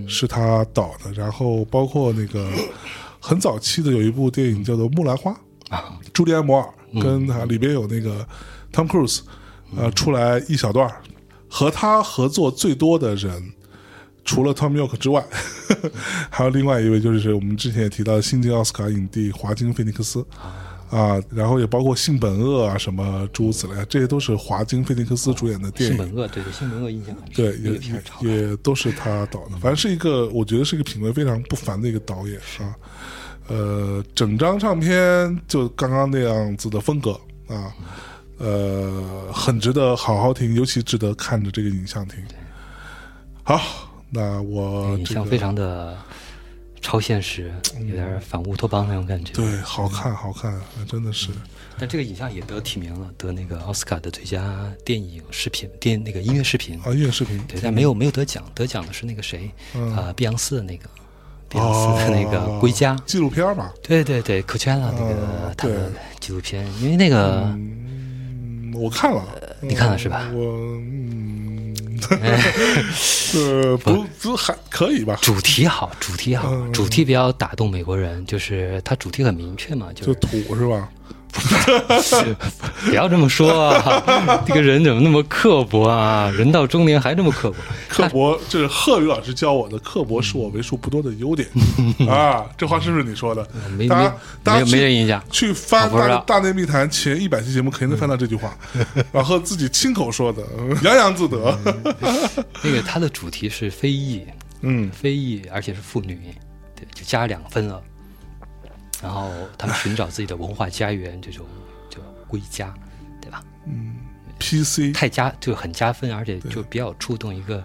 [0.07, 2.47] 是他导的，然后包括那个
[3.19, 5.31] 很早期的有一部电影叫做《木兰花》
[5.75, 8.23] 啊，朱利安·摩尔跟他里边有那个
[8.71, 9.21] Tom Cruise，
[9.75, 11.01] 呃，出来一小段儿
[11.49, 13.51] 和他合作最多的人。
[14.25, 15.23] 除了 Tom York 之外，
[16.29, 20.25] 还有另外一位，就是我们之前也提到的新晋奥斯卡影帝华金菲尼克斯
[20.89, 25.95] 啊，然后也包括性本恶啊，什么诸如此类，这些都是华金菲尼克斯主演的电影。
[25.95, 32.75] 性本恶，对对，性本恶印象很深，对，也也也都是他导的，反正是一个，我觉得是一个品味非常不凡的一个导演啊。
[33.47, 37.11] 呃，整张唱片就刚刚那样子的风格
[37.47, 37.71] 啊，
[38.39, 42.17] 呃，很值得好好听，尤其值得看着这个影像听。
[43.43, 43.61] 好，
[44.15, 45.97] 那我这个影像非常的
[46.81, 47.53] 超现实，
[47.85, 49.33] 有点反乌托邦那种感觉。
[49.33, 51.31] 对，好看，好看，真的是。
[51.77, 56.79] 但这个影像也得提名了，得那个奥斯卡的最佳电影视频电那个音乐视频。
[56.79, 60.87] 啊，音乐视频，对，但没有没有得奖，得奖的是那个谁，嗯啊，碧昂斯的那个，
[61.49, 62.95] 碧昂斯的那个哦《归家》。
[63.05, 69.21] 纪录片嘛，对对对，可圈了那哦个他的纪录片，因为那个嗯，我看了，
[69.59, 70.39] 你看了是吧我
[70.77, 71.44] 嗯，
[73.35, 75.17] 呃，不不还可以吧？
[75.21, 80.89] 主题好，主题好，嗯主题比较打动美国人，就是它主题很明确嘛，就就是土是吧？
[82.85, 84.43] 不要这么说啊！
[84.47, 86.31] 这个人怎么那么刻薄啊？
[86.37, 87.57] 人到中年还这么刻薄？
[87.89, 89.77] 刻薄，这是贺宇老师教我的。
[89.79, 91.47] 刻薄是我为数不多的优点
[92.09, 92.45] 啊！
[92.57, 93.47] 这话是不是你说的？
[93.77, 94.11] 没没
[94.43, 98.57] 没没人印象去翻大大内密谈前一百期节目，肯定能翻到这句话，
[99.11, 101.57] 然后自己亲口说的，嗯洋洋自得。
[102.61, 104.23] 那个它的主题是非裔，
[104.61, 106.17] 嗯非裔，而且是妇女，
[106.75, 107.81] 对，就加两分了。
[109.05, 111.45] 然后他们寻找自己的文化家园，这种
[111.91, 112.73] 就归家，
[113.21, 113.43] 对吧？
[113.67, 113.97] 嗯
[114.39, 117.63] ，PC 太加就很加分，而且就比较触动一个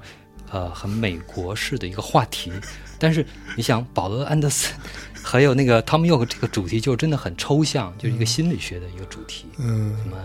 [0.51, 2.53] 呃很美国式的一个话题。
[2.99, 3.25] 但是
[3.57, 4.71] 你想，保罗安德森
[5.25, 10.19] 还有那个 Tom York 这个主题就真的很抽象，就是一个心理学的一个主题，嗯什么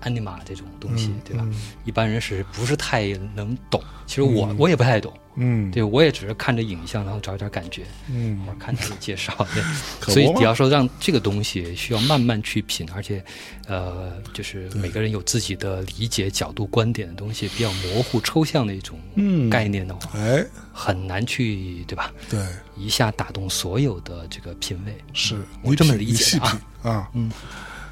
[0.00, 1.46] 安尼玛这种东西，对吧？
[1.84, 3.82] 一般人是不是太能懂？
[4.06, 7.82] 其实我、我也不太懂，嗯对我也只是看着影像，然后找一点感觉。
[8.10, 9.62] 嗯我看他的介绍，对，
[10.12, 13.22] 所以你要说让这个东西需要慢慢去品，而且，
[13.66, 22.12] 呃，就是每个人有自己的理解角度、观点的东西，比较模糊、抽象的一种嗯概念的话，哎，很难去，对吧？
[22.30, 22.40] 对，
[22.76, 24.96] 一下打动所有的这个品味。
[25.12, 27.10] 是我这么理解啊啊。
[27.14, 27.30] 嗯，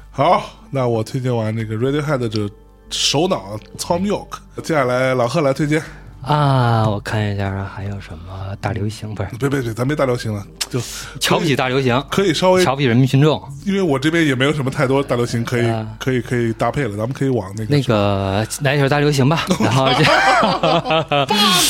[0.09, 2.49] 好，那我推荐完那个 Radiohead 的这
[2.89, 5.81] 首脑 Tom York，接下来老贺来推荐。
[6.25, 9.13] 啊，我看一下啊，还有什么大流行？
[9.13, 10.79] 不是别别别，咱别大流行了，就
[11.19, 13.41] 瞧不起大流行，可以稍微，瞧不起人民群众。
[13.65, 19.87] 因为我这边也没有什么太多大流行可以啊可以可以搭配了，咱们可以往那个那个来一首大流行吧， 然后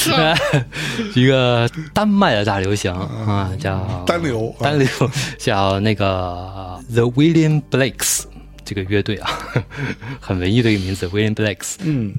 [0.04, 0.36] 这
[1.20, 4.88] 一个丹麦的大流行啊，叫单流啊单流
[5.38, 8.24] 叫那个 The William Blakes
[8.64, 9.30] 这个乐队啊，
[10.22, 11.76] 很文艺的一个名字，William Blakes。
[11.80, 12.14] 嗯。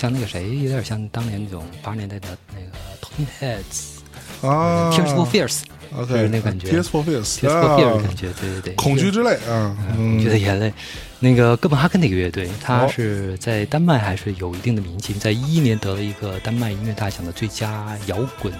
[0.00, 2.70] 像那个谁，有点像当年那种八十年代的那个
[3.02, 4.90] Talking Heads、啊。
[4.90, 6.70] Tears for Fears，，OK，就是那感觉。
[6.70, 7.76] Tears for Fears，Tears for 啊。
[7.76, 10.72] Fears 感觉，对对对，恐惧之泪啊，恐惧的眼泪。
[11.18, 12.90] 那个哥本哈根那个乐队，它哦。
[12.90, 18.50] 是在丹麦还是有一定的名气，在一一年得了一个丹麦音乐大奖的最佳摇滚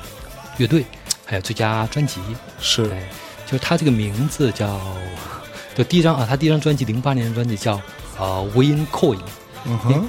[0.58, 0.84] 乐队，
[1.24, 2.20] 还有最佳专辑。
[2.60, 2.86] 是，
[3.46, 4.78] 就是他这个名字叫，
[5.74, 7.80] 就第一张啊，他第一张专辑零八年的专辑叫
[8.18, 9.20] 呃 Win Coin，
[9.64, 10.08] 嗯哼，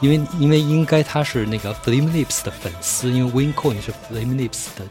[0.00, 4.84] 因为因为应该他是那个 Flame Lips 的粉丝，因为 Win Coin 是 Flame Lips 的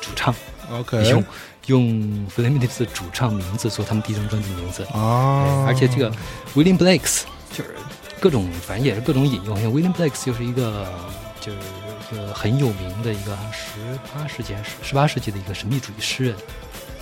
[0.00, 0.34] 主唱
[0.70, 1.24] ，，OK，用
[1.66, 1.82] 用
[2.28, 4.84] Flame Lips 的主唱名字做他们第一张专辑名字。
[4.92, 6.10] 啊，而且这个
[6.54, 7.22] William Blakes
[7.52, 7.74] 就是。
[8.20, 9.56] 各种，反正也是各种引用。
[9.62, 10.92] 像 William Blakes 就是一个
[11.40, 13.78] 就是一个很有名的一个十
[14.12, 16.34] 八世纪还是十八世纪的一个神秘主义诗人，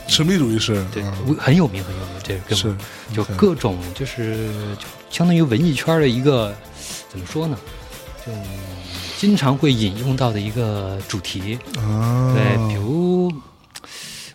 [0.08, 2.14] 神秘主义是，对，啊很有名很有名。
[2.22, 2.76] 这个根是
[3.12, 6.54] 就各种就是就相当于文艺圈的一个
[7.08, 7.58] 怎么说呢？
[8.24, 8.32] 就
[9.18, 11.58] 经常会引用到的一个主题。
[11.78, 13.26] 啊，对，比如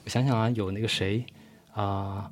[0.03, 1.25] 我想想啊，有那个谁
[1.73, 2.29] 啊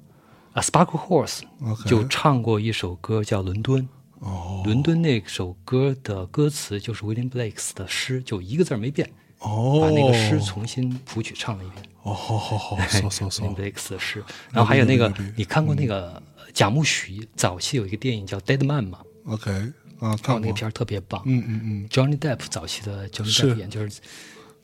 [0.54, 1.42] 啊，Sparkle Horse。
[1.86, 3.82] 就唱过一首歌叫《伦敦》。
[4.20, 9.10] 哦伦敦那首歌的歌词就是 William Blakes 的诗，就一个字儿没变，
[9.40, 11.86] 哦，把那个诗重新谱曲唱了一遍。
[12.10, 16.22] 哦，好好好，搜搜搜 William，Blakes 的诗，然后还有那个，你看过那个
[16.54, 19.52] 贾木许早期有一个电影叫《Dead Man》吗？OK
[20.00, 21.22] 啊，看过，那个片儿特别棒。
[21.26, 24.00] 嗯嗯嗯，Johnny Depp 早期的 Johnny Depp 演就是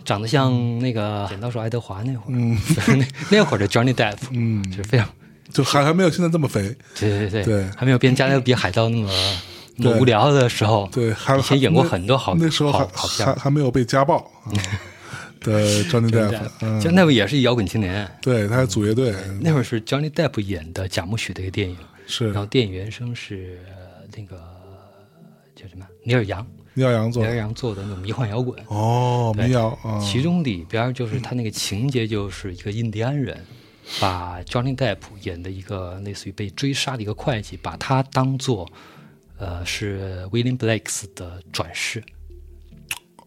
[0.04, 2.58] 长得像那个剪刀手爱德华那会儿，嗯
[2.98, 3.06] 那
[3.38, 5.08] 那会儿的 Johnny Depp，嗯就是非常
[5.52, 9.10] 就还还没有现在这么肥，对对对对还没有变加勒比海盗那么
[9.78, 13.34] 那么无聊的时候，对，还以前演过很多好那时候好好片儿。
[13.34, 14.32] 还还没有被家暴
[15.52, 21.78] 啊的 Johnny Depp，嗯，Johnny Depp 也是一摇滚青年，对，他还组乐队，那会儿是 Johnny Depp 演的贾木许的一个电影，
[22.08, 22.28] 是。
[22.28, 24.38] 然后电影原声是呃那个
[25.56, 25.86] 叫什么？
[26.04, 28.60] 尼尔杨，尼尔杨做的，尼尔杨做的那种迷幻摇滚。
[28.68, 33.44] 哦，对民谣啊，其中里边就是他那个情节就是一个印第安人，
[34.00, 38.70] 把 Johnny Depp 演的一个类似于被追杀的一个会计，把他当做
[39.38, 42.04] 呃是 William Blakes 的转世。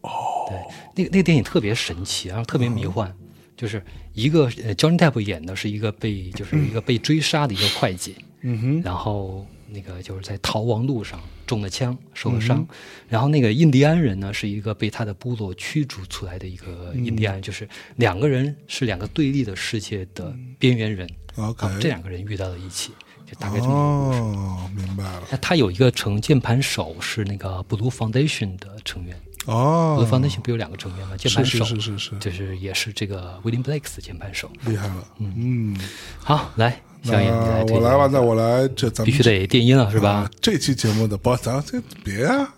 [0.03, 0.11] 哦，
[0.49, 0.59] 对，
[0.97, 3.13] 那个那个电影特别神奇，然后特别迷幻，
[3.57, 3.83] 就是
[4.15, 8.59] 一个呃 Johnny Depp 演的是一个被就是一个被追杀的一个会计，嗯。
[8.61, 12.67] 哼，然后那个就是在逃亡路上中了枪，受了伤。
[13.09, 21.09] 然后那个印第安人呢，是一个被他的部落驱逐出来的一个印第安人，就是两个人是两个对立的世界的边缘人。
[21.37, 22.91] 然后这两个人遇到了一起，
[23.25, 24.39] 就大概这么一个故事。
[24.41, 29.17] 哦，明白了，那他有一个成键盘手是那个 Blue Foundation 的成员、
[29.49, 29.97] 哦。
[29.99, 31.17] u e Foundation 不有两个成员吗？
[31.17, 31.65] 键盘手。
[31.65, 34.51] 是是是是，就是也是这个 William Blakes 的键盘手。
[34.67, 35.77] 厉害了，嗯，
[36.19, 37.31] 好，来，小野，
[37.71, 40.11] 我来吧，那我来，这咱们必须得电音了，是吧？
[40.11, 40.31] 啊？
[40.41, 42.55] 这期节目的不，咱这别啊，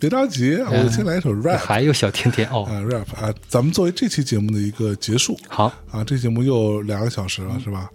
[0.00, 5.38] 别着急，我先来一首 rap 还有小甜甜哦，啊，rap 啊，咱们作为这期节目的一个结束。
[5.48, 7.90] 好，啊，这节目又两个小时了，是吧？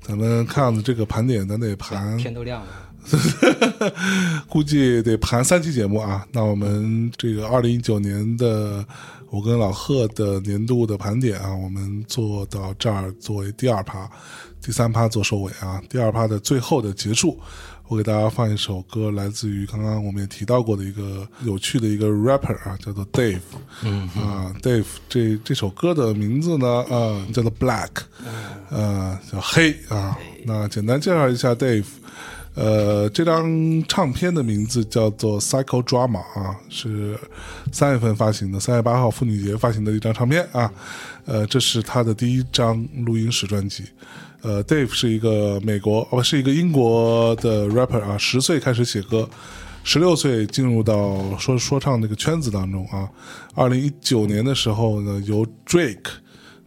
[0.00, 2.66] 咱们看样子这个盘点，咱得盘，天都亮了。
[4.48, 6.26] 估计得盘三期节目啊。
[6.32, 8.84] 那我们这个二零一九年的
[9.30, 14.08] 我跟老贺的年度的盘点啊，我们做到这儿作为第二趴，
[14.62, 15.82] 第三趴做收尾啊。
[15.88, 17.38] 第二趴的最后的结束，
[17.88, 23.40] 我给大家放一首歌，来自于刚刚我们也提到过的一个有趣的一个 rapper 啊，叫做 Dave。
[23.82, 27.90] 嗯啊，Dave 这这首歌的名字呢，啊，叫做 Black，
[28.70, 30.16] 呃，叫黑啊。
[30.46, 31.84] 那简单介绍一下 Dave，
[32.54, 37.18] 呃，这张唱片的名字叫做 Psycho Drama 啊，是
[37.72, 40.72] 三月份发行的，三月八号妇女节发行的一张唱片啊。
[41.24, 43.84] 呃，这是他的第一张录音室专辑。
[44.42, 49.28] 呃，Dave 是一个美国哦，是一个英国的 rapper 啊，十岁开始写歌，
[49.82, 53.08] 十六岁进入到说说唱这个圈子当中啊。
[53.54, 56.10] 二零一九年的时候呢，由 Drake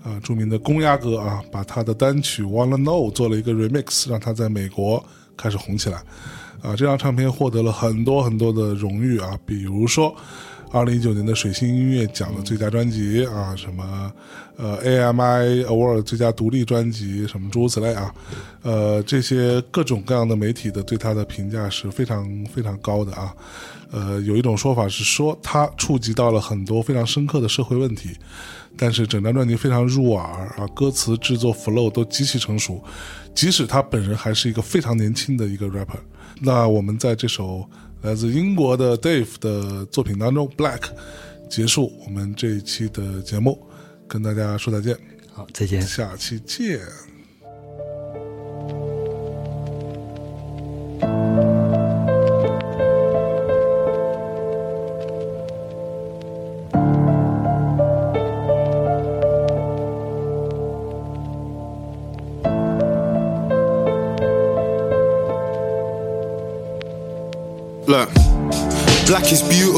[0.03, 5.05] 啊，著名的公鸭哥啊，把他的单曲《Wanna Know》做了一个 remix，让他在美国
[5.37, 5.97] 开始红起来。
[6.61, 10.13] 啊，这张唱片获得了很多很多的荣誉啊，比如说。
[10.69, 14.11] 二零一九年的水星音乐奖的最佳专辑啊，什么
[14.57, 18.13] 呃 AMI Award 最佳独立专辑，什么诸如此类啊，
[18.63, 23.33] 呃，这些各种各样的媒体的对他的评价是非常非常高的啊。
[23.91, 28.09] 呃，有一种说法是说他触及到了很多非常深刻的社会问题，
[28.77, 30.23] 但是整张专辑非常入耳
[30.55, 32.81] 啊，歌词制作 flow 都极其成熟，
[33.33, 35.99] 即使他本人还是一个非常年轻的一个 rapper。
[36.39, 37.67] 那我们在这首
[38.03, 40.79] 来自英国的 Dave 的作品当中，《Black》
[41.49, 43.59] 结束我们这一期的节目，
[44.07, 44.95] 跟大家说再见，
[45.33, 45.81] 好，再见。
[45.81, 47.06] 下期见。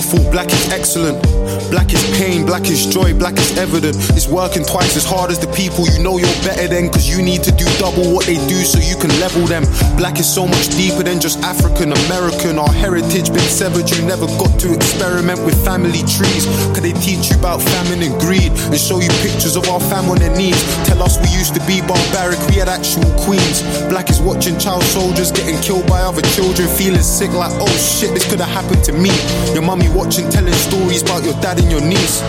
[0.10, 1.39] Beautiful, black is excellent.
[1.72, 3.96] Black is pain, black is joy, black is evident.
[4.18, 6.90] It's working twice as hard as the people you know you're better than.
[6.90, 9.64] Cause you need to do double what they do so you can level them.
[9.98, 12.60] Black is so much deeper than just African American.
[12.60, 16.46] Our heritage been severed, you never got to experiment with family trees.
[16.74, 20.10] Cause they teach you about famine and greed and show you pictures of our fam
[20.10, 20.60] on their knees.
[20.86, 23.62] Tell us we used to be barbaric, we had actual queens.
[23.90, 28.14] Black is watching child soldiers getting killed by other children, feeling sick like, oh shit,
[28.14, 29.12] this could have happened to me.
[29.54, 32.22] Your mummy watching, telling stories about your dad and your niece.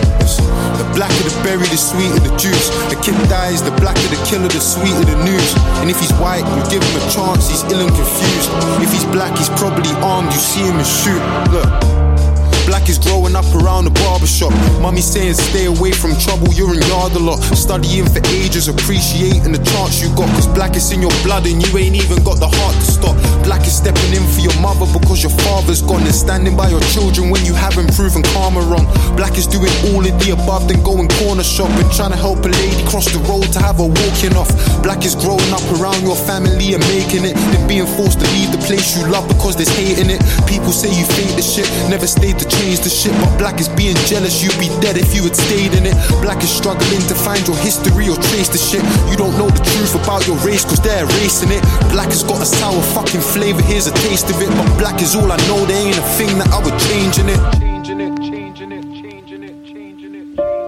[0.79, 2.69] The blacker the berry, the sweeter the juice.
[2.89, 5.53] The kid dies, the blacker the killer, the sweeter the news.
[5.79, 8.49] And if he's white, you give him a chance, he's ill and confused.
[8.81, 11.21] If he's black, he's probably armed, you see him and shoot.
[11.51, 12.00] Look.
[12.65, 14.53] Black is growing up around the barbershop.
[14.81, 17.39] Mommy saying stay away from trouble, you're in yard a lot.
[17.57, 20.29] Studying for ages, appreciating the chance you got.
[20.37, 23.15] Cause black is in your blood and you ain't even got the heart to stop.
[23.43, 26.83] Black is stepping in for your mother because your father's gone and standing by your
[26.93, 28.85] children when you haven't proven karma wrong.
[29.17, 32.51] Black is doing all of the above, then going corner shopping, trying to help a
[32.51, 34.51] lady cross the road to have her walking off.
[34.85, 38.53] Black is growing up around your family and making it, then being forced to leave
[38.53, 40.21] the place you love because there's hate in it.
[40.45, 43.69] People say you fake the shit, never stayed to change the shit, but black is
[43.69, 44.43] being jealous.
[44.43, 45.95] You'd be dead if you had stayed in it.
[46.21, 48.83] Black is struggling to find your history or trace the shit.
[49.09, 51.61] You don't know the truth about your race cause they're erasing it.
[51.91, 54.49] Black has got a sour fucking flavor, here's a taste of it.
[54.49, 57.29] But black is all I know, there ain't a thing that I would change in
[57.29, 57.39] it.
[57.59, 60.61] Changing it, changing it, changing it, changing it, changing it.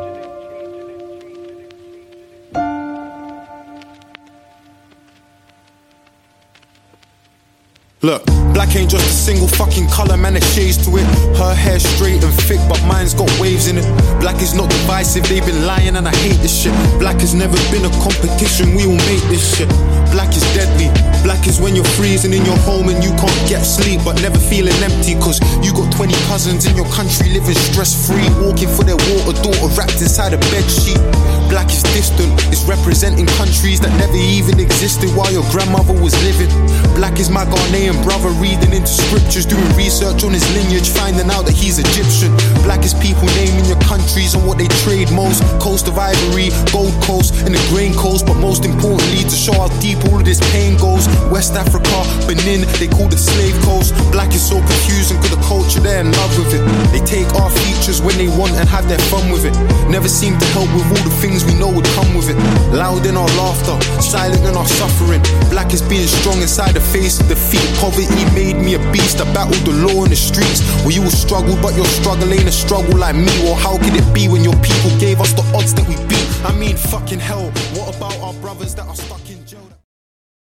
[8.01, 11.05] Look, black ain't just a single fucking color, man, there's shades to it.
[11.37, 13.85] Her hair straight and thick, but mine's got waves in it.
[14.21, 16.73] Black is not divisive, they've been lying and I hate this shit.
[16.99, 19.69] Black has never been a competition, we all make this shit.
[20.13, 20.93] Black is deadly.
[21.25, 24.37] Black is when you're freezing in your home and you can't get sleep, but never
[24.37, 25.17] feeling empty.
[25.17, 29.33] Cause you got 20 cousins in your country living stress free, walking for their water
[29.41, 31.01] daughter wrapped inside a bed sheet.
[31.49, 36.49] Black is distant, it's representing countries that never even existed while your grandmother was living.
[36.93, 41.45] Black is my Ghanaian brother reading into scriptures, doing research on his lineage, finding out
[41.49, 42.29] that he's Egyptian.
[42.61, 45.41] Black is people naming your countries and what they trade most.
[45.57, 48.25] Coast of Ivory, Gold Coast, and the Grain Coast.
[48.25, 51.07] But most importantly, to show how deep all of this pain goes.
[51.31, 53.93] West Africa, Benin, they call it slave coast.
[54.11, 56.63] Black is so confusing, cause the culture they're in love with it.
[56.91, 59.55] They take our features when they want and have their fun with it.
[59.89, 62.37] Never seem to help with all the things we know would come with it.
[62.73, 65.21] Loud in our laughter, silent in our suffering.
[65.49, 67.65] Black is being strong inside the face of defeat.
[67.79, 69.21] Poverty made me a beast.
[69.21, 70.61] I battled the law in the streets.
[70.83, 73.33] Where you will struggle, but your struggle ain't a struggle like me.
[73.47, 76.27] Or how could it be when your people gave us the odds that we beat?
[76.43, 79.32] I mean, fucking hell, what about our brothers that are stuck?